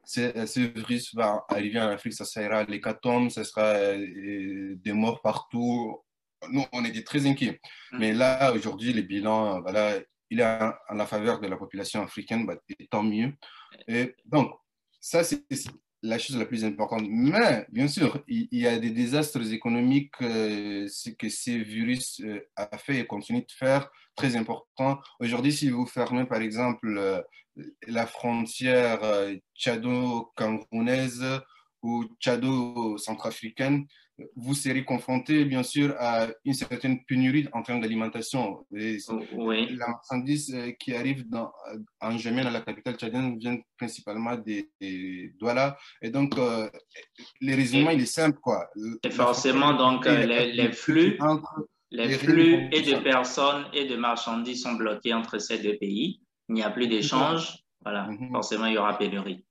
ce 0.05 0.61
virus 0.61 1.15
va 1.15 1.45
arriver 1.49 1.81
en 1.81 1.91
Afrique, 1.91 2.15
ça 2.15 2.25
sera 2.25 2.65
l'hécatombe, 2.65 3.31
ce 3.31 3.45
sera 3.45 3.67
euh, 3.67 4.75
des 4.77 4.93
morts 4.93 5.23
partout. 5.23 6.03
Nous, 6.51 6.65
on 6.73 6.85
était 6.85 7.05
très 7.05 7.25
inquiets. 7.25 7.61
Mm. 7.93 7.99
Mais 8.01 8.13
là, 8.13 8.53
aujourd'hui, 8.53 8.93
les 8.93 9.03
bilans, 9.03 9.61
voilà, 9.61 9.93
il 10.31 10.41
est 10.41 10.45
en, 10.45 10.73
la 10.93 11.07
faveur 11.07 11.41
de 11.41 11.47
la 11.47 11.57
population 11.57 12.03
africaine, 12.03 12.47
bah, 12.47 12.57
et 12.81 12.89
tant 12.89 13.05
mieux. 13.05 13.33
Et 13.87 14.17
donc, 14.25 14.51
ça, 15.05 15.23
c'est 15.23 15.45
la 16.03 16.19
chose 16.19 16.39
la 16.39 16.47
plus 16.47 16.65
importante. 16.65 17.05
Mais, 17.07 17.67
bien 17.71 17.89
sûr, 17.89 18.25
il, 18.27 18.49
y 18.51 18.67
a 18.67 18.79
des 18.79 18.89
désastres 18.89 19.53
économiques 19.53 20.15
euh, 20.23 20.89
que 21.19 21.29
ces 21.29 21.59
virus 21.59 22.23
euh, 22.25 22.41
a 22.57 22.79
fait 22.79 23.01
et 23.01 23.07
continue 23.07 23.43
de 23.43 23.53
faire, 23.53 23.91
très 24.17 24.35
importants. 24.35 24.99
Aujourd'hui, 25.21 25.53
si 25.53 25.69
vous 25.69 25.85
fermez, 25.85 26.25
par 26.25 26.41
exemple, 26.41 26.97
euh, 26.97 27.21
la 27.87 28.07
frontière 28.07 29.01
tchado-camerounaise 29.55 31.23
ou 31.85 32.05
tchado-centrafricaine, 32.19 33.87
vous 34.37 34.55
serez 34.55 34.85
confronté, 34.85 35.45
bien 35.45 35.63
sûr, 35.63 35.95
à 35.99 36.29
une 36.45 36.55
certaine 36.55 37.05
pénurie 37.05 37.49
en 37.53 37.63
termes 37.63 37.81
d'alimentation. 37.81 38.65
La 38.71 39.89
marchandise 39.89 40.55
euh, 40.55 40.71
qui 40.79 40.95
arrive 40.95 41.29
dans, 41.29 41.53
en 42.01 42.17
Jemen, 42.17 42.47
à 42.47 42.51
la 42.51 42.61
capitale 42.61 42.95
tchadienne, 42.97 43.39
vient 43.39 43.59
principalement 43.77 44.37
des, 44.37 44.71
Douala. 45.39 45.77
Et 46.01 46.11
donc, 46.11 46.39
euh, 46.39 46.71
les 47.41 47.55
raisonnements, 47.55 47.91
il 47.91 48.03
est 48.03 48.07
simple, 48.07 48.39
quoi. 48.41 48.71
Et 49.05 49.11
forcément, 49.11 49.75
donc, 49.75 50.07
euh, 50.07 50.25
les, 50.25 50.73
flux, 50.73 51.19
les 51.91 52.11
flux 52.11 52.69
et 52.73 52.83
de 52.83 53.03
personnes 53.03 53.67
et 53.73 53.87
de 53.87 53.97
marchandises 53.97 54.63
sont 54.63 54.75
bloqués 54.75 55.13
entre 55.13 55.39
ces 55.39 55.59
deux 55.59 55.77
pays. 55.77 56.21
Il 56.49 56.55
n'y 56.55 56.63
a 56.63 56.71
plus 56.71 56.87
d'échange. 56.87 57.59
Voilà, 57.83 58.07
mhm. 58.07 58.31
forcément, 58.31 58.67
il 58.67 58.75
y 58.75 58.79
aura 58.79 58.97
pénurie. 58.97 59.45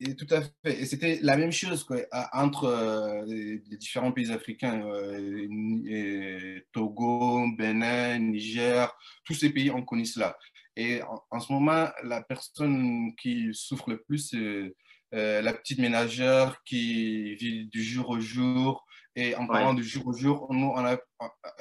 Et 0.00 0.14
tout 0.14 0.26
à 0.30 0.42
fait. 0.42 0.80
Et 0.80 0.86
c'était 0.86 1.18
la 1.22 1.36
même 1.36 1.50
chose 1.50 1.82
quoi, 1.82 1.98
entre 2.32 2.64
euh, 2.64 3.24
les, 3.26 3.58
différents 3.76 4.12
pays 4.12 4.30
africains, 4.30 4.80
euh, 4.86 6.60
Togo, 6.72 7.44
Bénin, 7.56 8.18
Niger, 8.18 8.96
tous 9.24 9.34
ces 9.34 9.50
pays 9.50 9.70
ont 9.70 9.82
connu 9.82 10.04
cela. 10.04 10.38
Et 10.76 11.00
en, 11.30 11.40
ce 11.40 11.52
moment, 11.52 11.88
la 12.04 12.22
personne 12.22 13.12
qui 13.16 13.48
souffre 13.52 13.90
le 13.90 14.00
plus, 14.00 14.28
c'est 14.28 14.72
euh, 15.14 15.42
la 15.42 15.52
petite 15.52 15.80
ménagère 15.80 16.62
qui 16.64 17.34
vit 17.34 17.66
du 17.66 17.82
jour 17.82 18.10
au 18.10 18.20
jour. 18.20 18.86
Et 19.16 19.34
en 19.34 19.48
parlant 19.48 19.74
du 19.74 19.82
jour 19.82 20.06
au 20.06 20.12
jour, 20.12 20.46
nous, 20.50 20.68
on 20.68 20.84
a, 20.84 20.96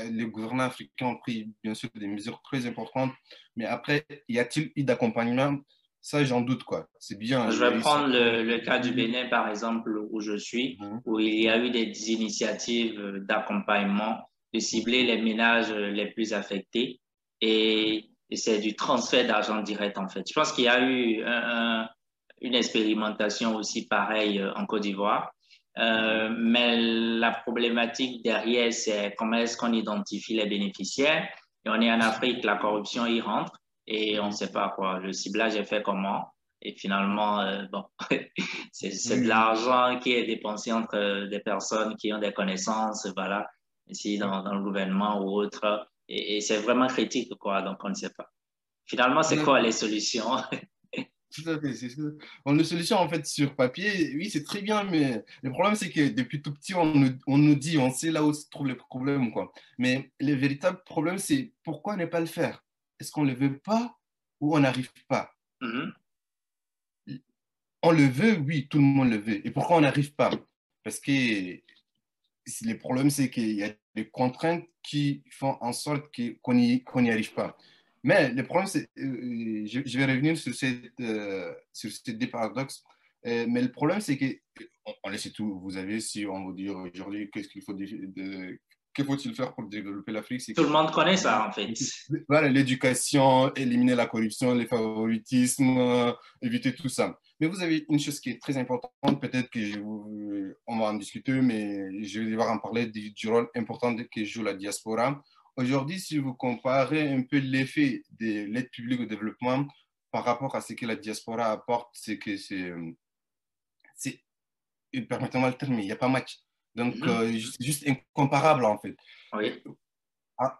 les 0.04 0.28
gouvernements 0.28 0.66
africains 0.66 1.08
ont 1.08 1.18
pris 1.18 1.52
bien 1.64 1.74
sûr 1.74 1.90
des 1.96 2.06
mesures 2.06 2.40
très 2.44 2.68
importantes. 2.68 3.12
Mais 3.56 3.66
après, 3.66 4.06
y 4.30 4.38
a-t-il 4.38 4.72
eu 4.76 4.84
d'accompagnement? 4.84 5.58
Ça, 6.02 6.24
j'en 6.24 6.42
doute, 6.42 6.64
quoi. 6.64 6.88
C'est 7.00 7.18
bien. 7.18 7.50
Je 7.52 7.64
vais 7.64 7.80
prendre 7.80 8.08
le, 8.08 8.58
cas 8.60 8.80
du 8.80 8.92
Bénin, 8.92 9.28
par 9.28 9.50
exemple, 9.50 9.92
où 10.10 10.22
je 10.22 10.38
suis, 10.38 10.78
mhm. 10.80 11.02
où 11.06 11.20
il 11.20 11.42
y 11.42 11.50
a 11.50 11.58
eu 11.58 11.70
des 11.70 12.12
initiatives 12.12 13.24
d'accompagnement, 13.28 14.30
de 14.54 14.60
cibler 14.60 15.04
les 15.04 15.22
ménages 15.22 15.72
les 15.72 16.08
plus 16.12 16.34
affectés. 16.34 17.02
Et, 17.42 18.10
c'est 18.34 18.60
du 18.60 18.76
transfert 18.76 19.26
d'argent 19.26 19.62
direct, 19.62 19.98
en 19.98 20.10
fait. 20.10 20.24
Je 20.28 20.34
pense 20.34 20.52
qu'il 20.52 20.66
y 20.66 20.68
a 20.68 20.82
eu 20.82 21.24
une 22.42 22.56
expérimentation 22.56 23.56
aussi 23.56 23.88
pareille 23.88 24.44
en 24.56 24.66
Côte 24.66 24.82
d'Ivoire. 24.82 25.32
Euh, 25.80 26.30
mais 26.36 26.76
la 26.78 27.32
problématique 27.32 28.24
derrière, 28.24 28.74
c'est 28.74 29.14
comment 29.18 29.38
est-ce 29.38 29.58
qu'on 29.58 29.74
identifie 29.74 30.36
les 30.36 30.48
bénéficiaires. 30.48 31.28
Et 31.66 31.70
on 31.70 31.80
est 31.82 31.92
en 31.92 32.02
Afrique, 32.02 32.44
la 32.44 32.56
corruption 32.56 33.06
y 33.06 33.22
rentre 33.22 33.60
et 33.88 34.20
on 34.20 34.28
ne 34.28 34.32
sait 34.32 34.52
pas 34.52 34.74
quoi. 34.76 35.00
Le 35.00 35.14
ciblage 35.14 35.56
est 35.56 35.64
fait 35.64 35.82
comment? 35.82 36.34
Et 36.62 36.74
finalement, 36.74 37.40
euh, 37.42 37.66
bon, 37.72 37.86
c'est 38.72 39.22
de 39.22 39.28
l'argent 39.28 40.00
qui 40.00 40.14
est 40.14 40.26
dépensé 40.26 40.72
entre 40.72 41.28
des 41.30 41.40
personnes 41.40 41.96
qui 41.96 42.12
ont 42.14 42.20
des 42.20 42.34
connaissances, 42.34 43.08
voilà, 43.16 43.48
ici 43.88 44.18
dans, 44.18 44.44
dans 44.44 44.56
le 44.56 44.64
gouvernement 44.64 45.22
ou 45.22 45.30
autre. 45.30 45.88
Et, 46.10 46.42
c'est 46.42 46.58
vraiment 46.58 46.88
critique, 46.88 47.34
quoi, 47.36 47.62
donc 47.62 47.78
on 47.84 47.90
ne 47.90 47.94
sait 47.94 48.10
pas. 48.10 48.32
Finalement, 48.86 49.24
c'est 49.24 49.44
quoi 49.44 49.62
les 49.62 49.72
solutions? 49.72 50.38
Tout 51.36 51.50
à 51.50 51.60
fait, 51.60 51.74
c'est 51.74 51.90
ça. 51.90 52.02
Bon, 52.46 52.54
les 52.54 52.64
solutions, 52.64 52.98
en 52.98 53.10
fait, 53.10 53.26
sur 53.26 53.54
papier, 53.54 54.14
oui, 54.16 54.30
c'est 54.30 54.44
très 54.44 54.62
bien, 54.62 54.86
mais 54.86 55.26
le 55.44 55.52
problème, 55.52 55.76
c'est 55.76 55.90
que 55.90 56.08
depuis 56.08 56.42
tout 56.42 56.54
petit, 56.54 56.74
on 56.74 56.86
nous, 56.86 57.12
on 57.28 57.38
nous, 57.38 57.56
dit, 57.56 57.78
on 57.78 57.92
sait 57.92 58.12
là 58.12 58.24
où 58.24 58.34
se 58.34 58.50
trouvent 58.50 58.68
les 58.68 58.76
problèmes, 58.76 59.32
quoi. 59.32 59.52
Mais 59.78 60.10
le 60.22 60.34
véritable 60.34 60.82
problème, 60.86 61.18
c'est 61.18 61.54
pourquoi 61.64 61.98
ne 61.98 62.06
pas 62.06 62.22
le 62.22 62.26
faire? 62.28 62.64
Est-ce 63.00 63.12
qu'on 63.12 63.24
ne 63.24 63.32
le 63.32 63.38
veut 63.38 63.58
pas 63.60 63.98
ou 64.40 64.56
on 64.56 64.60
n'arrive 64.60 64.92
pas? 65.08 65.34
Mm-hmm. 65.62 65.94
On 67.84 67.92
le 67.92 68.06
veut, 68.06 68.38
oui, 68.40 68.68
tout 68.68 68.80
le 68.80 68.84
monde 68.84 69.12
le 69.12 69.18
veut. 69.18 69.46
Et 69.46 69.52
pourquoi 69.52 69.78
on 69.78 69.82
n'arrive 69.82 70.14
pas? 70.14 70.32
Parce 70.84 71.00
que 71.00 71.12
le 71.12 72.74
problème, 72.78 73.10
c'est 73.10 73.30
qu'il 73.30 73.52
y 73.54 73.64
a 73.64 73.74
des 73.96 74.10
contraintes 74.10 74.66
qui 74.84 75.24
font 75.32 75.58
en 75.62 75.74
sorte 75.74 76.06
qu'on 76.42 76.54
n'y 76.54 77.12
arrive 77.12 77.34
pas. 77.34 77.58
Mais 78.04 78.32
le 78.32 78.44
problème, 78.44 78.68
c'est, 78.68 78.90
euh, 78.98 79.66
je, 79.66 79.98
vais 79.98 80.06
revenir 80.06 80.38
sur, 80.38 80.54
cette, 80.54 81.00
euh, 81.02 81.54
sur 81.74 81.92
ces 81.92 82.14
deux 82.14 82.30
paradoxes, 82.30 82.84
euh, 83.26 83.46
mais 83.50 83.62
le 83.62 83.72
problème, 83.72 84.00
c'est 84.00 84.18
que, 84.18 84.40
on, 85.04 85.10
laisse 85.10 85.32
tout, 85.34 85.60
vous 85.60 85.76
avez, 85.76 86.00
si 86.00 86.26
on 86.26 86.46
vous 86.46 86.54
dit 86.54 86.70
aujourd'hui 86.70 87.30
qu'est-ce 87.30 87.50
qu'il 87.50 87.64
faut 87.64 87.74
de, 87.74 88.60
que 88.98 89.04
faut-il 89.04 89.36
faire 89.36 89.54
pour 89.54 89.66
développer 89.68 90.12
l'Afrique 90.12 90.42
Tout 90.56 90.64
le 90.64 90.70
monde 90.70 90.92
connaît 90.92 91.18
ça, 91.18 91.48
en 91.48 91.52
fait. 91.52 91.72
Voilà, 92.28 92.50
l'éducation, 92.50 93.54
éliminer 93.54 93.94
la 93.94 94.08
corruption, 94.08 94.56
les 94.56 94.66
favoritismes, 94.66 96.14
éviter 96.42 96.74
tout 96.74 96.90
ça. 96.90 97.20
Mais 97.40 97.46
vous 97.46 97.62
avez 97.62 97.86
une 97.90 98.00
chose 98.00 98.20
qui 98.20 98.32
est 98.32 98.42
très 98.42 98.58
importante, 98.58 99.22
peut-être 99.22 99.50
que 99.52 99.64
je 99.64 99.80
on 100.66 100.80
va 100.80 100.86
en 100.86 100.96
discuter, 100.96 101.34
mais 101.34 102.04
je 102.04 102.22
vais 102.22 102.32
devoir 102.32 102.52
en 102.52 102.58
parler 102.58 102.88
du, 102.88 103.14
rôle 103.30 103.48
important 103.56 103.96
que 103.96 104.24
joue 104.26 104.44
la 104.44 104.56
diaspora. 104.56 105.22
Aujourd'hui, 105.56 106.00
si 106.00 106.18
vous 106.18 106.34
comparez 106.34 107.12
un 107.14 107.22
peu 107.22 107.38
l'effet 107.38 108.04
de 108.20 108.46
l'aide 108.46 108.72
publique 108.72 109.02
au 109.02 109.06
développement 109.06 109.68
par 110.12 110.26
rapport 110.26 110.56
à 110.56 110.62
ce 110.62 110.74
que 110.74 110.86
la 110.86 110.96
diaspora 110.96 111.52
apporte, 111.52 111.90
c'est 111.94 112.18
que 112.18 112.36
c'est, 112.38 112.74
permettez-moi 115.08 115.50
le 115.50 115.56
terme, 115.56 115.80
il 115.80 115.86
n'y 115.86 115.92
a 115.92 115.96
pas 115.96 116.08
match. 116.08 116.40
Donc, 116.78 116.96
euh, 117.02 117.32
c'est 117.32 117.66
juste 117.66 117.88
incomparable, 117.88 118.64
en 118.64 118.78
fait. 118.78 118.96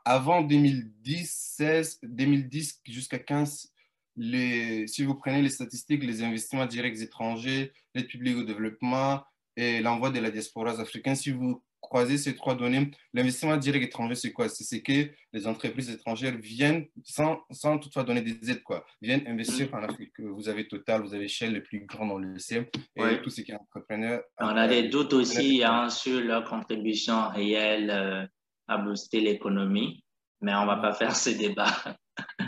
Avant 0.04 0.42
2010, 0.42 1.30
16, 1.58 2.00
2010 2.02 2.82
jusqu'à 2.88 3.20
15, 3.20 3.72
les, 4.16 4.88
si 4.88 5.06
vous 5.06 5.14
prenez 5.14 5.44
les 5.44 5.50
statistiques, 5.50 6.04
les 6.04 6.24
investissements 6.24 6.66
directs 6.66 7.00
étrangers, 7.00 7.72
l'aide 7.94 8.08
publique 8.08 8.38
au 8.38 8.44
développement 8.44 9.24
et 9.56 9.80
l'envoi 9.80 10.10
de 10.10 10.20
la 10.20 10.32
diaspora 10.32 10.72
africaine, 10.82 11.16
si 11.16 11.30
vous 11.30 11.64
croiser 11.82 12.18
ces 12.18 12.36
trois 12.36 12.56
données. 12.56 12.92
L'investissement 13.14 13.58
direct 13.58 13.86
étranger, 13.86 14.16
c'est 14.16 14.32
quoi? 14.32 14.50
C'est 14.50 14.82
que 14.82 15.10
les 15.34 15.48
entreprises 15.48 15.90
étrangères 15.90 16.38
viennent, 16.38 16.86
sans, 17.04 17.40
sans 17.52 17.78
toutefois 17.78 18.04
donner 18.04 18.22
des 18.22 18.52
aides, 18.52 18.64
quoi, 18.64 18.86
viennent 19.02 19.28
investir 19.28 19.74
en 19.74 19.84
Afrique. 19.84 20.20
Vous 20.20 20.50
avez 20.50 20.68
Total, 20.68 21.02
vous 21.02 21.14
avez 21.14 21.28
Shell, 21.28 21.54
le 21.54 21.64
plus 21.64 21.86
grand 21.86 22.08
dans 22.08 22.18
le 22.18 22.38
sait, 22.40 22.70
et 22.96 23.22
tout 23.22 23.30
ce 23.30 23.42
qui 23.42 23.52
est 23.52 23.56
entrepreneur. 23.56 24.22
On 24.40 24.58
a 24.58 24.68
des 24.68 24.90
doutes 24.90 25.14
aussi 25.14 25.64
hein, 25.64 25.90
sur 25.90 26.20
leur 26.22 26.44
contribution 26.44 27.30
réelle 27.30 27.90
euh, 27.90 28.26
à 28.68 28.78
booster 28.78 29.22
l'économie, 29.22 30.04
mais 30.42 30.54
on 30.56 30.62
ne 30.62 30.68
va 30.68 30.78
pas 30.78 30.94
faire 30.94 31.16
ce 31.16 31.30
débat. 31.30 31.74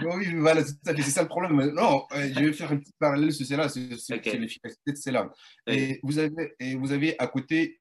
Oui, 0.03 0.34
voilà, 0.36 0.63
c'est 0.63 1.01
ça 1.01 1.22
le 1.24 1.28
problème. 1.28 1.74
Non, 1.74 2.05
euh, 2.13 2.30
je 2.34 2.39
vais 2.39 2.53
faire 2.53 2.72
un 2.72 2.78
petit 2.78 2.93
parallèle 2.97 3.32
sur 3.34 3.45
cela, 3.45 3.70
c'est 3.70 3.80
l'efficacité 4.38 4.91
de 4.91 4.97
cela. 4.97 5.32
Et, 5.67 5.99
vous 6.03 6.20
avez, 6.20 6.55
et 6.59 6.76
vous 6.76 6.91
avez 6.91 7.15
à 7.20 7.28
côté, 7.28 7.80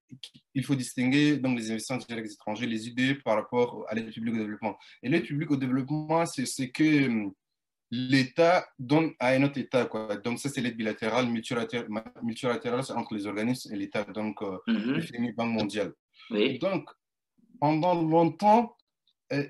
il 0.54 0.64
faut 0.64 0.74
distinguer 0.74 1.36
donc, 1.36 1.58
les 1.58 1.70
investissements 1.70 1.98
directs 1.98 2.32
étrangers, 2.32 2.66
les 2.66 2.88
idées 2.88 3.14
par 3.14 3.36
rapport 3.36 3.84
à 3.88 3.94
l'aide 3.94 4.12
publique 4.12 4.34
au 4.34 4.38
développement. 4.38 4.76
Et 5.02 5.08
l'aide 5.08 5.24
publique 5.24 5.50
au 5.50 5.56
développement, 5.56 6.26
c'est 6.26 6.46
ce 6.46 6.64
que 6.64 7.06
hum, 7.06 7.32
l'État 7.90 8.66
donne 8.78 9.12
à 9.18 9.28
un 9.28 9.42
autre 9.44 9.58
État. 9.58 9.86
Quoi. 9.86 10.16
Donc, 10.16 10.38
ça, 10.38 10.48
c'est 10.48 10.60
l'aide 10.60 10.76
bilatérale, 10.76 11.28
multilatérale, 11.28 12.84
c'est 12.84 12.92
entre 12.92 13.14
les 13.14 13.26
organismes 13.26 13.72
et 13.72 13.76
l'État, 13.76 14.04
donc 14.04 14.40
mm 14.42 14.76
-hmm. 14.76 15.26
le 15.26 15.32
Banque 15.34 15.52
mondiale. 15.52 15.92
Donc, 16.60 16.84
pendant 17.60 17.94
longtemps, 18.02 18.76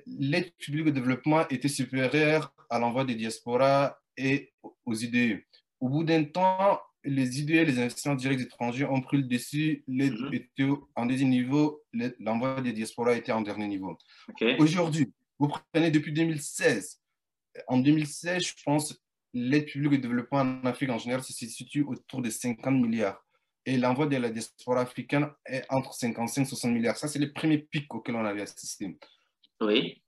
l'aide 0.06 0.52
publique 0.58 0.86
au 0.88 0.90
développement 0.90 1.46
était 1.48 1.68
supérieure 1.68 2.54
à 2.70 2.78
l'envoi 2.78 3.04
des 3.04 3.14
diasporas 3.14 3.98
et 4.16 4.52
aux 4.84 4.94
IDE. 4.94 5.42
Au 5.80 5.88
bout 5.88 6.04
d'un 6.04 6.24
temps, 6.24 6.80
les 7.04 7.40
IDE, 7.40 7.66
les 7.66 7.78
investissements 7.78 8.14
directs 8.14 8.40
étrangers, 8.40 8.84
ont 8.84 9.00
pris 9.00 9.18
le 9.18 9.22
dessus. 9.24 9.84
L'aide 9.86 10.14
mm 10.14 10.28
-hmm. 10.28 10.34
était 10.34 10.68
en 10.96 11.06
deuxième 11.06 11.30
niveau, 11.30 11.82
l'envoi 12.18 12.60
des 12.60 12.72
diasporas 12.72 13.14
était 13.14 13.32
en 13.32 13.42
dernier 13.42 13.68
niveau. 13.68 13.96
Aujourd'hui, 14.58 15.12
vous 15.38 15.48
prenez 15.72 15.90
depuis 15.90 16.12
2016. 16.12 17.00
En 17.66 17.78
2016, 17.78 18.42
je 18.44 18.54
pense, 18.64 18.86
l'aide 19.32 19.66
publique 19.66 19.92
au 19.92 19.96
développement 19.96 20.40
en 20.40 20.64
Afrique 20.64 20.90
en 20.90 20.98
général 20.98 21.22
se 21.22 21.32
situe 21.32 21.82
autour 21.82 22.22
de 22.22 22.30
50 22.30 22.74
milliards. 22.74 23.24
Et 23.64 23.76
l'envoi 23.76 24.06
de 24.06 24.16
la 24.16 24.30
diaspora 24.30 24.80
africaine 24.80 25.26
est 25.44 25.64
entre 25.68 25.92
55 25.92 26.42
et 26.42 26.44
60 26.46 26.72
milliards. 26.72 26.96
Ça, 26.96 27.06
c'est 27.06 27.18
les 27.18 27.32
premiers 27.38 27.58
pics 27.58 27.92
auxquels 27.94 28.16
on 28.16 28.24
avait 28.24 28.42
assisté. 28.42 28.96
Oui. 29.60 30.00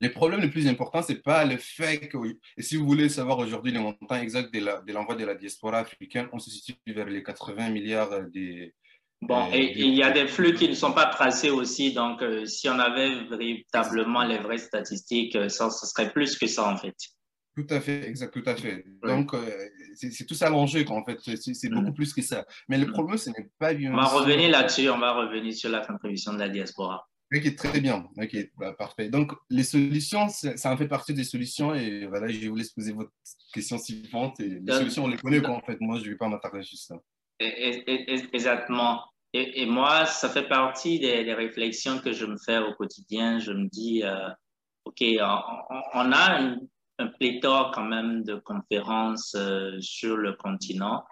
Le 0.00 0.08
problème 0.10 0.40
le 0.40 0.50
plus 0.50 0.68
important, 0.68 1.02
ce 1.02 1.12
n'est 1.12 1.18
pas 1.18 1.44
le 1.44 1.56
fait 1.56 2.08
que, 2.08 2.16
et 2.56 2.62
si 2.62 2.76
vous 2.76 2.86
voulez 2.86 3.08
savoir 3.08 3.38
aujourd'hui 3.38 3.72
le 3.72 3.80
montant 3.80 4.16
exact 4.16 4.52
de 4.54 4.92
l'envoi 4.92 5.16
de, 5.16 5.24
la 5.24 5.34
diaspora 5.34 5.78
africaine, 5.78 6.28
on 6.32 6.38
se 6.38 6.50
situe 6.50 6.74
vers 6.86 7.06
les 7.06 7.22
80 7.22 7.70
milliards 7.70 8.22
des. 8.30 8.74
Bon, 9.20 9.48
et 9.52 9.78
il 9.78 9.94
y 9.94 10.02
a 10.02 10.10
des 10.10 10.26
flux 10.26 10.54
qui 10.54 10.68
ne 10.68 10.74
sont 10.74 10.92
pas 10.92 11.06
tracés 11.06 11.50
aussi, 11.50 11.92
donc 11.92 12.22
euh, 12.22 12.44
si 12.44 12.68
on 12.68 12.78
avait 12.78 13.24
véritablement 13.24 14.24
les 14.24 14.38
vraies 14.38 14.58
statistiques, 14.58 15.36
euh, 15.36 15.48
ça, 15.48 15.70
ce 15.70 15.86
serait 15.86 16.12
plus 16.12 16.36
que 16.36 16.48
ça 16.48 16.68
en 16.68 16.76
fait. 16.76 16.96
Tout 17.54 17.66
à 17.68 17.80
fait, 17.80 18.08
exact, 18.08 18.32
tout 18.32 18.48
à 18.48 18.56
fait. 18.56 18.84
Donc, 19.02 19.34
euh, 19.34 19.68
c'est 19.94 20.24
tout 20.24 20.34
ça 20.34 20.48
l'enjeu, 20.48 20.84
en 20.88 21.04
fait. 21.04 21.18
C'est 21.36 21.68
beaucoup 21.68 21.90
mm. 21.90 21.94
plus 21.94 22.14
que 22.14 22.22
ça. 22.22 22.46
Mais 22.68 22.78
le 22.78 22.86
mm. 22.86 22.92
problème, 22.92 23.18
ce 23.18 23.28
n'est 23.28 23.50
pas 23.58 23.74
bien. 23.74 23.92
On 23.92 23.96
va 23.96 24.06
revenir 24.06 24.50
là-dessus, 24.50 24.88
on 24.88 24.98
va 24.98 25.12
revenir 25.12 25.54
sur 25.54 25.68
la 25.68 25.84
contribution 25.84 26.32
de 26.32 26.38
la 26.38 26.48
diaspora. 26.48 27.06
Ok, 27.34 27.56
très 27.56 27.80
bien. 27.80 28.06
Ok, 28.18 28.36
bah, 28.58 28.72
parfait. 28.72 29.08
Donc, 29.08 29.32
les 29.48 29.62
solutions, 29.62 30.28
ça 30.28 30.72
en 30.72 30.76
fait 30.76 30.88
partie 30.88 31.14
des 31.14 31.24
solutions. 31.24 31.74
Et 31.74 32.06
voilà, 32.06 32.28
je 32.28 32.48
vous 32.48 32.56
laisser 32.56 32.72
poser 32.74 32.92
votre 32.92 33.12
question 33.54 33.78
suivante. 33.78 34.38
Et 34.40 34.60
les 34.60 34.72
solutions, 34.72 35.04
on 35.04 35.08
les 35.08 35.16
connaît, 35.16 35.40
quoi, 35.40 35.54
en 35.54 35.62
fait. 35.62 35.80
Moi, 35.80 35.98
je 35.98 36.04
ne 36.04 36.10
vais 36.10 36.16
pas 36.16 36.28
m'attarder 36.28 36.62
sur 36.62 36.78
ça. 36.78 36.96
Exactement. 37.40 39.04
Et, 39.32 39.64
moi, 39.64 40.04
ça 40.04 40.28
fait 40.28 40.46
partie 40.46 40.98
des, 40.98 41.32
réflexions 41.32 41.98
que 41.98 42.12
je 42.12 42.26
me 42.26 42.36
fais 42.36 42.58
au 42.58 42.74
quotidien. 42.74 43.38
Je 43.38 43.52
me 43.52 43.66
dis, 43.68 44.02
euh, 44.04 44.28
OK, 44.84 45.02
on, 45.94 46.12
a 46.12 46.56
un 46.98 47.06
pléthore 47.18 47.72
quand 47.74 47.84
même 47.84 48.24
de 48.24 48.34
conférences 48.34 49.34
euh, 49.36 49.80
sur 49.80 50.18
le 50.18 50.34
continent, 50.34 51.02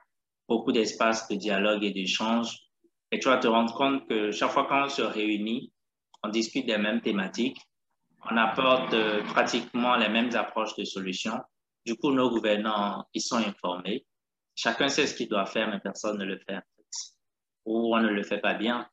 beaucoup 0.49 0.73
d'espaces 0.73 1.29
de 1.29 1.37
dialogue 1.37 1.83
et 1.83 1.93
d'échange. 1.93 2.59
Et 3.11 3.19
tu 3.19 3.29
vas 3.29 3.39
te 3.39 3.49
rendre 3.49 3.75
compte 3.75 4.07
que 4.07 4.31
chaque 4.33 4.51
fois 4.51 4.67
qu'on 4.67 4.89
se 4.91 5.03
réunit, 5.03 5.73
on 6.23 6.29
discute 6.29 6.67
des 6.67 6.79
mêmes 6.79 7.01
thématiques, 7.01 7.61
on 8.31 8.37
apporte 8.37 8.93
euh, 8.93 9.23
pratiquement 9.25 9.97
les 9.97 10.09
mêmes 10.09 10.35
approches 10.35 10.77
de 10.77 10.85
solutions. 10.85 11.41
Du 11.87 11.97
coup, 11.97 12.13
nos 12.13 12.31
gouvernants, 12.31 13.07
ils 13.15 13.23
sont 13.23 13.37
informés. 13.37 14.07
Chacun 14.55 14.89
sait 14.89 15.07
ce 15.07 15.15
qu'il 15.15 15.29
doit 15.29 15.47
faire, 15.47 15.69
mais 15.71 15.81
personne 15.81 16.19
ne 16.19 16.25
le 16.25 16.39
fait. 16.39 16.61
Ou 17.65 17.95
on 17.95 18.01
ne 18.01 18.09
le 18.09 18.23
fait 18.23 18.41
pas 18.41 18.55
bien. 18.55 18.87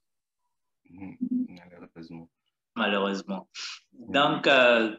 Mmh, 0.90 1.16
malheureusement. 1.50 2.30
Malheureusement. 2.76 3.50
Donc, 3.92 4.48
euh, 4.48 4.96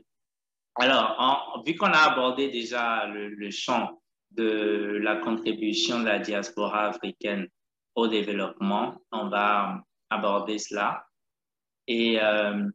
alors, 0.75 1.63
vu 1.67 1.75
qu'on 1.77 1.87
a 1.87 2.11
abordé 2.13 2.51
déjà 2.51 3.07
le, 3.07 3.29
le, 3.29 3.51
champ 3.51 4.01
de 4.31 4.99
la 5.03 5.17
contribution 5.17 6.01
de 6.01 6.05
la 6.05 6.19
diaspora 6.19 6.89
africaine 6.89 7.49
au 7.95 8.09
développement, 8.09 9.01
on 9.11 9.29
va 9.29 9.83
aborder 10.11 10.59
cela. 10.59 11.08
Et 11.89 12.21
euh, 12.21 12.69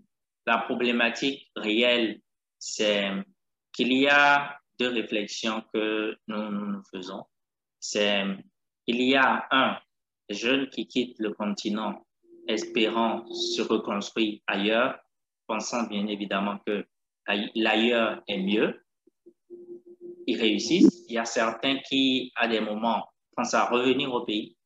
la 0.48 0.58
problématique 0.58 1.50
réelle, 1.56 2.20
c'est 2.58 3.10
qu'il 3.72 3.94
y 3.94 4.08
a 4.08 4.60
deux 4.80 4.90
réflexions 4.90 5.64
que 5.74 6.18
nous, 6.28 6.84
faisons. 6.92 7.24
C'est 7.80 8.24
il 8.88 9.02
y 9.02 9.16
a 9.16 9.48
un 9.52 9.78
jeune 10.30 10.68
qui 10.70 10.88
quitte 10.88 11.20
le 11.20 11.32
continent 11.32 12.06
espérant 12.48 13.26
se 13.32 13.62
reconstruire 13.62 14.42
ailleurs, 14.48 15.00
pensant 15.48 15.84
bien 15.88 16.08
évidemment 16.08 16.58
que 16.66 16.86
l'ailleurs 17.56 18.22
est 18.28 18.42
mieux. 18.42 18.84
Ils 20.26 20.40
réussissent. 20.40 21.06
Il 21.08 21.14
y 21.16 21.18
a 21.18 21.26
certains 21.26 21.78
qui, 21.88 22.32
à 22.36 22.48
des 22.48 22.62
moments, 22.62 23.06
pensent 23.36 23.54
à 23.54 23.66
revenir 23.66 24.12
au 24.12 24.26
pays 24.26 24.58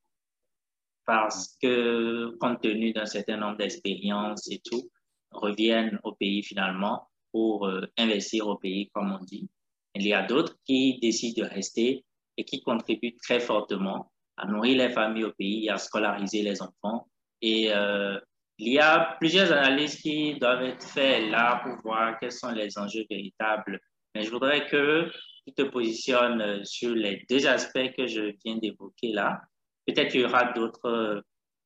parce 1.07 1.57
que, 1.61 2.35
compte 2.37 2.61
tenu 2.61 2.91
d'un 2.91 3.05
certain 3.05 3.37
nombre 3.37 3.57
d'expériences 3.57 4.51
et 4.51 4.61
tout, 4.63 4.91
reviennent 5.31 5.99
au 6.03 6.11
pays 6.11 6.43
finalement 6.43 7.09
pour 7.31 7.65
euh, 7.65 7.87
investir 7.97 8.47
au 8.47 8.57
pays, 8.57 8.89
comme 8.93 9.13
on 9.13 9.23
dit. 9.23 9.49
Il 9.95 10.05
y 10.05 10.13
a 10.13 10.23
d'autres 10.23 10.55
qui 10.65 10.99
décident 10.99 11.43
de 11.43 11.49
rester 11.49 12.05
et 12.35 12.43
qui 12.43 12.61
contribuent 12.61 13.15
très 13.23 13.39
fortement 13.39 14.11
à 14.35 14.45
nourrir 14.47 14.77
les 14.77 14.89
familles 14.93 15.23
au 15.23 15.31
pays, 15.31 15.69
à 15.69 15.77
scolariser 15.77 16.43
les 16.43 16.61
enfants. 16.61 17.07
Et 17.41 17.71
euh, 17.71 18.19
il 18.57 18.73
y 18.73 18.79
a 18.79 19.15
plusieurs 19.19 19.51
analyses 19.51 19.95
qui 20.01 20.35
doivent 20.35 20.63
être 20.63 20.83
faites 20.83 21.31
là 21.31 21.61
pour 21.63 21.81
voir 21.83 22.19
quels 22.19 22.33
sont 22.33 22.51
les 22.51 22.77
enjeux 22.77 23.05
véritables. 23.09 23.79
Mais 24.13 24.23
je 24.23 24.29
voudrais 24.29 24.67
que 24.67 25.09
tu 25.47 25.53
te 25.53 25.61
positionnes 25.63 26.65
sur 26.65 26.93
les 26.93 27.25
deux 27.29 27.47
aspects 27.47 27.95
que 27.97 28.07
je 28.07 28.33
viens 28.43 28.57
d'évoquer 28.57 29.13
là 29.13 29.41
Peut-être 29.87 30.11
qu'il 30.11 30.21
y 30.21 30.25
aura 30.25 30.51
d'autres 30.51 31.23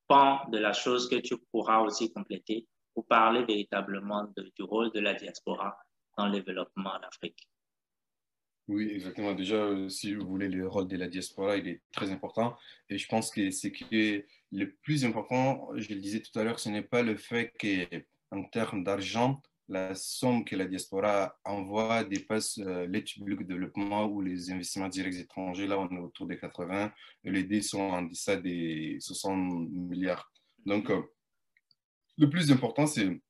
pans 0.08 0.48
de 0.50 0.60
la 0.60 0.74
chose 0.74 1.10
que 1.10 1.16
tu 1.16 1.36
pourras 1.52 1.80
aussi 1.80 2.14
compléter 2.14 2.68
pour 2.94 3.08
parler 3.08 3.44
véritablement 3.46 4.32
du 4.36 4.64
rôle 4.64 4.92
de 4.92 5.00
la 5.00 5.16
diaspora 5.16 5.78
dans 6.18 6.28
le 6.28 6.34
développement 6.34 6.92
en 6.92 7.08
Afrique. 7.08 7.50
Oui, 8.68 8.90
exactement. 8.92 9.34
Déjà, 9.34 9.90
si 9.90 10.14
vous 10.14 10.26
voulez, 10.26 10.48
le 10.48 10.68
rôle 10.68 10.88
de 10.88 10.96
la 10.96 11.08
diaspora, 11.08 11.58
il 11.58 11.68
est 11.68 11.82
très 11.92 12.12
important. 12.12 12.56
Et 12.90 12.98
je 12.98 13.08
pense 13.08 13.32
que 13.32 13.50
ce 13.50 13.68
qui 13.68 13.86
est 13.92 14.28
le 14.52 14.72
plus 14.84 15.04
important, 15.04 15.70
je 15.76 15.94
le 15.94 16.00
disais 16.00 16.22
tout 16.22 16.38
à 16.40 16.44
l'heure, 16.44 16.60
ce 16.60 16.70
n'est 16.70 16.84
pas 16.84 17.02
le 17.02 17.18
fait 17.18 17.52
qu'en 17.60 18.44
termes 18.44 18.84
d'argent, 18.84 19.42
la 19.72 19.96
somme 19.96 20.44
que 20.44 20.56
la 20.56 20.66
diaspora 20.66 21.40
envoie 21.46 22.04
dépasse 22.04 22.60
euh, 22.60 22.86
l'aide 22.88 23.06
publique 23.06 23.40
de 23.40 23.54
développement 23.54 24.06
ou 24.06 24.22
les 24.22 24.52
investissements 24.52 24.90
directs 24.90 25.16
étrangers. 25.16 25.66
Là, 25.66 25.80
on 25.80 25.90
est 25.96 26.00
autour 26.00 26.28
des 26.28 26.38
80 26.38 26.92
et 27.24 27.32
les 27.32 27.44
dés 27.44 27.62
sont 27.62 27.80
en 27.80 28.02
deçà 28.02 28.36
des 28.36 28.98
60 29.00 29.70
milliards. 29.72 30.30
Donc, 30.66 30.90
euh, 30.90 31.02
le 32.18 32.30
plus 32.30 32.52
important, 32.52 32.86
c'est 32.86 33.22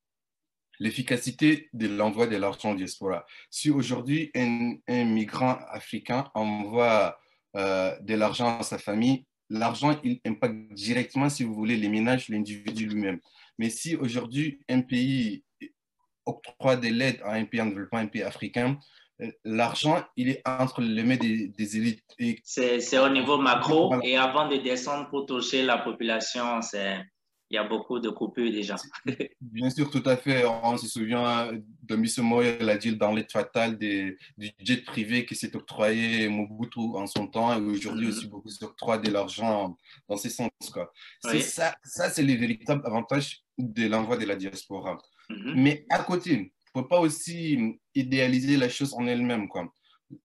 l'efficacité 0.79 1.69
de 1.73 1.87
l'envoi 1.87 2.25
de 2.25 2.37
l'argent 2.37 2.73
diaspora. 2.73 3.23
Si 3.51 3.69
aujourd'hui, 3.69 4.31
un, 4.35 5.05
migrant 5.05 5.59
africain 5.69 6.31
envoie 6.33 7.19
euh, 7.55 7.97
de 7.99 8.15
l'argent 8.15 8.57
à 8.59 8.63
sa 8.63 8.79
famille, 8.79 9.25
l'argent, 9.49 9.99
il 10.03 10.19
impacte 10.25 10.73
directement, 10.73 11.29
si 11.29 11.43
vous 11.43 11.53
voulez, 11.53 11.77
les 11.77 11.89
ménages, 11.89 12.29
l'individu 12.29 12.87
lui-même. 12.87 13.19
Mais 13.59 13.69
si 13.69 13.95
aujourd'hui, 13.95 14.59
un 14.69 14.81
pays 14.81 15.43
octroi 16.25 16.75
de 16.75 16.87
l'aide 16.87 17.19
à 17.23 17.33
un 17.33 17.45
pays 17.45 17.61
en 17.61 17.67
développement, 17.67 17.99
un 17.99 18.07
pays 18.07 18.23
africain, 18.23 18.77
euh, 19.21 19.31
l'argent, 19.43 20.03
il 20.15 20.29
est 20.29 20.41
entre 20.47 20.81
les 20.81 21.03
mains 21.03 21.17
des, 21.17 21.77
élites. 21.77 22.03
C'est 22.43 22.99
au 22.99 23.09
niveau 23.09 23.37
macro 23.37 24.01
et 24.01 24.17
avant 24.17 24.47
de 24.47 24.57
descendre 24.57 25.09
pour 25.09 25.25
toucher 25.25 25.63
la 25.63 25.77
population, 25.77 26.59
il 26.73 27.55
y 27.55 27.57
a 27.57 27.65
beaucoup 27.65 27.99
de 27.99 28.09
coupures 28.09 28.49
déjà. 28.49 28.77
Bien 29.41 29.69
sûr, 29.69 29.91
tout 29.91 30.01
à 30.05 30.15
fait. 30.15 30.45
On 30.45 30.77
se 30.77 30.87
souvient 30.87 31.51
de 31.83 31.95
M. 31.95 32.05
Moya, 32.19 32.55
il 32.61 32.69
a 32.69 32.77
dit 32.77 32.95
dans 32.95 33.11
l'aide 33.11 33.29
fatale 33.29 33.77
du 33.77 34.17
jet 34.59 34.85
privé 34.85 35.25
qui 35.25 35.35
s'est 35.35 35.53
octroyé 35.55 36.29
Mobutu 36.29 36.79
en 36.79 37.05
son 37.05 37.27
temps 37.27 37.53
et 37.53 37.61
aujourd'hui 37.61 38.07
mm-hmm. 38.07 38.09
aussi 38.09 38.27
beaucoup 38.27 38.49
s'octroient 38.49 38.97
de 38.97 39.11
l'argent 39.11 39.75
dans 40.07 40.15
ces 40.15 40.29
sens. 40.29 40.49
Quoi. 40.71 40.91
Ça, 41.19 41.75
ça 41.83 42.09
c'est 42.09 42.23
le 42.23 42.33
véritable 42.35 42.83
avantage 42.85 43.41
de 43.57 43.87
l'envoi 43.87 44.15
de 44.15 44.25
la 44.25 44.37
diaspora. 44.37 44.97
Mhm. 45.31 45.53
Mais 45.55 45.85
à 45.89 46.03
côté, 46.03 46.31
il 46.31 46.39
ne 46.75 46.81
faut 46.81 46.87
pas 46.87 46.99
aussi 46.99 47.79
idéaliser 47.95 48.57
la 48.57 48.69
chose 48.69 48.93
en 48.93 49.07
elle-même. 49.07 49.47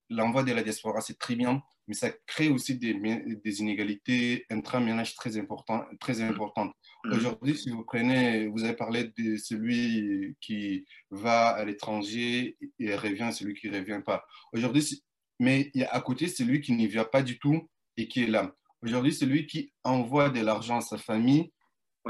l'envoi 0.09 0.43
de 0.43 0.51
la 0.51 0.63
diaspora, 0.63 0.99
c'est 1.01 1.17
très 1.17 1.35
bien, 1.35 1.61
mais 1.87 1.93
ça 1.93 2.09
crée 2.25 2.49
aussi 2.49 2.77
des, 2.77 2.93
des 2.93 3.61
inégalités 3.61 4.45
intra-ménages 4.49 5.15
très, 5.15 5.37
important, 5.37 5.85
très 5.99 6.21
importantes. 6.21 6.73
Mm. 7.05 7.13
Aujourd'hui, 7.13 7.57
si 7.57 7.69
vous 7.69 7.83
prenez, 7.83 8.47
vous 8.47 8.63
avez 8.63 8.75
parlé 8.75 9.11
de 9.17 9.37
celui 9.37 10.35
qui 10.41 10.85
va 11.09 11.49
à 11.49 11.63
l'étranger 11.63 12.57
et 12.79 12.95
revient, 12.95 13.29
celui 13.31 13.53
qui 13.53 13.69
ne 13.69 13.77
revient 13.79 14.01
pas. 14.05 14.25
Aujourd'hui, 14.51 15.01
mais 15.39 15.71
il 15.73 15.81
y 15.81 15.83
a 15.85 15.93
à 15.93 16.01
côté 16.01 16.27
celui 16.27 16.61
qui 16.61 16.73
n'y 16.73 16.87
vient 16.87 17.05
pas 17.05 17.23
du 17.23 17.39
tout 17.39 17.69
et 17.95 18.07
qui 18.07 18.23
est 18.23 18.27
là. 18.27 18.53
Aujourd'hui, 18.81 19.13
celui 19.13 19.47
qui 19.47 19.73
envoie 19.83 20.29
de 20.29 20.41
l'argent 20.41 20.77
à 20.77 20.81
sa 20.81 20.97
famille, 20.97 21.51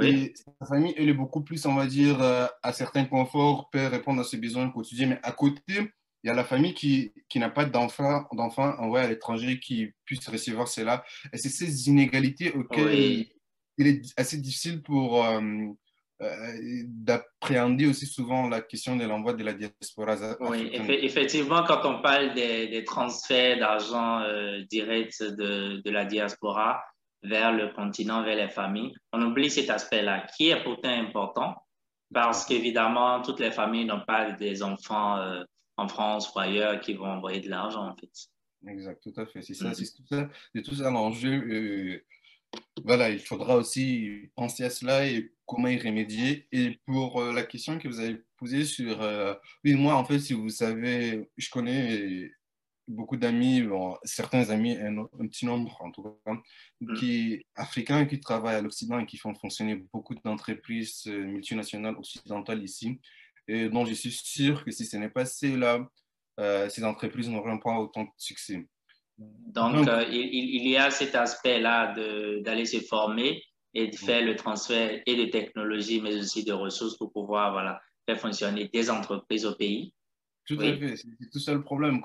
et 0.01 0.33
sa 0.35 0.65
famille, 0.67 0.93
elle 0.97 1.09
est 1.09 1.13
beaucoup 1.13 1.41
plus, 1.41 1.65
on 1.65 1.75
va 1.75 1.85
dire, 1.85 2.21
euh, 2.21 2.45
à 2.63 2.73
certains 2.73 3.05
conforts, 3.05 3.69
peut 3.69 3.87
répondre 3.87 4.21
à 4.21 4.23
ses 4.23 4.37
besoins 4.37 4.69
quotidiens, 4.69 5.07
mais 5.07 5.19
à 5.23 5.31
côté, 5.31 5.61
il 6.23 6.27
y 6.27 6.29
a 6.29 6.33
la 6.33 6.43
famille 6.43 6.73
qui, 6.73 7.13
qui 7.29 7.39
n'a 7.39 7.49
pas 7.49 7.65
d'enfants 7.65 8.25
envoyés 8.79 9.05
à 9.05 9.09
l'étranger 9.09 9.59
qui 9.59 9.91
puissent 10.05 10.27
recevoir 10.27 10.67
cela. 10.67 11.03
Et 11.31 11.37
c'est 11.37 11.49
ces 11.49 11.89
inégalités 11.89 12.51
auxquelles 12.53 13.27
il, 13.77 13.87
est 13.87 14.01
assez 14.17 14.37
difficile 14.37 14.81
pour 14.81 15.23
euh, 15.23 15.39
euh, 16.19 16.83
d'appréhender 16.87 17.85
aussi 17.85 18.07
souvent 18.07 18.49
la 18.49 18.61
question 18.61 18.95
de 18.95 19.05
l'envoi 19.05 19.33
de 19.33 19.43
la 19.43 19.53
diaspora. 19.53 20.15
Oui, 20.39 20.71
effectivement, 20.73 21.63
quand 21.63 21.85
on 21.85 22.01
parle 22.01 22.33
des, 22.33 22.67
des 22.69 22.83
transferts 22.83 23.59
d'argent 23.59 24.21
euh, 24.21 24.63
direct 24.67 25.21
de, 25.21 25.79
de, 25.85 25.91
la 25.91 26.05
diaspora 26.05 26.81
vers 27.23 27.51
le 27.51 27.69
continent, 27.69 28.23
vers 28.23 28.37
les 28.37 28.49
familles, 28.49 28.93
on 29.13 29.21
oublie 29.21 29.49
cet 29.49 29.69
aspect-là 29.69 30.27
qui 30.35 30.49
est 30.49 30.63
pourtant 30.63 30.89
important 30.89 31.55
parce 32.13 32.45
qu'évidemment, 32.45 33.21
toutes 33.21 33.39
les 33.39 33.51
familles 33.51 33.85
n'ont 33.85 34.05
pas 34.05 34.31
des 34.31 34.63
enfants 34.63 35.19
en 35.77 35.87
France 35.87 36.33
ou 36.33 36.39
ailleurs 36.39 36.79
qui 36.79 36.93
vont 36.93 37.05
envoyer 37.05 37.41
de 37.41 37.49
l'argent, 37.49 37.87
en 37.89 37.95
fait. 37.95 38.09
Exact, 38.67 39.01
tout 39.01 39.13
à 39.19 39.25
fait. 39.25 39.41
C'est 39.41 39.53
ça, 39.53 39.69
mm. 39.69 39.73
c'est 39.75 39.93
tout 39.93 40.07
ça, 40.09 40.29
c'est 40.53 40.61
tout 40.63 40.75
ça 40.75 40.89
l'enjeu. 40.89 41.29
Euh, 41.29 42.03
voilà, 42.83 43.09
il 43.09 43.19
faudra 43.19 43.55
aussi 43.55 44.29
penser 44.35 44.63
à 44.63 44.69
cela 44.69 45.05
et 45.05 45.31
comment 45.45 45.67
y 45.67 45.77
remédier. 45.77 46.47
Et 46.51 46.79
pour 46.85 47.21
euh, 47.21 47.33
la 47.33 47.43
question 47.43 47.77
que 47.77 47.87
vous 47.87 47.99
avez 47.99 48.21
posée 48.37 48.65
sur, 48.65 49.01
euh, 49.01 49.33
oui, 49.63 49.75
moi, 49.75 49.95
en 49.95 50.05
fait, 50.05 50.19
si 50.19 50.33
vous 50.33 50.49
savez, 50.49 51.29
je 51.37 51.49
connais 51.49 52.31
beaucoup 52.87 53.17
d'amis, 53.17 53.63
certains 54.03 54.49
amis, 54.49 54.77
un, 54.77 55.05
petit 55.27 55.45
nombre 55.45 55.77
en 55.81 55.91
tout 55.91 56.03
cas, 56.25 56.33
mm. 56.81 56.93
qui 56.97 57.45
africains 57.55 58.05
qui 58.05 58.19
travaillent 58.19 58.55
à 58.55 58.61
l'Occident 58.61 58.99
et 58.99 59.05
qui 59.05 59.17
font 59.17 59.33
fonctionner 59.35 59.75
beaucoup 59.93 60.15
d'entreprises 60.15 61.05
multinationales 61.05 61.95
occidentales 61.97 62.63
ici 62.63 62.99
et 63.47 63.69
dont 63.69 63.85
je 63.85 63.93
suis 63.93 64.11
sûr 64.11 64.63
que 64.63 64.71
si 64.71 64.85
ce 64.85 64.97
n'est 64.97 65.09
pas 65.09 65.25
cela, 65.25 65.79
euh, 66.39 66.69
ces 66.69 66.83
entreprises 66.83 67.29
n'auront 67.29 67.59
pas 67.59 67.77
autant 67.77 68.03
de 68.03 68.09
succès. 68.17 68.67
Donc, 69.17 69.87
euh, 69.87 70.05
il, 70.11 70.55
il, 70.55 70.67
y 70.67 70.77
a 70.77 70.91
cet 70.91 71.15
aspect-là 71.15 71.93
d'aller 72.41 72.65
se 72.65 72.79
former 72.81 73.41
et 73.73 73.87
de 73.87 73.95
faire 73.95 74.23
le 74.23 74.35
transfert 74.35 75.01
et 75.05 75.15
de 75.15 75.25
technologie, 75.31 76.01
mais 76.01 76.15
aussi 76.15 76.43
de 76.43 76.53
ressources 76.53 76.97
pour 76.97 77.11
pouvoir 77.11 77.51
voilà, 77.51 77.79
faire 78.07 78.19
fonctionner 78.19 78.67
des 78.67 78.89
entreprises 78.91 79.45
au 79.45 79.55
pays. 79.55 79.93
Tout 80.47 80.57
à 80.61 80.77
fait, 80.77 80.95
c'est 80.95 81.29
tout 81.29 81.39
ça 81.39 81.53
le 81.53 81.61
problème. 81.61 82.01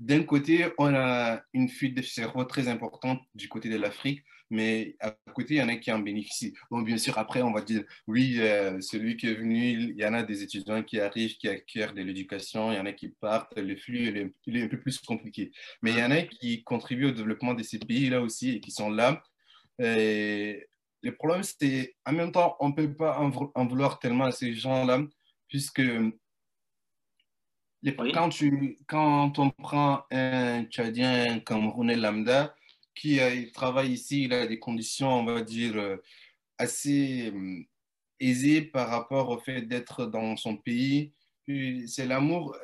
D'un 0.00 0.22
côté, 0.22 0.66
on 0.78 0.94
a 0.94 1.42
une 1.52 1.68
fuite 1.68 1.94
de 1.94 2.00
cerveau 2.00 2.44
très 2.44 2.68
importante 2.68 3.20
du 3.34 3.48
côté 3.48 3.68
de 3.68 3.76
l'Afrique, 3.76 4.24
mais 4.48 4.96
à 5.00 5.10
côté, 5.34 5.54
il 5.54 5.56
y 5.58 5.62
en 5.62 5.68
a 5.68 5.76
qui 5.76 5.92
en 5.92 5.98
bénéficient. 5.98 6.54
Bon, 6.70 6.80
bien 6.80 6.96
sûr, 6.96 7.18
après, 7.18 7.42
on 7.42 7.52
va 7.52 7.60
dire, 7.60 7.84
oui, 8.06 8.36
euh, 8.38 8.80
celui 8.80 9.18
qui 9.18 9.26
est 9.26 9.34
venu, 9.34 9.92
il 9.92 9.96
y 9.98 10.06
en 10.06 10.14
a 10.14 10.22
des 10.22 10.42
étudiants 10.42 10.82
qui 10.82 10.98
arrivent, 10.98 11.36
qui 11.36 11.46
acquièrent 11.46 11.92
de 11.92 12.00
l'éducation, 12.00 12.72
il 12.72 12.76
y 12.76 12.80
en 12.80 12.86
a 12.86 12.92
qui 12.92 13.10
partent, 13.10 13.58
le 13.58 13.76
flux, 13.76 14.08
il 14.08 14.16
est, 14.16 14.32
il 14.46 14.56
est, 14.56 14.62
un 14.62 14.68
peu 14.68 14.80
plus 14.80 14.98
compliqué. 15.00 15.52
Mais 15.82 15.90
il 15.92 15.98
y 15.98 16.02
en 16.02 16.10
a 16.10 16.22
qui 16.22 16.62
contribuent 16.64 17.08
au 17.08 17.12
développement 17.12 17.52
de 17.52 17.62
ces 17.62 17.78
pays-là 17.78 18.22
aussi 18.22 18.50
et 18.52 18.60
qui 18.60 18.70
sont 18.70 18.90
là. 18.90 19.22
Et 19.78 20.66
le 21.02 21.14
problème, 21.14 21.42
c'est, 21.42 21.96
en 22.06 22.12
même 22.12 22.32
temps, 22.32 22.56
on 22.60 22.70
ne 22.70 22.74
peut 22.74 22.94
pas 22.94 23.18
en 23.18 23.66
vouloir 23.66 23.98
tellement 23.98 24.24
à 24.24 24.32
ces 24.32 24.54
gens-là, 24.54 25.02
puisque 25.48 25.82
quand, 28.12 28.28
tu, 28.30 28.78
quand 28.86 29.38
on 29.38 29.50
prend 29.50 30.04
un 30.10 30.64
Tchadien, 30.64 31.34
un 31.34 31.38
Camerounais 31.40 31.96
lambda, 31.96 32.54
qui 32.94 33.20
travaille 33.52 33.92
ici, 33.92 34.24
il 34.24 34.32
a 34.32 34.46
des 34.46 34.58
conditions, 34.58 35.12
on 35.12 35.24
va 35.24 35.42
dire, 35.42 35.76
euh, 35.76 35.96
assez 36.58 37.32
euh, 37.34 37.60
aisées 38.20 38.62
par 38.62 38.88
rapport 38.88 39.28
au 39.30 39.38
fait 39.38 39.62
d'être 39.62 40.06
dans 40.06 40.36
son 40.36 40.56
pays. 40.56 41.12
C'est 41.86 42.06
l'amour, 42.06 42.56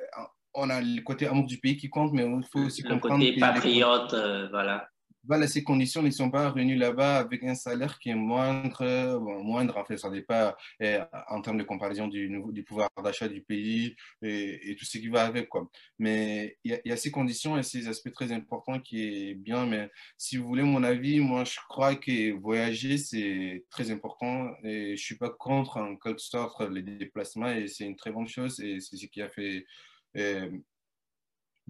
on 0.55 0.71
a 0.71 0.81
le 0.81 1.03
côté 1.03 1.27
amour 1.27 1.47
du 1.47 1.59
pays 1.59 1.77
qui 1.77 1.91
compte, 1.91 2.12
mais 2.12 2.25
il 2.25 2.47
faut 2.51 2.61
aussi 2.61 2.83
le 2.83 2.91
comprendre. 2.91 3.23
Le 3.23 3.31
côté 3.31 3.41
patriote, 3.41 4.14
euh, 4.14 4.49
voilà 4.49 4.89
voilà, 5.25 5.47
ces 5.47 5.62
conditions 5.62 6.03
ne 6.03 6.11
sont 6.11 6.31
pas 6.31 6.49
revenues 6.49 6.77
là-bas 6.77 7.18
avec 7.18 7.45
un 7.45 7.55
salaire 7.55 7.99
qui 7.99 8.11
est 8.11 8.14
moindre, 8.14 9.18
moindre 9.43 9.77
en 9.77 9.85
fait, 9.85 9.99
ça 9.99 10.11
dépend 10.11 10.55
eh, 10.81 10.99
en 11.29 11.41
termes 11.43 11.59
de 11.59 11.62
comparaison 11.62 12.09
du, 12.09 12.64
pouvoir 12.66 12.91
d'achat 13.03 13.29
du 13.29 13.43
pays 13.43 13.97
et, 14.23 14.75
tout 14.79 14.85
ce 14.85 14.99
qui 14.99 15.09
va 15.09 15.25
avec. 15.25 15.49
Quoi. 15.49 15.68
Mais 15.99 16.59
il 16.64 16.81
y, 16.85 16.93
a 16.93 16.97
ces 16.97 17.11
conditions 17.11 17.59
et 17.59 17.62
ces 17.62 17.89
aspects 17.89 18.12
très 18.12 18.33
importants 18.33 18.81
qui 18.81 19.31
est 19.31 19.35
bien. 19.35 19.66
Mais 19.66 19.91
si 20.16 20.37
vous 20.37 20.47
voulez 20.47 20.62
mon 20.62 20.83
avis, 20.83 21.21
moi 21.21 21.45
je 21.45 21.59
crois 21.68 21.95
que 21.97 22.33
voyager 22.33 22.97
c'est 22.99 23.64
très 23.71 23.91
important 23.91 24.51
et 24.64 24.97
je 24.97 25.03
suis 25.03 25.16
pas 25.16 25.31
contre 25.31 25.77
en 25.77 25.97
quelque 25.97 26.21
sorte 26.21 26.61
les 26.71 26.83
déplacements 26.83 27.51
et 27.51 27.68
c'est 27.68 27.85
une 27.85 27.97
très 27.97 28.11
bonne 28.11 28.29
chose 28.29 28.61
et 28.61 28.81
c'est 28.81 28.97
ce 28.97 29.07
qui 29.07 29.23
a 29.23 29.29
fait 29.29 29.66
eh, 30.14 30.51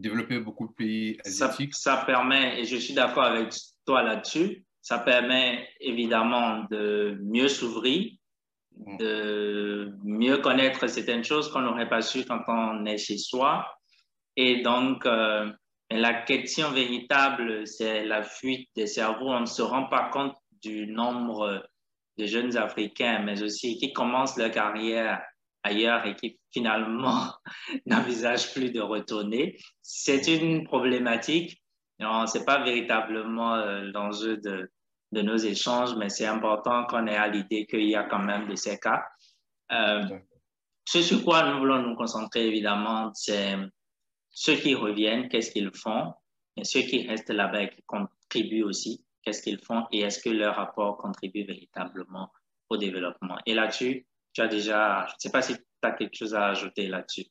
développer 0.01 0.39
beaucoup 0.41 0.69
de 0.69 0.73
pays 0.73 1.19
asiatiques. 1.25 1.75
Ça, 1.75 1.99
permet, 2.07 2.61
et 2.61 2.65
je 2.65 2.77
suis 2.77 2.95
d'accord 2.95 3.25
avec 3.25 3.53
toi 3.87 4.03
là-dessus, 4.03 4.65
ça 4.81 4.99
permet 4.99 5.69
évidemment 5.81 6.65
de 6.71 7.19
mieux 7.23 7.49
s'ouvrir, 7.49 8.13
mm. 8.77 8.97
de 8.97 9.93
mieux 10.03 10.39
connaître 10.39 10.87
certaines 10.87 11.25
choses 11.25 11.51
qu'on 11.53 11.61
n'aurait 11.61 11.89
pas 11.89 12.03
su 12.03 12.25
quand 12.25 12.43
on 12.49 12.85
est 12.87 12.99
chez 12.99 13.19
soi. 13.19 13.67
Et 14.37 14.63
donc, 14.63 15.05
euh, 15.07 15.53
la 15.91 16.15
question 16.23 16.71
véritable, 16.71 17.67
c'est 17.67 18.05
la 18.05 18.23
fuite 18.23 18.71
des 18.75 18.87
cerveaux. 18.87 19.31
On 19.31 19.41
ne 19.41 19.47
se 19.47 19.63
rend 19.63 19.87
pas 19.89 20.09
compte 20.09 20.37
du 20.63 20.87
nombre 20.87 21.67
de 22.17 22.27
jeunes 22.27 22.57
Africains, 22.57 23.21
mais 23.21 23.43
aussi 23.43 23.77
qui 23.77 23.93
commencent 23.93 24.37
leur 24.37 24.51
carrière 24.51 25.23
ailleurs 25.63 26.07
et 26.07 26.15
qui 26.15 26.40
finalement 26.53 27.33
n'envisagent 27.87 28.53
plus 28.53 28.71
de 28.71 28.81
retourner. 28.81 29.59
C'est 29.83 30.27
une 30.27 30.65
problématique. 30.65 31.63
Ce 31.99 32.39
n'est 32.39 32.45
pas 32.45 32.65
véritablement 32.65 33.57
euh, 33.57 33.83
l'enjeu 33.93 34.39
de, 34.39 34.71
de, 35.13 35.23
nos 35.23 35.37
échanges, 35.37 35.95
mais 35.97 36.09
c'est 36.09 36.27
important 36.27 36.87
qu'on 36.87 37.07
ait 37.07 37.17
à 37.17 37.29
l'idée 37.29 37.67
qu'il 37.67 37.89
y 37.89 37.95
a 37.95 38.05
quand 38.05 38.23
même 38.23 38.49
de 38.49 38.55
ces 38.55 38.79
cas. 38.79 39.03
Euh, 39.71 40.03
ce 40.87 41.03
sur 41.03 41.23
quoi 41.23 41.51
nous 41.51 41.59
voulons 41.59 41.83
nous 41.83 41.95
concentrer, 41.95 42.47
évidemment, 42.47 43.13
c'est 43.15 43.55
ceux 44.31 44.57
qui 44.57 44.75
reviennent, 44.75 45.29
qu'est-ce 45.29 45.51
qu'ils 45.51 45.71
font, 45.75 46.15
et 46.57 46.65
ceux 46.65 46.81
qui 46.81 47.07
restent 47.07 47.31
là-bas 47.31 47.65
et 47.65 47.71
qui 47.71 47.83
contribuent 47.83 48.65
aussi, 48.65 49.05
qu'est-ce 49.23 49.43
qu'ils 49.43 49.61
font, 49.63 49.87
et 49.93 50.01
est-ce 50.01 50.21
que 50.23 50.31
leur 50.31 50.57
rapport 50.57 50.97
contribue 50.97 51.45
véritablement 51.45 52.33
au 52.71 52.77
développement. 52.77 53.37
Et 53.47 53.55
là-dessus, 53.55 54.07
tu 54.33 54.41
as 54.41 54.49
déjà, 54.49 55.07
je 55.09 55.15
ne 55.15 55.19
sais 55.19 55.31
pas 55.31 55.43
si 55.43 55.55
tu 55.83 55.89
as 55.89 55.93
quelque 55.93 56.17
chose 56.17 56.35
à 56.35 56.47
ajouter 56.47 56.87
là-dessus? 56.87 57.27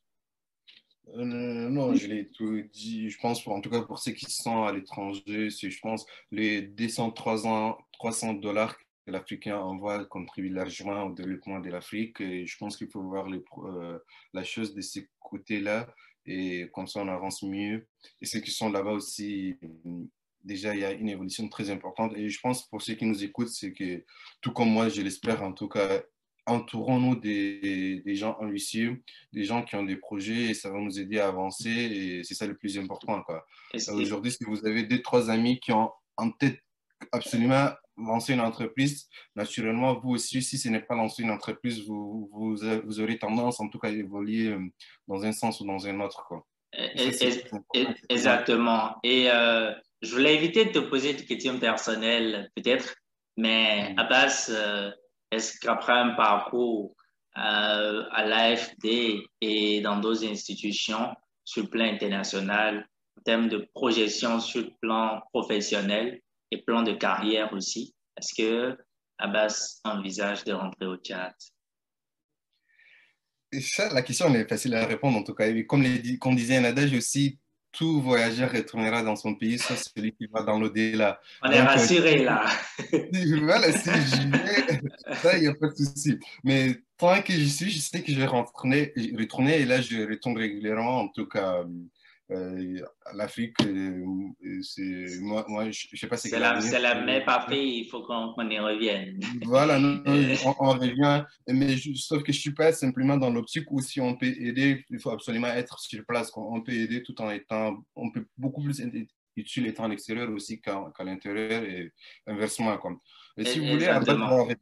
Euh, 1.16 1.24
non, 1.24 1.94
je 1.94 2.06
l'ai 2.06 2.28
tout 2.28 2.62
dit. 2.72 3.10
Je 3.10 3.18
pense, 3.18 3.46
en 3.46 3.60
tout 3.60 3.70
cas 3.70 3.82
pour 3.82 3.98
ceux 3.98 4.12
qui 4.12 4.26
sont 4.30 4.64
à 4.64 4.72
l'étranger, 4.72 5.50
c'est, 5.50 5.70
je 5.70 5.80
pense, 5.80 6.06
les 6.30 6.62
200, 6.62 7.12
300, 7.12 7.78
300 7.92 8.34
dollars 8.34 8.76
que 8.78 9.10
l'Africain 9.10 9.58
envoie 9.58 10.04
contribuent 10.04 10.52
largement 10.52 11.04
au 11.04 11.12
développement 11.12 11.60
de 11.60 11.70
l'Afrique. 11.70 12.20
Et 12.20 12.46
je 12.46 12.56
pense 12.58 12.76
qu'il 12.76 12.88
faut 12.88 13.02
voir 13.02 13.26
euh, 13.28 13.98
la 14.32 14.44
chose 14.44 14.74
de 14.74 14.80
ces 14.80 15.08
côtés-là. 15.18 15.92
Et 16.26 16.68
comme 16.72 16.86
ça, 16.86 17.00
on 17.00 17.08
avance 17.08 17.42
mieux. 17.42 17.86
Et 18.20 18.26
ceux 18.26 18.40
qui 18.40 18.50
sont 18.50 18.70
là-bas 18.70 18.92
aussi, 18.92 19.56
déjà, 20.44 20.74
il 20.74 20.80
y 20.80 20.84
a 20.84 20.92
une 20.92 21.08
évolution 21.08 21.48
très 21.48 21.70
importante. 21.70 22.16
Et 22.16 22.28
je 22.28 22.40
pense, 22.40 22.68
pour 22.68 22.82
ceux 22.82 22.94
qui 22.94 23.06
nous 23.06 23.24
écoutent, 23.24 23.48
c'est 23.48 23.72
que, 23.72 24.04
tout 24.40 24.52
comme 24.52 24.70
moi, 24.70 24.88
je 24.88 25.02
l'espère 25.02 25.42
en 25.42 25.52
tout 25.52 25.68
cas, 25.68 26.02
entourons-nous 26.46 27.16
des, 27.16 28.02
des, 28.04 28.14
gens 28.14 28.36
ambitieux, 28.40 29.02
des 29.32 29.44
gens 29.44 29.62
qui 29.62 29.76
ont 29.76 29.82
des 29.82 29.96
projets 29.96 30.50
et 30.50 30.54
ça 30.54 30.70
va 30.70 30.78
nous 30.78 30.98
aider 30.98 31.18
à 31.18 31.28
avancer 31.28 31.70
et 31.70 32.24
c'est 32.24 32.34
ça 32.34 32.46
le 32.46 32.56
plus 32.56 32.78
important. 32.78 33.22
Aujourd'hui, 33.92 34.32
si 34.32 34.44
vous 34.44 34.66
avez 34.66 34.84
deux, 34.84 35.02
trois 35.02 35.30
amis 35.30 35.60
qui 35.60 35.72
ont 35.72 35.90
en 36.16 36.30
tête 36.30 36.58
absolument 37.12 37.70
lancer 37.96 38.32
une 38.32 38.40
entreprise, 38.40 39.08
naturellement, 39.36 39.98
vous 40.00 40.10
aussi, 40.10 40.42
si 40.42 40.58
ce 40.58 40.68
n'est 40.68 40.80
pas 40.80 40.94
lancer 40.94 41.22
une 41.22 41.30
entreprise, 41.30 41.86
vous, 41.86 42.30
vous, 42.32 42.56
vous, 42.84 43.00
aurez 43.00 43.18
tendance 43.18 43.60
en 43.60 43.68
tout 43.68 43.78
cas 43.78 43.88
à 43.88 43.92
évoluer 43.92 44.48
euh, 44.48 44.60
dans 45.06 45.22
un 45.24 45.32
sens 45.32 45.60
ou 45.60 45.66
dans 45.66 45.86
un 45.86 46.00
autre. 46.00 46.24
Quoi. 46.26 46.46
exactement. 48.08 48.96
Et 49.02 49.30
euh, 49.30 49.72
je 50.02 50.12
voulais 50.12 50.34
éviter 50.34 50.64
de 50.66 50.70
te 50.70 50.78
poser 50.78 51.14
des 51.14 51.24
questions 51.24 51.58
personnelles, 51.58 52.50
peut-être, 52.56 52.94
mais 53.36 53.94
à 53.96 54.04
base, 54.04 54.50
est-ce 55.30 55.58
qu'après 55.58 55.92
un 55.92 56.14
parcours 56.14 56.94
euh, 57.36 58.04
à 58.10 58.24
l'AFD 58.26 59.22
et 59.40 59.80
dans 59.80 59.98
d'autres 59.98 60.24
institutions 60.24 61.14
sur 61.44 61.64
le 61.64 61.68
plan 61.68 61.84
international, 61.84 62.88
en 63.18 63.22
termes 63.22 63.48
de 63.48 63.68
projection 63.74 64.40
sur 64.40 64.62
le 64.62 64.70
plan 64.80 65.22
professionnel 65.32 66.20
et 66.50 66.62
plan 66.62 66.82
de 66.82 66.92
carrière 66.92 67.52
aussi? 67.52 67.94
Est-ce 68.16 68.34
que 68.34 68.78
Abbas 69.18 69.80
envisage 69.84 70.44
de 70.44 70.52
rentrer 70.52 70.86
au 70.86 70.96
Tchad? 70.96 71.34
La 73.92 74.02
question 74.02 74.32
est 74.34 74.48
facile 74.48 74.74
à 74.74 74.86
répondre 74.86 75.18
en 75.18 75.24
tout 75.24 75.34
cas. 75.34 75.50
comme, 75.64 75.84
comme 76.20 76.36
disait 76.36 76.58
un 76.58 76.64
adage 76.64 76.94
aussi, 76.94 77.39
tout 77.72 78.00
voyageur 78.00 78.50
retournera 78.50 79.02
dans 79.02 79.16
son 79.16 79.34
pays, 79.34 79.58
sauf 79.58 79.82
celui 79.94 80.12
qui 80.12 80.26
va 80.26 80.42
dans 80.42 80.58
l'au-delà. 80.58 81.20
On 81.42 81.50
est 81.50 81.60
rassuré 81.60 82.24
là. 82.24 82.44
voilà, 83.42 83.72
si 83.72 83.90
j'y 83.90 84.30
vais, 84.30 84.80
ça, 85.22 85.36
il 85.36 85.42
n'y 85.42 85.46
a 85.48 85.54
pas 85.54 85.68
de 85.68 85.76
souci. 85.76 86.18
Mais 86.42 86.80
tant 86.96 87.20
que 87.22 87.32
j'y 87.32 87.50
suis, 87.50 87.70
je 87.70 87.78
sais 87.78 88.02
que 88.02 88.12
je 88.12 88.18
vais 88.18 88.26
retourner, 88.26 88.92
retourner 89.18 89.60
et 89.60 89.64
là, 89.64 89.80
je 89.80 90.08
retourne 90.08 90.36
régulièrement, 90.36 91.00
en 91.02 91.08
tout 91.08 91.26
cas. 91.26 91.64
Euh, 92.30 92.80
L'Afrique, 93.14 93.56
euh, 93.62 94.04
c'est 94.62 95.20
moi, 95.20 95.44
moi, 95.48 95.70
je, 95.70 95.88
je 95.92 95.96
sais 95.96 96.06
pas 96.06 96.16
c'est 96.16 96.38
la, 96.38 96.60
c'est 96.60 96.78
la 96.78 97.02
même 97.02 97.24
papier, 97.24 97.60
il 97.60 97.88
faut 97.88 98.02
qu'on 98.02 98.48
y 98.48 98.58
revienne. 98.58 99.18
Voilà, 99.42 99.78
on, 100.60 100.70
revient, 100.78 101.24
mais 101.48 101.76
sauf 101.96 102.22
que 102.22 102.32
je 102.32 102.38
suis 102.38 102.54
pas 102.54 102.72
simplement 102.72 103.16
dans 103.16 103.30
l'optique 103.30 103.70
où 103.72 103.80
si 103.80 104.00
on 104.00 104.16
peut 104.16 104.26
aider, 104.26 104.84
il 104.90 105.00
faut 105.00 105.10
absolument 105.10 105.48
être 105.48 105.78
sur 105.80 106.04
place. 106.06 106.30
On 106.36 106.60
peut 106.60 106.72
aider 106.72 107.02
tout 107.02 107.20
en 107.20 107.30
étant, 107.30 107.82
on 107.96 108.10
peut 108.12 108.24
beaucoup 108.38 108.62
plus 108.62 108.80
utile 109.36 109.66
étant 109.66 109.84
à 109.84 109.88
l'extérieur 109.88 110.30
aussi 110.30 110.60
qu'à 110.60 111.04
l'intérieur 111.04 111.64
et 111.64 111.92
inversement. 112.26 112.76
Comme. 112.78 112.98
Et 113.36 113.44
si 113.44 113.58
vous 113.58 113.66
voulez, 113.66 113.86
après, 113.86 114.14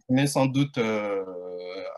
on 0.08 0.26
sans 0.26 0.46
doute 0.46 0.78
euh, 0.78 1.24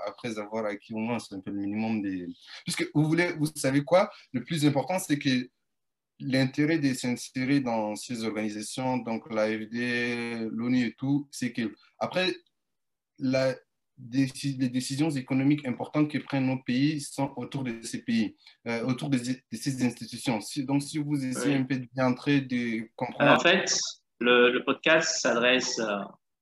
après 0.06 0.38
avoir 0.38 0.66
acquis 0.66 0.94
au 0.94 0.98
moins 0.98 1.18
un 1.30 1.40
peu 1.40 1.50
le 1.50 1.58
minimum 1.58 2.02
des. 2.02 2.26
Puisque 2.64 2.88
vous 2.94 3.04
voulez, 3.04 3.32
vous 3.38 3.46
savez 3.54 3.84
quoi, 3.84 4.10
le 4.32 4.42
plus 4.42 4.66
important, 4.66 4.98
c'est 4.98 5.18
que 5.18 5.48
l'intérêt 6.20 6.78
de 6.78 6.92
s'insérer 6.92 7.60
dans 7.60 7.96
ces 7.96 8.24
organisations, 8.24 8.98
donc 8.98 9.30
l'AFD, 9.32 10.48
l'ONU 10.50 10.86
et 10.86 10.94
tout, 10.94 11.28
c'est 11.30 11.52
que 11.52 11.74
après, 11.98 12.34
la, 13.18 13.54
les 14.12 14.68
décisions 14.68 15.10
économiques 15.10 15.66
importantes 15.66 16.10
que 16.10 16.18
prennent 16.18 16.46
nos 16.46 16.62
pays 16.62 17.00
sont 17.00 17.32
autour 17.36 17.64
de 17.64 17.82
ces 17.82 18.02
pays, 18.02 18.36
euh, 18.66 18.84
autour 18.84 19.10
de, 19.10 19.18
ces 19.18 19.84
institutions. 19.84 20.38
donc, 20.58 20.82
si 20.82 20.98
vous 20.98 21.24
essayez 21.24 21.56
un 21.56 21.64
peu 21.64 21.80
d'entrer, 21.94 22.40
de 22.40 22.88
comprendre. 22.96 23.32
En 23.32 23.38
fait, 23.38 23.78
le, 24.20 24.50
le 24.52 24.64
podcast 24.64 25.20
s'adresse 25.20 25.78
euh, 25.78 25.98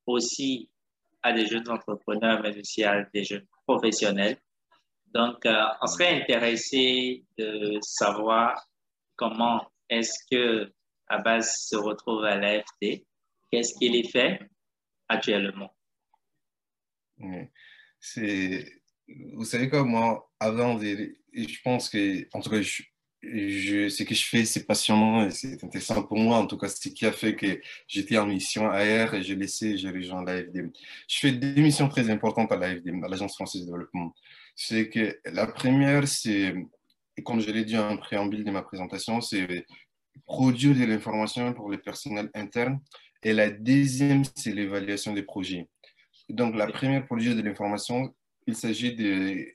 aussi 0.06 0.70
à 1.22 1.32
des 1.32 1.46
jeunes 1.46 1.68
entrepreneurs, 1.68 2.40
mais 2.42 2.56
aussi 2.58 2.84
à 2.84 3.04
des 3.12 3.24
jeunes 3.24 3.46
professionnels. 3.66 4.38
Donc, 5.14 5.44
euh, 5.46 5.64
on 5.80 5.86
serait 5.86 6.22
intéressé 6.22 7.24
de 7.38 7.78
savoir 7.80 8.67
comment 9.18 9.70
est-ce 9.90 10.18
que 10.30 10.72
Abbas 11.08 11.42
se 11.42 11.76
retrouve 11.76 12.24
à 12.24 12.36
l'AFD? 12.36 13.04
Qu'est-ce 13.50 13.74
qu'il 13.74 13.94
y 13.94 14.08
fait 14.08 14.40
actuellement? 15.08 15.74
Vous 17.18 19.44
savez 19.44 19.68
quoi, 19.68 19.84
moi, 19.84 20.30
avant, 20.38 20.78
je 20.78 21.62
pense 21.62 21.90
que, 21.90 22.26
en 22.32 22.40
tout 22.40 22.50
cas, 22.50 22.62
je, 22.62 23.88
ce 23.88 24.02
que 24.04 24.14
je 24.14 24.24
fais, 24.24 24.44
c'est 24.44 24.64
passionnant 24.64 25.26
et 25.26 25.30
c'est 25.30 25.62
intéressant 25.64 26.02
pour 26.04 26.18
moi. 26.18 26.36
En 26.36 26.46
tout 26.46 26.58
cas, 26.58 26.68
ce 26.68 26.88
qui 26.88 27.04
a 27.04 27.12
fait 27.12 27.34
que 27.34 27.60
j'étais 27.88 28.18
en 28.18 28.26
mission 28.26 28.70
ailleurs 28.70 29.14
et 29.14 29.22
j'ai 29.22 29.34
laissé, 29.34 29.76
j'ai 29.76 29.90
rejoint 29.90 30.24
l'AFD. 30.24 30.70
Je 31.08 31.18
fais 31.18 31.32
des 31.32 31.60
missions 31.60 31.88
très 31.88 32.08
importantes 32.10 32.52
à 32.52 32.56
l'AFD, 32.56 32.90
à 33.02 33.08
l'Agence 33.08 33.34
française 33.34 33.62
de 33.62 33.66
développement. 33.66 34.14
C'est 34.54 34.90
que 34.90 35.18
la 35.24 35.46
première, 35.46 36.06
c'est 36.06 36.54
comme 37.22 37.40
je 37.40 37.50
l'ai 37.50 37.64
dit 37.64 37.76
en 37.76 37.96
préambule 37.96 38.44
de 38.44 38.50
ma 38.50 38.62
présentation, 38.62 39.20
c'est 39.20 39.66
produire 40.26 40.76
de 40.76 40.84
l'information 40.84 41.52
pour 41.52 41.70
les 41.70 41.78
personnels 41.78 42.30
internes. 42.34 42.80
Et 43.22 43.32
la 43.32 43.50
deuxième, 43.50 44.22
c'est 44.36 44.52
l'évaluation 44.52 45.12
des 45.12 45.22
projets. 45.22 45.68
Donc, 46.28 46.54
la 46.54 46.66
première, 46.66 47.04
produire 47.06 47.34
de 47.34 47.42
l'information, 47.42 48.14
il 48.46 48.54
s'agit 48.54 48.94
de 48.94 49.46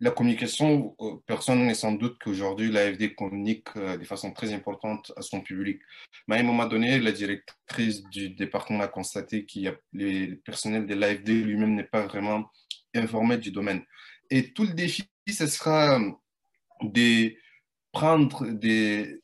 la 0.00 0.10
communication. 0.10 0.96
Personne 1.26 1.64
n'est 1.66 1.74
sans 1.74 1.92
doute 1.92 2.18
qu'aujourd'hui, 2.22 2.70
l'AFD 2.70 3.14
communique 3.14 3.68
euh, 3.76 3.96
de 3.96 4.04
façon 4.04 4.32
très 4.32 4.52
importante 4.52 5.12
à 5.16 5.22
son 5.22 5.40
public. 5.40 5.80
Mais 6.26 6.36
à 6.36 6.40
un 6.40 6.44
moment 6.44 6.66
donné, 6.66 6.98
la 6.98 7.12
directrice 7.12 8.02
du 8.10 8.30
département 8.30 8.80
a 8.80 8.88
constaté 8.88 9.46
que 9.46 9.78
le 9.92 10.34
personnel 10.36 10.86
de 10.86 10.94
l'AFD 10.94 11.28
lui-même 11.28 11.74
n'est 11.74 11.84
pas 11.84 12.06
vraiment 12.06 12.50
informé 12.94 13.38
du 13.38 13.52
domaine. 13.52 13.82
Et 14.28 14.52
tout 14.52 14.64
le 14.64 14.74
défi, 14.74 15.04
ce 15.28 15.46
sera 15.46 16.00
de 16.84 17.34
prendre 17.92 18.46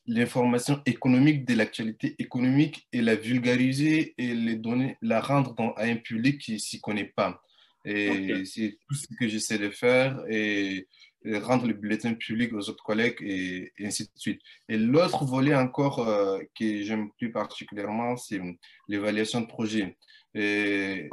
l'information 0.05 0.81
économique 0.85 1.45
de 1.45 1.55
l'actualité 1.55 2.15
économique 2.19 2.87
et 2.93 3.01
la 3.01 3.15
vulgariser 3.15 4.13
et 4.17 4.33
les 4.35 4.55
donner, 4.55 4.95
la 5.01 5.21
rendre 5.21 5.55
dans, 5.55 5.73
à 5.73 5.85
un 5.85 5.95
public 5.95 6.39
qui 6.39 6.53
ne 6.53 6.57
s'y 6.59 6.79
connaît 6.79 7.11
pas. 7.15 7.41
Et 7.85 8.45
c'est 8.45 8.77
tout 8.87 8.95
ce 8.95 9.07
que 9.19 9.27
j'essaie 9.27 9.57
de 9.57 9.69
faire 9.69 10.21
et, 10.29 10.87
rendre 11.25 11.67
le 11.67 11.73
bulletin 11.73 12.13
public 12.13 12.53
aux 12.53 12.69
autres 12.69 12.83
collègues 12.83 13.17
et, 13.19 13.73
ainsi 13.83 14.03
de 14.03 14.09
suite. 14.15 14.41
Et 14.69 14.77
l'autre 14.77 15.25
volet 15.25 15.53
encore 15.53 16.07
euh, 16.07 16.39
que 16.57 16.81
j'aime 16.83 17.09
plus 17.17 17.29
particulièrement, 17.29 18.15
c'est 18.15 18.39
l'évaluation 18.87 19.41
de 19.41 19.47
projet. 19.47 19.97
Et 20.35 21.09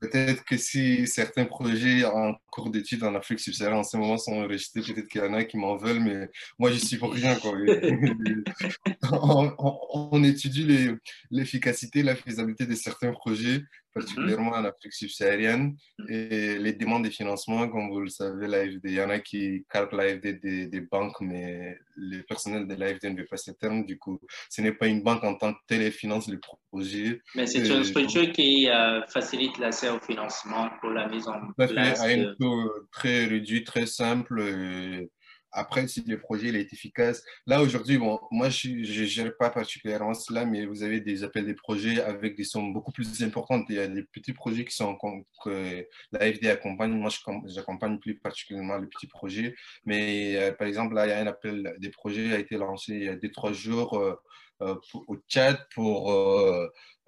peut-être 0.00 0.44
que 0.44 0.56
si 0.56 1.06
certains 1.06 1.44
projets 1.44 2.04
en 2.04 2.34
cours 2.50 2.70
d'études 2.70 3.04
en 3.04 3.14
Afrique 3.14 3.38
subsaharienne 3.38 3.78
en 3.78 3.84
ce 3.84 3.96
moment 3.96 4.18
sont 4.18 4.32
enregistrés, 4.32 4.80
peut-être 4.80 5.06
qu'il 5.08 5.20
y 5.20 5.24
en 5.24 5.34
a 5.34 5.44
qui 5.44 5.56
m'en 5.56 5.76
veulent, 5.76 6.00
mais 6.00 6.28
moi, 6.58 6.72
je 6.72 6.78
suis 6.78 6.96
pour 6.96 7.12
rien. 7.12 7.36
Quoi. 7.36 7.52
on, 9.12 10.24
étudie 10.24 10.90
l'efficacité, 11.30 12.02
la 12.02 12.16
faisabilité 12.16 12.66
de 12.66 12.74
certains 12.74 13.12
projets 13.12 13.62
particulièrement 13.92 14.52
en 14.52 14.64
Afrique 14.64 14.92
subsaharienne. 14.92 15.76
Mm. 15.98 16.04
Et 16.08 16.58
les 16.58 16.72
demandes 16.72 17.04
de 17.04 17.10
financement, 17.10 17.68
comme 17.68 17.88
vous 17.90 18.00
le 18.00 18.08
savez, 18.08 18.46
l'AFD, 18.46 18.80
il 18.84 18.94
y 18.94 19.02
en 19.02 19.10
a 19.10 19.18
qui 19.18 19.64
calquent 19.70 19.92
l'AFD 19.92 20.40
des, 20.40 20.80
banques, 20.80 21.20
mais 21.20 21.78
le 21.96 22.22
personnel 22.22 22.66
de 22.66 22.74
l'AFD 22.74 23.10
ne 23.10 23.18
veut 23.18 23.26
pas 23.26 23.36
ce 23.36 23.50
terme. 23.52 23.84
Du 23.84 23.98
coup, 23.98 24.20
ce 24.50 24.60
n'est 24.62 24.72
pas 24.72 24.86
une 24.86 25.02
banque 25.02 25.24
en 25.24 25.34
tant 25.34 25.52
que 25.52 25.58
telle, 25.66 25.82
elle 25.82 25.92
finance 25.92 26.28
le 26.28 26.40
projet. 26.40 27.20
Mais 27.34 27.46
c'est 27.46 27.68
une 27.68 27.84
structure 27.84 28.32
qui 28.32 28.68
euh, 28.68 29.00
facilite 29.06 29.58
l'accès 29.58 29.88
au 29.88 30.00
financement 30.00 30.70
pour 30.80 30.90
la 30.90 31.08
mise 31.08 31.28
en 31.28 31.52
place. 31.56 32.00
À 32.00 32.06
un 32.06 32.34
taux 32.38 32.70
très 32.90 33.26
réduit, 33.26 33.64
très 33.64 33.86
simple. 33.86 35.08
Après, 35.52 35.86
si 35.86 36.02
le 36.06 36.18
projet 36.18 36.48
est 36.48 36.72
efficace, 36.72 37.22
là 37.46 37.62
aujourd'hui, 37.62 37.98
bon, 37.98 38.18
moi 38.30 38.48
je 38.48 38.68
ne 38.68 39.06
gère 39.06 39.36
pas 39.36 39.50
particulièrement 39.50 40.14
cela, 40.14 40.46
mais 40.46 40.64
vous 40.64 40.82
avez 40.82 41.00
des 41.00 41.24
appels 41.24 41.44
des 41.44 41.54
projets 41.54 42.00
avec 42.00 42.36
des 42.36 42.44
sommes 42.44 42.72
beaucoup 42.72 42.92
plus 42.92 43.22
importantes. 43.22 43.66
Il 43.68 43.76
y 43.76 43.78
a 43.78 43.86
des 43.86 44.02
petits 44.04 44.32
projets 44.32 44.64
qui 44.64 44.74
sont 44.74 44.96
que 45.44 45.86
l'AFD 46.12 46.46
accompagne. 46.46 46.92
Moi, 46.92 47.10
j'accompagne 47.46 47.98
plus 47.98 48.18
particulièrement 48.18 48.78
les 48.78 48.86
petits 48.86 49.06
projets. 49.06 49.54
Mais 49.84 50.36
euh, 50.36 50.52
par 50.52 50.66
exemple, 50.66 50.94
là, 50.94 51.06
il 51.06 51.10
y 51.10 51.12
a 51.12 51.20
un 51.20 51.26
appel 51.26 51.74
des 51.78 51.90
projets 51.90 52.28
qui 52.28 52.32
a 52.32 52.38
été 52.38 52.56
lancé 52.56 52.94
il 52.94 53.04
y 53.04 53.08
a 53.08 53.16
deux, 53.16 53.30
trois 53.30 53.52
jours 53.52 53.98
euh, 53.98 54.14
euh, 54.62 54.76
au 55.08 55.16
Tchad 55.28 55.58
pour 55.74 56.12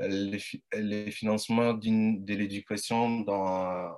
les, 0.01 0.41
les, 0.73 1.11
financements 1.11 1.75
de 1.75 2.35
l'éducation 2.35 3.21
dans 3.21 3.95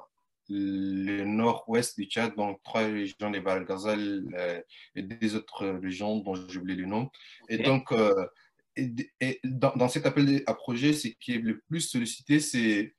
le 0.48 1.24
nord-ouest 1.24 1.98
du 1.98 2.06
Tchad, 2.06 2.34
donc 2.36 2.62
trois 2.62 2.82
régions 2.82 3.30
des 3.30 3.40
Barghazal 3.40 4.24
euh, 4.34 4.60
et 4.94 5.02
des 5.02 5.34
autres 5.34 5.66
régions 5.66 6.18
dont 6.18 6.34
j'ai 6.34 6.58
oublié 6.58 6.78
le 6.78 6.86
nom. 6.86 7.10
Et 7.48 7.58
donc, 7.58 7.92
euh, 7.92 8.26
et, 8.76 9.40
dans, 9.44 9.88
cet 9.88 10.06
appel 10.06 10.42
à 10.46 10.54
projet, 10.54 10.92
ce 10.92 11.08
qui 11.08 11.34
est 11.34 11.38
le 11.38 11.60
plus 11.68 11.80
sollicité, 11.80 12.40
c'est 12.40 12.94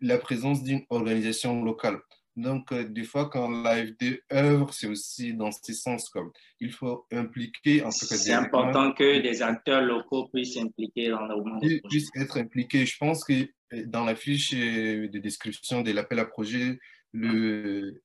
la 0.00 0.18
présence 0.18 0.62
d'une 0.62 0.84
organisation 0.88 1.62
locale. 1.62 2.00
Donc, 2.36 2.72
euh, 2.72 2.84
des 2.84 3.04
fois, 3.04 3.28
quand 3.28 3.50
l'AFD 3.50 4.22
œuvre, 4.32 4.72
c'est 4.72 4.86
aussi 4.86 5.34
dans 5.34 5.50
ce 5.50 5.72
sens 5.72 6.08
comme 6.08 6.30
il 6.60 6.72
faut 6.72 7.06
impliquer. 7.12 7.84
En 7.84 7.90
c'est 7.90 8.32
important 8.32 8.92
que 8.92 9.20
des 9.20 9.42
acteurs 9.42 9.82
locaux 9.82 10.28
puissent 10.32 10.54
s'impliquer 10.54 11.10
dans 11.10 11.26
le 11.26 11.36
monde. 11.36 11.62
Ils 11.62 11.82
puissent 11.82 12.10
être 12.14 12.38
impliqués. 12.38 12.86
Je 12.86 12.96
pense 12.98 13.24
que 13.24 13.46
dans 13.86 14.04
la 14.04 14.14
fiche 14.14 14.52
de 14.52 15.18
description 15.18 15.82
de 15.82 15.92
l'appel 15.92 16.18
à 16.18 16.24
projet, 16.24 16.78
le, 17.12 18.02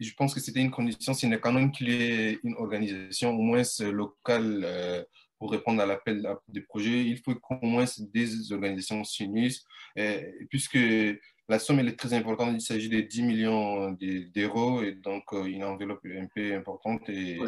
je 0.00 0.14
pense 0.14 0.34
que 0.34 0.40
c'était 0.40 0.60
une 0.60 0.70
condition 0.70 1.14
sine 1.14 1.38
qua 1.38 1.52
non 1.52 1.70
qu'il 1.70 1.90
y 1.90 2.02
ait 2.02 2.38
une 2.42 2.54
organisation 2.54 3.30
au 3.30 3.42
moins 3.42 3.62
locale 3.92 4.62
euh, 4.64 5.04
pour 5.38 5.52
répondre 5.52 5.80
à 5.82 5.86
l'appel 5.86 6.26
des 6.48 6.62
projets. 6.62 7.04
Il 7.04 7.18
faut 7.18 7.34
qu'au 7.34 7.58
moins 7.62 7.84
des 7.98 8.52
organisations 8.52 9.04
s'unissent, 9.04 9.64
puisque 10.48 10.78
la 11.48 11.58
somme 11.58 11.80
elle 11.80 11.88
est 11.88 11.98
très 11.98 12.12
importante. 12.14 12.54
Il 12.54 12.60
s'agit 12.60 12.88
de 12.88 13.00
10 13.00 13.22
millions 13.22 13.96
d'euros 14.34 14.82
et 14.82 14.92
donc 14.92 15.24
euh, 15.32 15.44
une 15.44 15.64
enveloppe 15.64 16.06
un 16.06 16.26
peu 16.34 16.54
importante. 16.54 17.08
Et, 17.08 17.38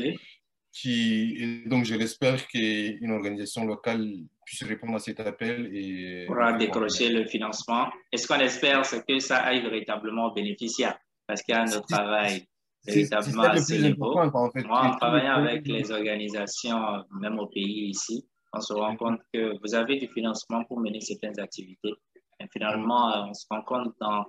qui, 0.73 1.65
donc, 1.67 1.85
je 1.85 1.95
l'espère 1.95 2.47
qu'une 2.49 3.11
organisation 3.11 3.67
locale 3.67 4.11
puisse 4.45 4.65
répondre 4.65 4.97
à 4.97 4.99
cet 4.99 5.21
appel 5.21 5.71
et 5.75 6.25
pourra 6.27 6.55
décrocher 6.55 7.11
le 7.11 7.27
financement. 7.27 7.91
est 8.11 8.17
ce 8.17 8.27
qu'on 8.27 8.41
espère, 8.41 8.85
c'est 8.85 9.05
que 9.07 9.19
ça 9.19 9.39
aille 9.39 9.63
véritablement 9.63 10.33
bénéficiaire? 10.33 10.99
Parce 11.27 11.43
qu'il 11.43 11.55
y 11.55 11.59
a 11.59 11.63
un 11.63 11.81
travail 11.81 12.47
véritablement 12.87 13.43
à 13.43 13.57
ce 13.57 13.75
niveau. 13.75 14.19
En 14.19 14.51
fait, 14.51 14.65
Moi, 14.65 14.81
en 14.81 14.97
travaillant 14.97 15.35
avec 15.35 15.67
les 15.67 15.91
organisations, 15.91 17.05
même 17.21 17.39
au 17.39 17.47
pays 17.47 17.91
ici, 17.91 18.27
on 18.53 18.61
se 18.61 18.73
rend 18.73 18.97
compte 18.97 19.21
que 19.33 19.59
vous 19.63 19.75
avez 19.75 19.97
du 19.97 20.09
financement 20.09 20.65
pour 20.65 20.81
mener 20.81 21.01
certaines 21.01 21.39
activités. 21.41 21.95
Et 22.41 22.47
finalement, 22.53 23.15
euh, 23.15 23.29
on 23.29 23.35
se 23.35 23.47
rend 23.51 23.63
compte 23.63 23.95
dans 24.01 24.25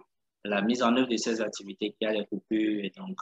la 0.45 0.61
mise 0.61 0.83
en 0.83 0.95
œuvre 0.95 1.07
de 1.07 1.17
ces 1.17 1.41
activités 1.41 1.93
qu'il 1.93 2.07
y 2.07 2.11
a 2.11 2.13
des 2.13 2.25
coupures 2.25 2.83
et 2.83 2.91
donc 2.95 3.17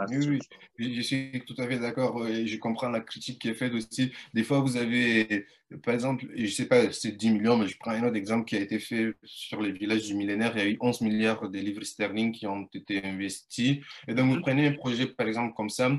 euh, 0.00 0.04
oui, 0.10 0.38
oui, 0.78 0.94
je 0.96 1.00
suis 1.02 1.42
tout 1.46 1.54
à 1.58 1.66
fait 1.66 1.78
d'accord 1.78 2.26
et 2.26 2.46
je 2.46 2.58
comprends 2.58 2.88
la 2.88 3.00
critique 3.00 3.40
qui 3.40 3.48
est 3.48 3.54
faite 3.54 3.72
aussi. 3.74 4.12
Des 4.34 4.42
fois, 4.42 4.60
vous 4.60 4.76
avez, 4.76 5.46
par 5.84 5.94
exemple, 5.94 6.26
je 6.34 6.42
ne 6.42 6.46
sais 6.46 6.66
pas, 6.66 6.90
c'est 6.92 7.12
10 7.12 7.30
millions, 7.30 7.56
mais 7.56 7.68
je 7.68 7.76
prends 7.78 7.90
un 7.90 8.02
autre 8.04 8.16
exemple 8.16 8.46
qui 8.46 8.56
a 8.56 8.60
été 8.60 8.78
fait 8.78 9.14
sur 9.24 9.60
les 9.60 9.72
villages 9.72 10.06
du 10.06 10.14
millénaire. 10.14 10.52
Il 10.56 10.58
y 10.58 10.62
a 10.62 10.68
eu 10.68 10.78
11 10.80 11.00
milliards 11.02 11.48
de 11.48 11.58
livres 11.58 11.84
sterling 11.84 12.32
qui 12.32 12.46
ont 12.46 12.68
été 12.72 13.04
investis. 13.04 13.78
Et 14.06 14.14
donc, 14.14 14.32
vous 14.32 14.40
prenez 14.40 14.68
un 14.68 14.72
projet, 14.72 15.06
par 15.06 15.28
exemple, 15.28 15.54
comme 15.54 15.70
ça, 15.70 15.90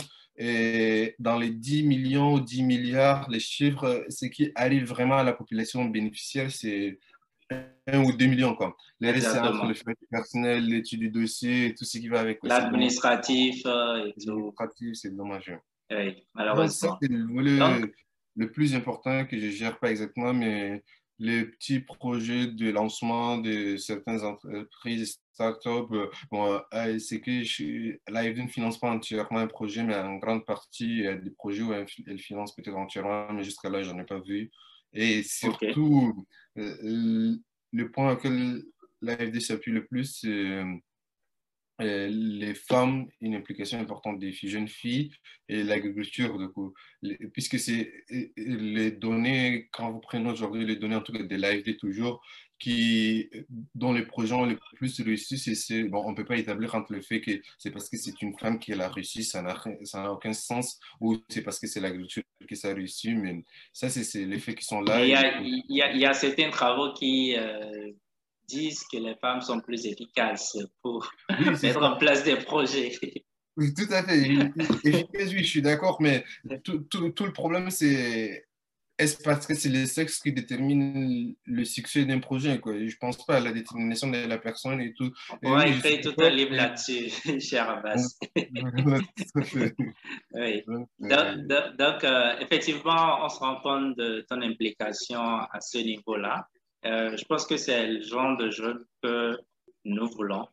et 0.42 1.16
dans 1.20 1.38
les 1.38 1.50
10 1.50 1.84
millions 1.84 2.36
ou 2.36 2.40
10 2.40 2.64
milliards, 2.64 3.30
les 3.30 3.42
chiffres, 3.42 4.06
ce 4.08 4.26
qui 4.26 4.52
arrive 4.56 4.86
vraiment 4.86 5.18
à 5.18 5.24
la 5.24 5.34
population 5.34 5.84
bénéficiaire, 5.84 6.50
c'est 6.50 6.98
1 7.88 8.04
ou 8.04 8.12
2 8.12 8.26
millions. 8.26 8.56
Quoi. 8.56 8.76
Les 9.00 9.12
recettes 9.12 9.42
entre 9.42 9.66
le 9.66 9.74
frais 9.74 9.96
personnel, 10.10 10.66
l'étude 10.66 11.00
du 11.00 11.10
dossier, 11.10 11.74
tout 11.78 11.86
ce 11.86 11.98
qui 11.98 12.08
va 12.08 12.20
avec. 12.20 12.40
L'administratif 12.44 13.64
L'administratif, 13.66 14.96
c'est 14.96 15.16
dommage. 15.16 15.52
Oui, 15.92 16.24
malheureusement. 16.36 16.98
c'est 17.02 17.10
le, 17.10 17.92
le, 18.36 18.52
plus 18.52 18.76
important 18.76 19.26
que 19.26 19.40
je 19.40 19.48
ne 19.48 19.52
gère 19.52 19.80
pas 19.80 19.90
exactement, 19.90 20.34
mais 20.34 20.84
les 21.20 21.46
petits 21.46 21.80
projets 21.80 22.48
de 22.48 22.70
lancement 22.70 23.38
de 23.38 23.76
certaines 23.78 24.24
entreprises, 24.24 25.20
startups, 25.34 25.94
euh, 25.94 26.10
bon, 26.32 26.62
euh, 26.74 27.00
c'est 27.00 27.20
que 27.20 27.44
je, 27.44 27.98
là, 28.08 28.24
ne 28.24 28.48
finance 28.48 28.80
pas 28.80 28.90
entièrement 28.90 29.40
un 29.40 29.48
projet, 29.48 29.84
mais 29.84 29.96
en 29.96 30.16
grande 30.16 30.46
partie, 30.46 30.86
il 30.86 31.04
y 31.04 31.08
a 31.08 31.16
des 31.16 31.32
projets 31.32 31.64
où 31.64 31.74
elle, 31.74 31.88
finance 32.20 32.56
peut-être 32.56 32.76
entièrement, 32.76 33.32
mais 33.34 33.44
jusqu'à 33.44 33.70
là, 33.70 33.82
je 33.82 33.92
n'en 33.92 34.00
ai 34.00 34.06
pas 34.06 34.20
vu. 34.20 34.50
Et 34.94 35.24
surtout, 35.24 36.26
euh, 36.58 37.36
le 37.72 37.92
point 37.92 38.14
auquel 38.14 38.64
l'AFD 39.02 39.40
s'appuie 39.40 39.72
le 39.72 39.86
plus, 39.86 40.20
c'est 40.22 40.28
euh, 40.28 40.74
les 41.80 42.54
femmes, 42.54 43.08
une 43.22 43.36
implication 43.36 43.80
importante 43.80 44.20
des 44.20 44.32
jeunes 44.32 44.68
filles 44.68 45.12
et 45.48 45.64
l'agriculture, 45.64 46.38
puisque 47.34 47.60
c'est 47.60 47.92
les 48.38 48.92
données, 48.92 49.70
quand 49.72 49.92
vous 49.92 50.00
prenez 50.00 50.30
aujourd'hui 50.30 50.66
les 50.66 50.76
données, 50.76 50.96
en 50.96 51.02
tout 51.02 51.14
cas 51.14 51.24
de 51.24 51.36
l'AFD 51.36 51.78
toujours, 51.78 52.22
qui, 52.60 53.30
dont 53.74 53.94
les 53.94 54.04
projets 54.04 54.36
les 54.46 54.58
plus 54.76 55.02
réussis, 55.02 55.38
c'est, 55.38 55.84
bon, 55.86 56.04
on 56.06 56.12
ne 56.12 56.16
peut 56.16 56.26
pas 56.26 56.38
établir 56.38 56.76
entre 56.76 56.92
le 56.92 57.02
fait 57.02 57.22
que 57.22 57.32
c'est 57.58 57.72
parce 57.72 57.90
que 57.90 57.98
c'est 57.98 58.22
une 58.22 58.38
femme 58.38 58.60
qui 58.60 58.72
l'a 58.72 58.90
réussi, 58.90 59.24
ça 59.24 59.42
n'a 59.42 60.12
aucun 60.12 60.34
sens, 60.34 60.78
ou 61.00 61.18
c'est 61.30 61.42
parce 61.42 61.60
que 61.60 61.68
c'est 61.68 61.80
l'agriculture 61.80 62.24
qui 62.48 62.56
ça 62.58 62.70
a 62.70 62.74
réussi, 62.74 63.14
mais 63.14 63.44
ça, 63.72 63.90
c'est 63.90 64.26
les 64.26 64.40
faits 64.40 64.56
qui 64.56 64.66
sont 64.66 64.82
là. 64.82 65.04
Il 65.06 65.10
y, 65.10 65.16
a, 65.16 65.40
il, 65.40 65.64
y 65.70 65.82
a, 65.82 65.94
il 65.94 66.00
y 66.00 66.06
a, 66.06 66.14
certains 66.14 66.50
travaux 66.50 66.94
qui 66.94 67.36
euh, 67.38 67.92
disent 68.50 68.84
que 68.92 68.98
les 68.98 69.16
femmes 69.16 69.42
sont 69.42 69.60
plus 69.60 69.86
efficaces 69.86 70.58
pour 70.82 71.10
mettre 71.62 71.82
en 71.82 71.98
place 71.98 72.24
des 72.24 72.38
projets. 72.38 72.92
Oui, 73.56 73.74
tout 73.74 73.92
à 73.92 74.04
fait. 74.04 74.18
Efficace, 74.84 75.32
oui, 75.32 75.44
je 75.44 75.50
suis 75.50 75.62
d'accord, 75.62 75.98
mais 76.02 76.24
tout, 76.64 76.80
tout, 76.90 77.10
tout 77.10 77.26
le 77.26 77.34
problème, 77.34 77.70
c'est 77.70 78.46
est-ce 79.00 79.24
parce 79.24 79.48
que 79.48 79.56
c'est 79.56 79.70
le 79.70 79.86
sexe 79.86 80.20
qui 80.20 80.34
détermine 80.34 81.34
le 81.46 81.64
succès 81.64 82.04
d'un 82.04 82.20
projet 82.20 82.60
quoi? 82.60 82.74
Je 82.74 82.84
ne 82.84 83.00
pense 83.00 83.26
pas 83.26 83.38
à 83.38 83.40
la 83.40 83.54
détermination 83.54 84.10
de 84.10 84.28
la 84.28 84.38
personne 84.38 84.82
et 84.82 84.94
tout. 84.94 85.10
On 85.42 85.56
va 85.56 85.68
écrire 85.68 86.02
tout 86.02 86.14
un 86.22 86.30
livre 86.30 86.54
là-dessus, 86.54 87.10
cher 87.40 87.70
Abbas. 87.70 88.18
oui. 90.34 90.64
Donc, 91.00 92.04
euh, 92.04 92.36
effectivement, 92.42 93.24
on 93.24 93.30
se 93.30 93.40
rend 93.40 93.62
compte 93.62 93.98
de 93.98 94.26
ton 94.30 94.42
implication 94.42 95.22
à 95.22 95.62
ce 95.62 95.78
niveau-là. 95.78 96.46
Euh, 96.86 97.16
je 97.18 97.26
pense 97.26 97.46
que 97.46 97.58
c'est 97.58 97.88
le 97.88 98.02
genre 98.02 98.38
de 98.38 98.50
jeunes 98.50 98.86
que 99.04 99.38
nous 99.86 100.08
voulons. 100.12 100.48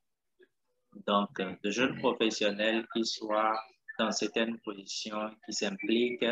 Donc, 1.07 1.39
euh, 1.41 1.55
de 1.63 1.71
jeunes 1.71 1.97
professionnels 1.99 2.87
qui 2.93 3.05
soient 3.05 3.59
dans 3.99 4.11
certaines 4.11 4.59
positions, 4.61 5.31
qui 5.45 5.53
s'impliquent 5.53 6.27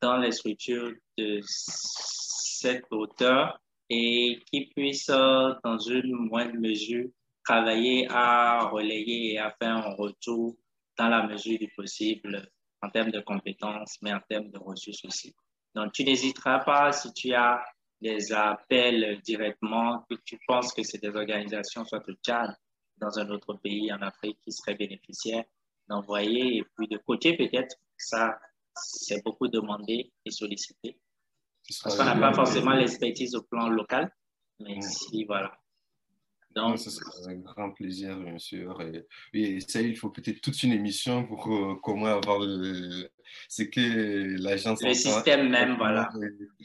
dans 0.00 0.18
les 0.18 0.32
structures 0.32 0.92
de 1.16 1.40
cette 1.44 2.86
hauteur 2.90 3.60
et 3.90 4.40
qui 4.50 4.66
puisse, 4.66 5.06
dans 5.06 5.78
une 5.78 6.14
moindre 6.14 6.58
mesure, 6.58 7.08
travailler 7.44 8.06
à 8.10 8.68
relayer 8.68 9.34
et 9.34 9.38
à 9.38 9.50
faire 9.50 9.76
un 9.76 9.94
retour 9.94 10.56
dans 10.98 11.08
la 11.08 11.26
mesure 11.26 11.58
du 11.58 11.68
possible 11.68 12.48
en 12.82 12.90
termes 12.90 13.10
de 13.10 13.20
compétences, 13.20 13.96
mais 14.02 14.12
en 14.12 14.20
termes 14.28 14.50
de 14.50 14.58
ressources 14.58 15.04
aussi. 15.04 15.34
Donc, 15.74 15.92
tu 15.92 16.04
n'hésiteras 16.04 16.60
pas 16.60 16.92
si 16.92 17.12
tu 17.12 17.32
as 17.32 17.64
des 18.00 18.32
appels 18.32 19.20
directement, 19.22 20.04
que 20.08 20.14
tu 20.24 20.38
penses 20.46 20.72
que 20.72 20.82
c'est 20.82 21.02
des 21.02 21.14
organisations, 21.14 21.84
soit 21.84 22.06
au 22.08 22.12
Tchad, 22.24 22.54
dans 22.98 23.18
un 23.18 23.28
autre 23.30 23.54
pays 23.54 23.92
en 23.92 24.00
Afrique 24.02 24.38
qui 24.42 24.52
seraient 24.52 24.74
bénéficiaires, 24.74 25.44
d'envoyer 25.88 26.58
et 26.58 26.64
puis 26.76 26.86
de 26.88 26.98
côté 26.98 27.36
peut-être 27.36 27.76
ça 27.96 28.38
c'est 28.80 29.22
beaucoup 29.24 29.48
demandé 29.48 30.12
et 30.24 30.30
sollicité. 30.30 31.00
Parce 31.82 31.96
qu'on 31.96 32.04
n'a 32.04 32.16
pas 32.16 32.32
forcément 32.32 32.72
l'expertise 32.72 33.34
au 33.34 33.42
plan 33.42 33.68
local, 33.68 34.10
mais 34.60 34.80
si, 34.80 35.24
voilà. 35.24 35.58
Donc, 36.54 36.78
ça 36.78 36.90
serait 36.90 37.32
un 37.32 37.36
grand 37.36 37.70
plaisir, 37.70 38.18
bien 38.18 38.38
sûr. 38.38 38.80
Et, 39.34 39.60
ça, 39.60 39.80
il 39.80 39.96
faut 39.96 40.10
peut-être 40.10 40.40
toute 40.40 40.62
une 40.62 40.72
émission 40.72 41.24
pour 41.24 41.46
euh, 41.54 41.76
comment 41.82 42.06
avoir 42.06 42.40
le. 42.40 43.08
C'est 43.48 43.68
que 43.68 44.40
l'agence. 44.42 44.82
Le 44.82 44.94
système 44.94 45.50
même, 45.50 45.76
voilà. 45.76 46.10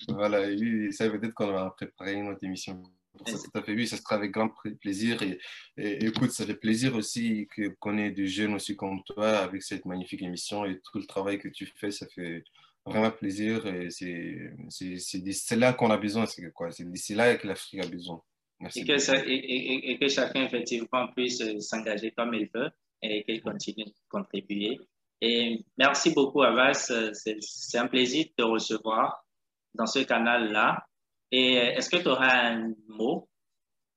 Voilà, 0.08 0.48
oui, 0.48 0.92
ça 0.94 1.10
peut-être 1.10 1.34
qu'on 1.34 1.52
va 1.52 1.70
préparer 1.72 2.14
une 2.14 2.30
autre 2.30 2.44
émission 2.44 2.82
ça, 3.28 3.38
tout 3.38 3.58
à 3.58 3.62
fait, 3.62 3.74
oui, 3.74 3.88
ça 3.88 3.98
sera 3.98 4.16
avec 4.16 4.32
grand 4.32 4.50
plaisir. 4.82 5.22
Et, 5.22 6.06
écoute, 6.06 6.32
ça 6.32 6.46
fait 6.46 6.56
plaisir 6.56 6.96
aussi 6.96 7.48
qu'on 7.80 7.98
ait 7.98 8.12
des 8.12 8.28
jeunes 8.28 8.56
aussi 8.56 8.76
comme 8.76 9.04
toi 9.04 9.38
avec 9.38 9.64
cette 9.64 9.86
magnifique 9.86 10.22
émission 10.22 10.66
et 10.66 10.80
tout 10.80 10.98
le 10.98 11.06
travail 11.06 11.40
que 11.40 11.48
tu 11.48 11.66
fais, 11.66 11.92
ça 11.92 12.08
fait 12.08 12.44
vraiment 12.86 13.12
plaisir. 13.12 13.66
Et 13.68 13.90
c'est 13.90 15.56
là 15.56 15.74
qu'on 15.74 15.92
a 15.92 15.98
besoin, 15.98 16.26
c'est 16.26 17.16
là 17.16 17.36
que 17.36 17.48
l'Afrique 17.48 17.84
a 17.84 17.88
besoin. 17.88 18.22
Merci 18.60 18.82
et, 18.82 18.86
que 18.86 18.98
ça, 18.98 19.16
et, 19.26 19.92
et, 19.92 20.00
que 20.00 20.08
chacun, 20.08 20.44
effectivement, 20.44 21.08
puisse 21.16 21.44
s'engager 21.60 22.12
comme 22.12 22.34
il 22.34 22.50
veut 22.54 22.72
et 23.02 23.24
qu'il 23.24 23.42
continue 23.42 23.86
de 23.86 23.94
contribuer. 24.10 24.80
Et 25.22 25.66
merci 25.78 26.14
beaucoup, 26.14 26.44
Avas. 26.44 26.92
C'est 27.14 27.78
un 27.78 27.88
plaisir 27.88 28.26
de 28.26 28.44
te 28.44 28.44
recevoir 28.44 29.26
dans 29.74 29.86
ce 29.86 30.00
canal-là. 30.00 30.86
Et 31.32 31.58
euh, 31.58 31.74
est-ce 31.76 31.90
que 31.90 31.98
tu 31.98 32.08
auras 32.08 32.52
un 32.52 32.74
mot? 32.88 33.30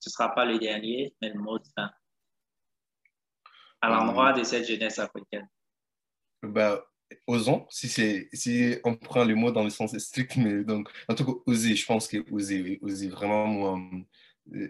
Ce 0.01 0.09
ne 0.09 0.13
sera 0.13 0.35
pas 0.35 0.45
le 0.45 0.59
dernier, 0.59 1.15
mais 1.21 1.31
le 1.31 1.39
mot 1.39 1.59
de 1.59 1.65
fin 1.75 1.91
à 3.81 3.89
l'endroit 3.89 4.33
de 4.33 4.43
cette 4.43 4.67
jeunesse 4.67 4.99
africaine. 4.99 5.49
Ben, 6.43 6.79
osons, 7.27 7.67
si, 7.71 7.89
si 8.33 8.77
on 8.85 8.97
prend 8.97 9.25
le 9.25 9.35
mot 9.35 9.51
dans 9.51 9.65
le 9.65 9.71
sens 9.71 9.97
strict, 9.99 10.37
mais 10.37 10.65
donc, 10.65 10.89
en 11.09 11.15
tout 11.15 11.25
cas, 11.25 11.33
oser, 11.47 11.75
je 11.77 11.87
pense 11.87 12.09
que 12.09 12.19
oser, 12.33 12.79
oser 12.83 13.09
vraiment, 13.09 13.47
moi, 13.47 13.79
euh, 13.79 13.99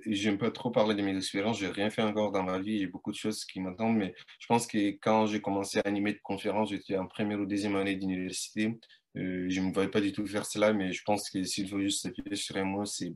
j'aime 0.07 0.39
pas 0.39 0.51
trop 0.51 0.71
parler 0.71 0.95
de 0.95 1.03
mes 1.03 1.17
expériences, 1.17 1.59
je 1.59 1.67
n'ai 1.67 1.73
rien 1.73 1.91
fait 1.91 2.03
encore 2.03 2.33
dans 2.33 2.43
ma 2.43 2.59
vie, 2.59 2.79
j'ai 2.79 2.87
beaucoup 2.87 3.11
de 3.11 3.17
choses 3.17 3.45
qui 3.45 3.61
m'attendent, 3.61 3.97
mais 3.97 4.15
je 4.39 4.47
pense 4.47 4.67
que 4.67 4.91
quand 5.01 5.27
j'ai 5.27 5.41
commencé 5.41 5.79
à 5.79 5.83
animer 5.87 6.15
des 6.15 6.21
conférences, 6.21 6.71
j'étais 6.71 6.97
en 6.97 7.07
première 7.07 7.41
ou 7.41 7.47
deuxième 7.47 7.77
année 7.77 7.97
d'université, 7.97 8.79
euh, 9.17 9.47
je 9.49 9.61
ne 9.61 9.67
me 9.67 9.73
voyais 9.73 9.91
pas 9.91 10.01
du 10.01 10.13
tout 10.13 10.27
faire 10.27 10.47
cela, 10.47 10.73
mais 10.73 10.93
je 10.93 11.03
pense 11.05 11.31
que 11.31 11.43
s'il 11.43 11.69
faut 11.69 11.81
juste 11.81 12.03
s'appuyer 12.03 12.37
sur 12.37 12.57
un 12.57 12.65
mot, 12.65 12.85
c'est 12.85 13.13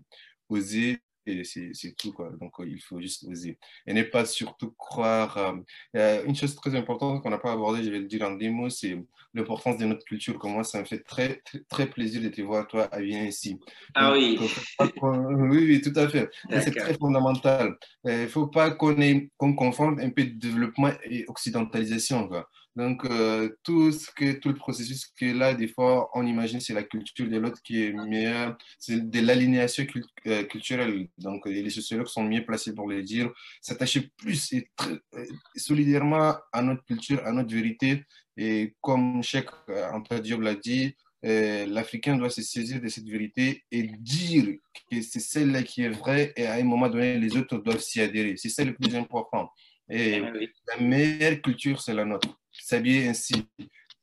oser 0.48 0.98
et 1.26 1.44
c'est 1.44 1.94
tout. 1.96 2.12
Quoi. 2.12 2.30
Donc, 2.40 2.52
euh, 2.60 2.68
il 2.68 2.80
faut 2.80 3.00
juste 3.00 3.24
oser. 3.24 3.58
Et 3.86 3.92
ne 3.92 4.02
pas 4.02 4.24
surtout 4.24 4.72
croire. 4.72 5.54
Euh, 5.96 6.24
une 6.24 6.34
chose 6.34 6.54
très 6.54 6.74
importante 6.74 7.22
qu'on 7.22 7.30
n'a 7.30 7.38
pas 7.38 7.52
abordée, 7.52 7.82
je 7.82 7.90
vais 7.90 7.98
le 7.98 8.06
dire 8.06 8.22
en 8.22 8.32
des 8.32 8.48
mots, 8.48 8.70
c'est 8.70 8.96
l'importance 9.34 9.78
de 9.78 9.84
notre 9.84 10.04
culture. 10.04 10.38
Comme 10.38 10.52
moi, 10.52 10.64
ça 10.64 10.80
me 10.80 10.84
fait 10.84 11.00
très, 11.00 11.42
très, 11.68 11.86
plaisir 11.86 12.22
de 12.22 12.28
te 12.28 12.40
voir, 12.42 12.66
toi, 12.66 12.88
à 12.92 13.00
bien 13.00 13.24
ici. 13.24 13.58
Ah 13.94 14.12
oui. 14.12 14.38
oui, 15.02 15.64
oui, 15.66 15.80
tout 15.80 15.98
à 15.98 16.08
fait. 16.08 16.30
C'est 16.50 16.74
très 16.74 16.94
fondamental. 16.94 17.76
Il 18.04 18.12
ne 18.12 18.26
faut 18.26 18.46
pas 18.46 18.70
qu'on 18.70 19.54
confonde 19.54 20.00
un 20.00 20.10
peu 20.10 20.24
de 20.24 20.38
développement 20.38 20.90
et 21.04 21.24
occidentalisation. 21.28 22.28
Quoi. 22.28 22.48
Donc, 22.76 23.04
euh, 23.04 23.50
tout, 23.64 23.90
ce 23.90 24.10
que, 24.12 24.32
tout 24.38 24.48
le 24.50 24.54
processus 24.54 25.06
que 25.06 25.26
là, 25.26 25.54
des 25.54 25.66
fois, 25.66 26.08
on 26.14 26.24
imagine 26.24 26.60
c'est 26.60 26.72
la 26.72 26.84
culture 26.84 27.28
de 27.28 27.36
l'autre 27.36 27.60
qui 27.62 27.82
est 27.82 27.92
meilleure, 27.92 28.56
c'est 28.78 29.10
de 29.10 29.20
l'aliénation 29.20 29.84
euh, 30.26 30.44
culturelle. 30.44 31.08
Donc, 31.18 31.46
les 31.46 31.70
sociologues 31.70 32.06
sont 32.06 32.22
mieux 32.22 32.44
placés 32.44 32.72
pour 32.72 32.88
le 32.88 33.02
dire. 33.02 33.30
S'attacher 33.60 34.10
plus 34.16 34.52
et 34.52 34.70
euh, 35.14 35.24
solidairement 35.56 36.36
à 36.52 36.62
notre 36.62 36.84
culture, 36.84 37.20
à 37.26 37.32
notre 37.32 37.52
vérité. 37.52 38.04
Et 38.36 38.76
comme 38.80 39.22
Cheikh 39.22 39.48
Anta 39.92 40.20
Diop 40.20 40.40
l'a 40.40 40.54
dit, 40.54 40.96
l'Africain 41.22 42.16
doit 42.16 42.30
se 42.30 42.40
saisir 42.40 42.80
de 42.80 42.88
cette 42.88 43.06
vérité 43.06 43.64
et 43.70 43.82
dire 43.82 44.46
que 44.90 45.02
c'est 45.02 45.20
celle-là 45.20 45.62
qui 45.62 45.82
est 45.82 45.90
vraie 45.90 46.32
et 46.36 46.46
à 46.46 46.54
un 46.54 46.64
moment 46.64 46.88
donné, 46.88 47.18
les 47.18 47.36
autres 47.36 47.58
doivent 47.58 47.80
s'y 47.80 48.00
adhérer. 48.00 48.36
C'est 48.38 48.48
ça 48.48 48.64
le 48.64 48.74
plus 48.74 48.94
important. 48.94 49.50
Et 49.90 50.14
eh 50.14 50.50
la 50.68 50.80
meilleure 50.80 51.42
culture, 51.42 51.82
c'est 51.82 51.92
la 51.92 52.04
nôtre. 52.04 52.39
S'habiller 52.60 53.08
ainsi, 53.08 53.48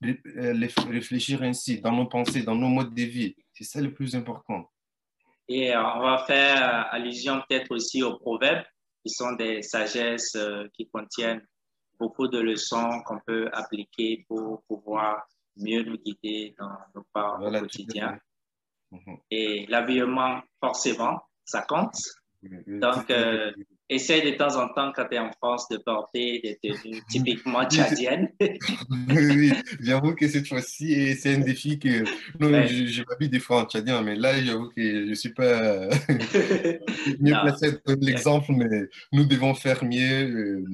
euh, 0.03 0.67
réfléchir 0.89 1.41
ainsi 1.43 1.79
dans 1.81 1.91
nos 1.91 2.05
pensées, 2.05 2.43
dans 2.43 2.55
nos 2.55 2.67
modes 2.67 2.93
de 2.93 3.03
vie. 3.03 3.35
C'est 3.53 3.63
ça 3.63 3.81
le 3.81 3.93
plus 3.93 4.15
important. 4.15 4.69
Et 5.47 5.73
euh, 5.73 5.81
on 5.81 6.01
va 6.01 6.23
faire 6.25 6.93
allusion 6.93 7.41
peut-être 7.47 7.71
aussi 7.71 8.03
aux 8.03 8.17
proverbes, 8.17 8.65
qui 9.03 9.13
sont 9.13 9.33
des 9.33 9.61
sagesses 9.61 10.35
euh, 10.35 10.67
qui 10.73 10.89
contiennent 10.89 11.45
beaucoup 11.99 12.27
de 12.27 12.39
leçons 12.39 13.01
qu'on 13.05 13.19
peut 13.25 13.49
appliquer 13.53 14.25
pour 14.27 14.63
pouvoir 14.67 15.25
mieux 15.55 15.83
nous 15.83 15.97
guider 15.97 16.53
dans 16.59 16.77
nos 16.93 17.03
pas 17.13 17.39
au 17.39 17.51
quotidien. 17.51 18.19
Mhm. 18.91 19.17
Et 19.31 19.65
l'habillement, 19.67 20.41
forcément, 20.59 21.21
ça 21.45 21.61
compte. 21.61 21.97
Donc, 22.67 23.09
euh, 23.09 23.51
essaye 23.89 24.31
de 24.31 24.37
temps 24.37 24.55
en 24.57 24.67
temps, 24.69 24.91
quand 24.93 25.05
tu 25.05 25.15
es 25.15 25.19
en 25.19 25.31
France, 25.31 25.67
de 25.69 25.77
porter 25.77 26.41
des 26.43 26.57
tenues 26.61 27.01
typiquement 27.09 27.63
tchadiennes. 27.67 28.29
oui, 29.09 29.53
j'avoue 29.79 30.13
que 30.15 30.27
cette 30.27 30.47
fois-ci, 30.47 31.15
c'est 31.15 31.35
un 31.35 31.39
défi 31.39 31.79
que. 31.79 32.03
Non, 32.39 32.65
je, 32.67 33.03
m'habille 33.07 33.29
des 33.29 33.39
fois 33.39 33.61
en 33.61 33.65
tchadien, 33.65 34.01
mais 34.01 34.15
là, 34.15 34.41
j'avoue 34.43 34.69
que 34.69 34.81
je 34.81 35.09
ne 35.09 35.15
suis 35.15 35.33
pas 35.33 35.87
mieux 37.19 37.33
placé 37.41 37.71
de 37.71 38.05
l'exemple, 38.05 38.51
mais 38.51 38.87
nous 39.11 39.25
devons 39.25 39.53
faire 39.53 39.83
mieux. 39.83 40.27
Euh, 40.27 40.65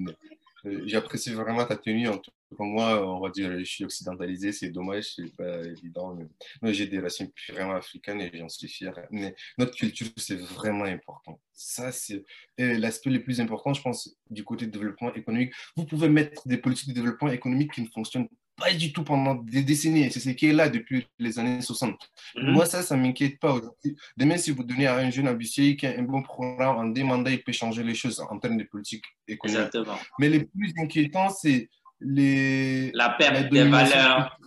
euh, 0.65 0.81
j'apprécie 0.85 1.33
vraiment 1.33 1.65
ta 1.65 1.75
tenue. 1.75 2.07
En 2.07 2.17
tout 2.17 2.31
cas, 2.53 2.63
moi, 2.63 3.05
on 3.07 3.19
va 3.19 3.29
dire, 3.29 3.59
je 3.59 3.63
suis 3.63 3.83
occidentalisé, 3.83 4.51
c'est 4.51 4.69
dommage, 4.69 5.15
c'est 5.15 5.35
pas 5.35 5.63
évident. 5.65 6.17
Mais 6.61 6.73
j'ai 6.73 6.87
des 6.87 6.99
racines 6.99 7.31
vraiment 7.49 7.75
africaines 7.75 8.21
et 8.21 8.31
j'en 8.33 8.49
suis 8.49 8.67
fier. 8.67 8.93
Mais 9.11 9.35
notre 9.57 9.75
culture, 9.75 10.07
c'est 10.17 10.39
vraiment 10.39 10.85
important. 10.85 11.39
Ça, 11.53 11.91
c'est 11.91 12.23
l'aspect 12.57 13.09
le 13.09 13.23
plus 13.23 13.39
important, 13.39 13.73
je 13.73 13.81
pense, 13.81 14.15
du 14.29 14.43
côté 14.43 14.65
du 14.65 14.71
développement 14.71 15.13
économique. 15.13 15.53
Vous 15.75 15.85
pouvez 15.85 16.09
mettre 16.09 16.47
des 16.47 16.57
politiques 16.57 16.89
de 16.89 16.93
développement 16.93 17.29
économique 17.29 17.73
qui 17.73 17.81
ne 17.81 17.87
fonctionnent 17.87 18.27
pas 18.55 18.73
du 18.73 18.93
tout 18.93 19.03
pendant 19.03 19.35
des 19.35 19.63
décennies. 19.63 20.11
C'est 20.11 20.19
ce 20.19 20.29
qui 20.29 20.47
est 20.47 20.53
là 20.53 20.69
depuis 20.69 21.07
les 21.19 21.39
années 21.39 21.61
60. 21.61 21.95
Mhm. 22.35 22.51
Moi, 22.51 22.65
ça, 22.65 22.81
ça 22.81 22.95
ne 22.95 23.01
m'inquiète 23.01 23.39
pas 23.39 23.53
aujourd'hui. 23.53 23.95
Demain, 24.17 24.37
si 24.37 24.51
vous 24.51 24.63
donnez 24.63 24.87
à 24.87 24.97
un 24.97 25.09
jeune 25.09 25.27
ambitieux 25.27 25.73
qui 25.73 25.87
a 25.87 25.97
un 25.97 26.03
bon 26.03 26.21
programme 26.21 26.77
en 26.77 26.85
demandant, 26.85 27.29
il 27.29 27.43
peut 27.43 27.51
changer 27.51 27.83
les 27.83 27.95
choses 27.95 28.19
en 28.19 28.37
termes 28.39 28.57
de 28.57 28.63
politique 28.63 29.03
économique. 29.27 29.67
Exactement. 29.67 29.97
Mais 30.19 30.29
le 30.29 30.45
plus 30.45 30.73
inquiétant, 30.77 31.29
c'est 31.29 31.69
les, 32.03 32.91
la 32.93 33.09
perte 33.09 33.51
des 33.51 33.67
valeurs. 33.67 34.37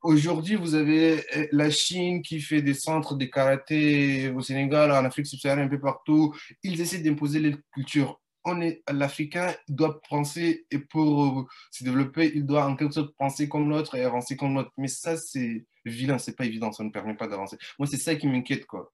Aujourd'hui, 0.00 0.54
vous 0.54 0.74
avez 0.74 1.24
eh, 1.32 1.48
la 1.50 1.70
Chine 1.70 2.22
qui 2.22 2.40
fait 2.40 2.62
des 2.62 2.74
centres 2.74 3.16
de 3.16 3.24
karaté 3.24 4.30
au 4.30 4.40
Sénégal, 4.40 4.92
en 4.92 5.04
Afrique 5.04 5.26
subsaharienne, 5.26 5.66
un 5.66 5.68
peu 5.68 5.80
partout. 5.80 6.34
Ils 6.62 6.80
essaient 6.80 6.98
d'imposer 6.98 7.40
les 7.40 7.56
cultures 7.72 8.20
on 8.44 8.60
est 8.60 8.82
l'Africain 8.90 9.54
doit 9.68 10.00
penser 10.08 10.66
et 10.70 10.78
pour 10.78 11.40
euh, 11.40 11.46
se 11.70 11.84
développer, 11.84 12.32
il 12.34 12.46
doit 12.46 12.64
en 12.64 12.76
quelque 12.76 12.94
sorte 12.94 13.14
penser 13.16 13.48
comme 13.48 13.68
l'autre 13.68 13.94
et 13.96 14.04
avancer 14.04 14.36
comme 14.36 14.54
l'autre. 14.54 14.72
Mais 14.76 14.88
ça, 14.88 15.16
c'est 15.16 15.66
vilain, 15.84 16.18
c'est 16.18 16.36
pas 16.36 16.44
évident, 16.44 16.72
ça 16.72 16.84
ne 16.84 16.90
permet 16.90 17.14
pas 17.14 17.26
d'avancer. 17.26 17.58
Moi, 17.78 17.86
c'est 17.86 17.98
ça 17.98 18.14
qui 18.14 18.26
m'inquiète, 18.26 18.66
quoi. 18.66 18.92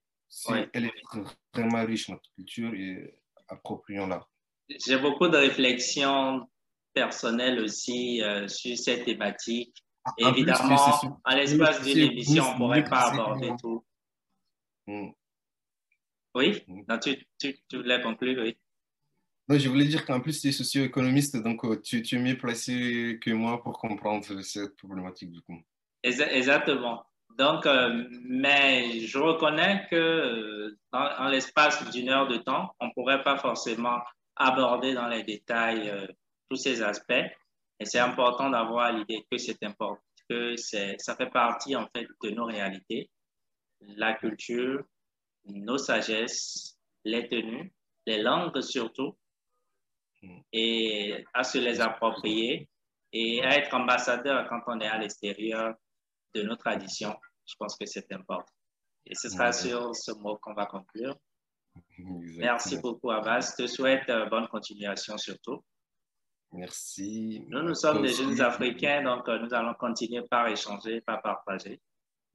Elle 0.72 0.86
est 0.86 0.92
vraiment 1.55 1.84
riche, 1.84 2.09
notre 2.09 2.28
culture, 2.34 2.74
et 2.74 3.16
approprions-la. 3.48 4.26
J'ai 4.84 4.98
beaucoup 4.98 5.28
de 5.28 5.36
réflexions 5.36 6.48
personnelles 6.95 7.61
aussi 7.61 8.22
euh, 8.22 8.49
sur 8.49 8.76
cette 8.78 9.05
thématique. 9.05 9.76
Ah, 10.05 10.12
évidemment, 10.18 11.20
à 11.24 11.36
l'espace 11.36 11.82
d'une 11.82 11.99
émission, 11.99 12.45
on 12.45 12.53
ne 12.53 12.59
pourrait 12.59 12.84
pas 12.84 13.11
aborder 13.11 13.53
tout. 13.61 13.84
Hmm. 14.86 15.09
Oui, 16.34 16.62
hmm. 16.66 16.99
tu, 17.03 17.16
tu, 17.38 17.59
tu 17.68 17.76
voulais 17.78 18.03
conclure, 18.03 18.42
oui. 18.42 18.57
Non, 19.49 19.59
je 19.59 19.68
voulais 19.68 19.84
dire 19.84 20.07
qu'en 20.07 20.20
plus, 20.20 20.40
tu 20.40 20.49
es 20.49 20.53
socio-économiste, 20.53 21.36
donc 21.42 21.64
euh, 21.64 21.80
tu, 21.80 22.03
es 22.11 22.18
mieux 22.18 22.36
placé 22.36 23.18
que 23.20 23.30
moi 23.30 23.62
pour 23.62 23.78
comprendre 23.78 24.40
cette 24.40 24.76
problématique 24.76 25.30
du 25.30 25.42
coup. 25.42 25.61
Exactement. 26.03 27.05
Donc, 27.38 27.66
euh, 27.66 28.05
mais 28.26 29.01
je 29.01 29.18
reconnais 29.18 29.86
que 29.90 30.76
dans, 30.92 31.28
l'espace 31.28 31.90
d'une 31.90 32.09
heure 32.09 32.28
de 32.28 32.36
temps, 32.36 32.74
on 32.80 32.86
ne 32.86 32.92
pourrait 32.92 33.22
pas 33.22 33.36
forcément 33.36 33.99
aborder 34.36 34.95
dans 34.95 35.09
les 35.09 35.24
détails 35.24 35.92
tous 36.49 36.57
ces 36.57 36.82
aspects. 36.82 37.12
Et 37.80 37.84
c'est 37.84 37.99
important 37.99 38.51
d'avoir 38.51 38.92
l'idée 38.92 39.26
que 39.30 39.36
c'est 39.38 39.62
important, 39.62 40.03
que 40.28 40.57
ça 40.57 41.16
fait 41.16 41.30
partie 41.30 41.74
en 41.76 41.88
fait 41.95 42.07
de 42.22 42.30
nos 42.30 42.47
réalités, 42.47 43.11
la 43.80 44.14
culture, 44.14 44.84
nos 45.45 45.78
sagesses, 45.78 46.78
les 47.05 47.28
tenues, 47.28 47.72
les 48.07 48.22
langues 48.22 48.61
surtout, 48.61 49.16
et 50.53 51.24
à 51.34 51.45
se 51.45 51.59
les 51.59 51.80
approprier 51.80 52.68
et 53.12 53.42
à 53.42 53.59
être 53.59 53.74
ambassadeur 53.74 54.49
quand 54.49 54.61
on 54.66 54.80
est 54.80 54.86
à 54.86 54.99
l'extérieur 54.99 55.74
de 56.34 56.42
nos 56.42 56.57
traditions. 56.57 57.16
Je 57.47 57.55
pense 57.59 57.76
que 57.76 57.86
c'est 57.86 58.11
important. 58.12 58.53
Et 59.07 59.14
ce 59.14 59.28
sera 59.28 59.53
sur 59.53 59.95
ce 59.95 60.12
mot 60.12 60.38
qu'on 60.38 60.55
va 60.55 60.66
conclure. 60.66 61.16
Merci 61.99 62.78
beaucoup, 62.78 63.11
Abbas. 63.11 63.55
Je 63.59 63.64
te 63.64 63.66
souhaite 63.66 64.09
euh, 64.09 64.26
bonne 64.26 64.49
continuation 64.49 65.18
surtout. 65.18 65.62
Merci. 66.55 67.44
Nous, 67.48 67.62
nous 67.62 67.74
sommes 67.74 68.02
des 68.02 68.12
jeunes 68.12 68.40
Africains, 68.40 69.02
donc 69.02 69.28
euh, 69.28 69.40
nous 69.40 69.52
allons 69.52 69.74
continuer 69.74 70.22
par 70.22 70.46
échanger, 70.46 71.00
par 71.00 71.20
partager. 71.20 71.80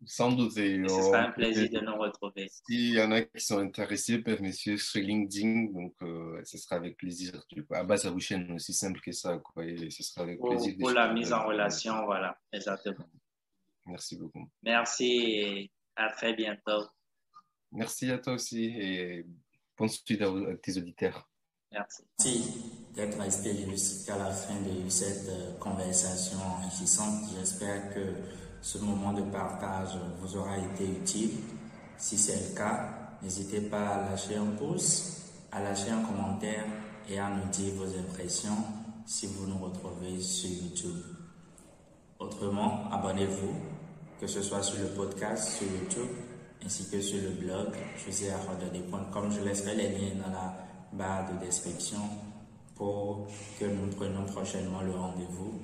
Sans 0.06 0.32
doute. 0.32 0.52
ce 0.52 0.86
sera 0.88 1.20
un 1.20 1.32
plaisir 1.32 1.70
de 1.70 1.86
nous 1.86 1.98
retrouver. 1.98 2.50
S'il 2.50 2.94
y 2.94 3.02
en 3.02 3.12
a 3.12 3.22
qui 3.22 3.40
sont 3.40 3.60
intéressés, 3.60 4.24
me 4.26 4.52
suivre 4.52 4.80
sur 4.80 5.02
LinkedIn. 5.02 5.72
Donc, 5.72 5.94
euh, 6.02 6.42
ce 6.44 6.58
sera 6.58 6.78
avec 6.78 6.98
plaisir. 6.98 7.34
À 7.72 7.84
base 7.84 8.06
à 8.06 8.18
chaîne, 8.20 8.52
aussi 8.54 8.74
simple 8.74 9.00
que 9.02 9.12
ça. 9.12 9.38
Quoi, 9.40 9.64
ce 9.90 10.04
sera 10.04 10.22
avec 10.22 10.40
plaisir. 10.42 10.76
Pour, 10.80 10.92
la 10.92 11.14
mise 11.14 11.34
en 11.34 11.46
relation, 11.46 12.06
voilà, 12.06 12.38
exactement. 12.52 13.06
Merci 13.86 14.18
beaucoup. 14.18 14.50
Merci 14.64 15.06
et 15.06 15.72
à 15.96 16.12
très 16.12 16.34
bientôt. 16.34 16.88
Merci 17.72 18.12
à 18.12 18.18
toi 18.18 18.34
aussi 18.34 18.66
et 18.66 19.26
bonne 19.78 19.90
suite 19.90 20.22
à, 20.22 20.28
tes 20.62 20.78
auditeurs. 20.78 21.29
Merci. 21.72 22.04
Merci 22.18 22.54
d'être 22.96 23.20
resté 23.20 23.56
jusqu'à 23.70 24.18
la 24.18 24.32
fin 24.32 24.56
de 24.56 24.90
cette 24.90 25.30
euh, 25.30 25.58
conversation 25.60 26.38
enrichissante. 26.58 27.30
J'espère 27.38 27.94
que 27.94 28.02
ce 28.62 28.80
moment 28.80 29.14
de 29.14 29.22
partage 29.22 29.98
vous 30.20 30.36
aura 30.36 30.58
été 30.58 30.86
utile. 30.86 31.32
Si 31.98 32.18
c'est 32.18 32.50
le 32.50 32.56
cas, 32.56 33.18
n'hésitez 33.22 33.62
pas 33.62 33.88
à 33.88 34.10
lâcher 34.10 34.36
un 34.36 34.48
pouce, 34.58 35.32
à 35.52 35.62
lâcher 35.62 35.92
un 35.92 36.02
commentaire 36.04 36.66
et 37.08 37.20
à 37.20 37.30
nous 37.30 37.50
dire 37.52 37.74
vos 37.76 37.98
impressions 37.98 38.58
si 39.06 39.28
vous 39.28 39.46
nous 39.46 39.58
retrouvez 39.58 40.20
sur 40.20 40.50
YouTube. 40.50 41.02
Autrement, 42.20 42.90
abonnez-vous, 42.92 43.54
que 44.20 44.28
ce 44.28 44.42
soit 44.42 44.64
sur 44.64 44.80
le 44.80 44.88
podcast, 44.90 45.58
sur 45.58 45.68
YouTube, 45.68 46.10
ainsi 46.66 46.90
que 46.90 47.00
sur 47.00 47.22
le 47.22 47.30
blog 47.30 47.70
comme 49.14 49.32
Je 49.32 49.42
laisserai 49.42 49.76
les 49.76 49.90
liens 49.90 50.16
dans 50.26 50.32
la 50.32 50.69
barre 50.94 51.32
de 51.32 51.46
description 51.46 52.00
pour 52.76 53.28
que 53.60 53.66
nous 53.66 53.88
prenions 53.88 54.26
prochainement 54.26 54.82
le 54.82 54.92
rendez-vous 54.92 55.60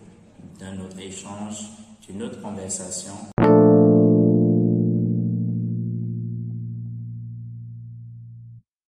d'un 0.59 0.79
autre 0.79 0.99
échange 0.99 1.69
une 2.09 2.21
autre 2.23 2.41
conversation 2.41 3.13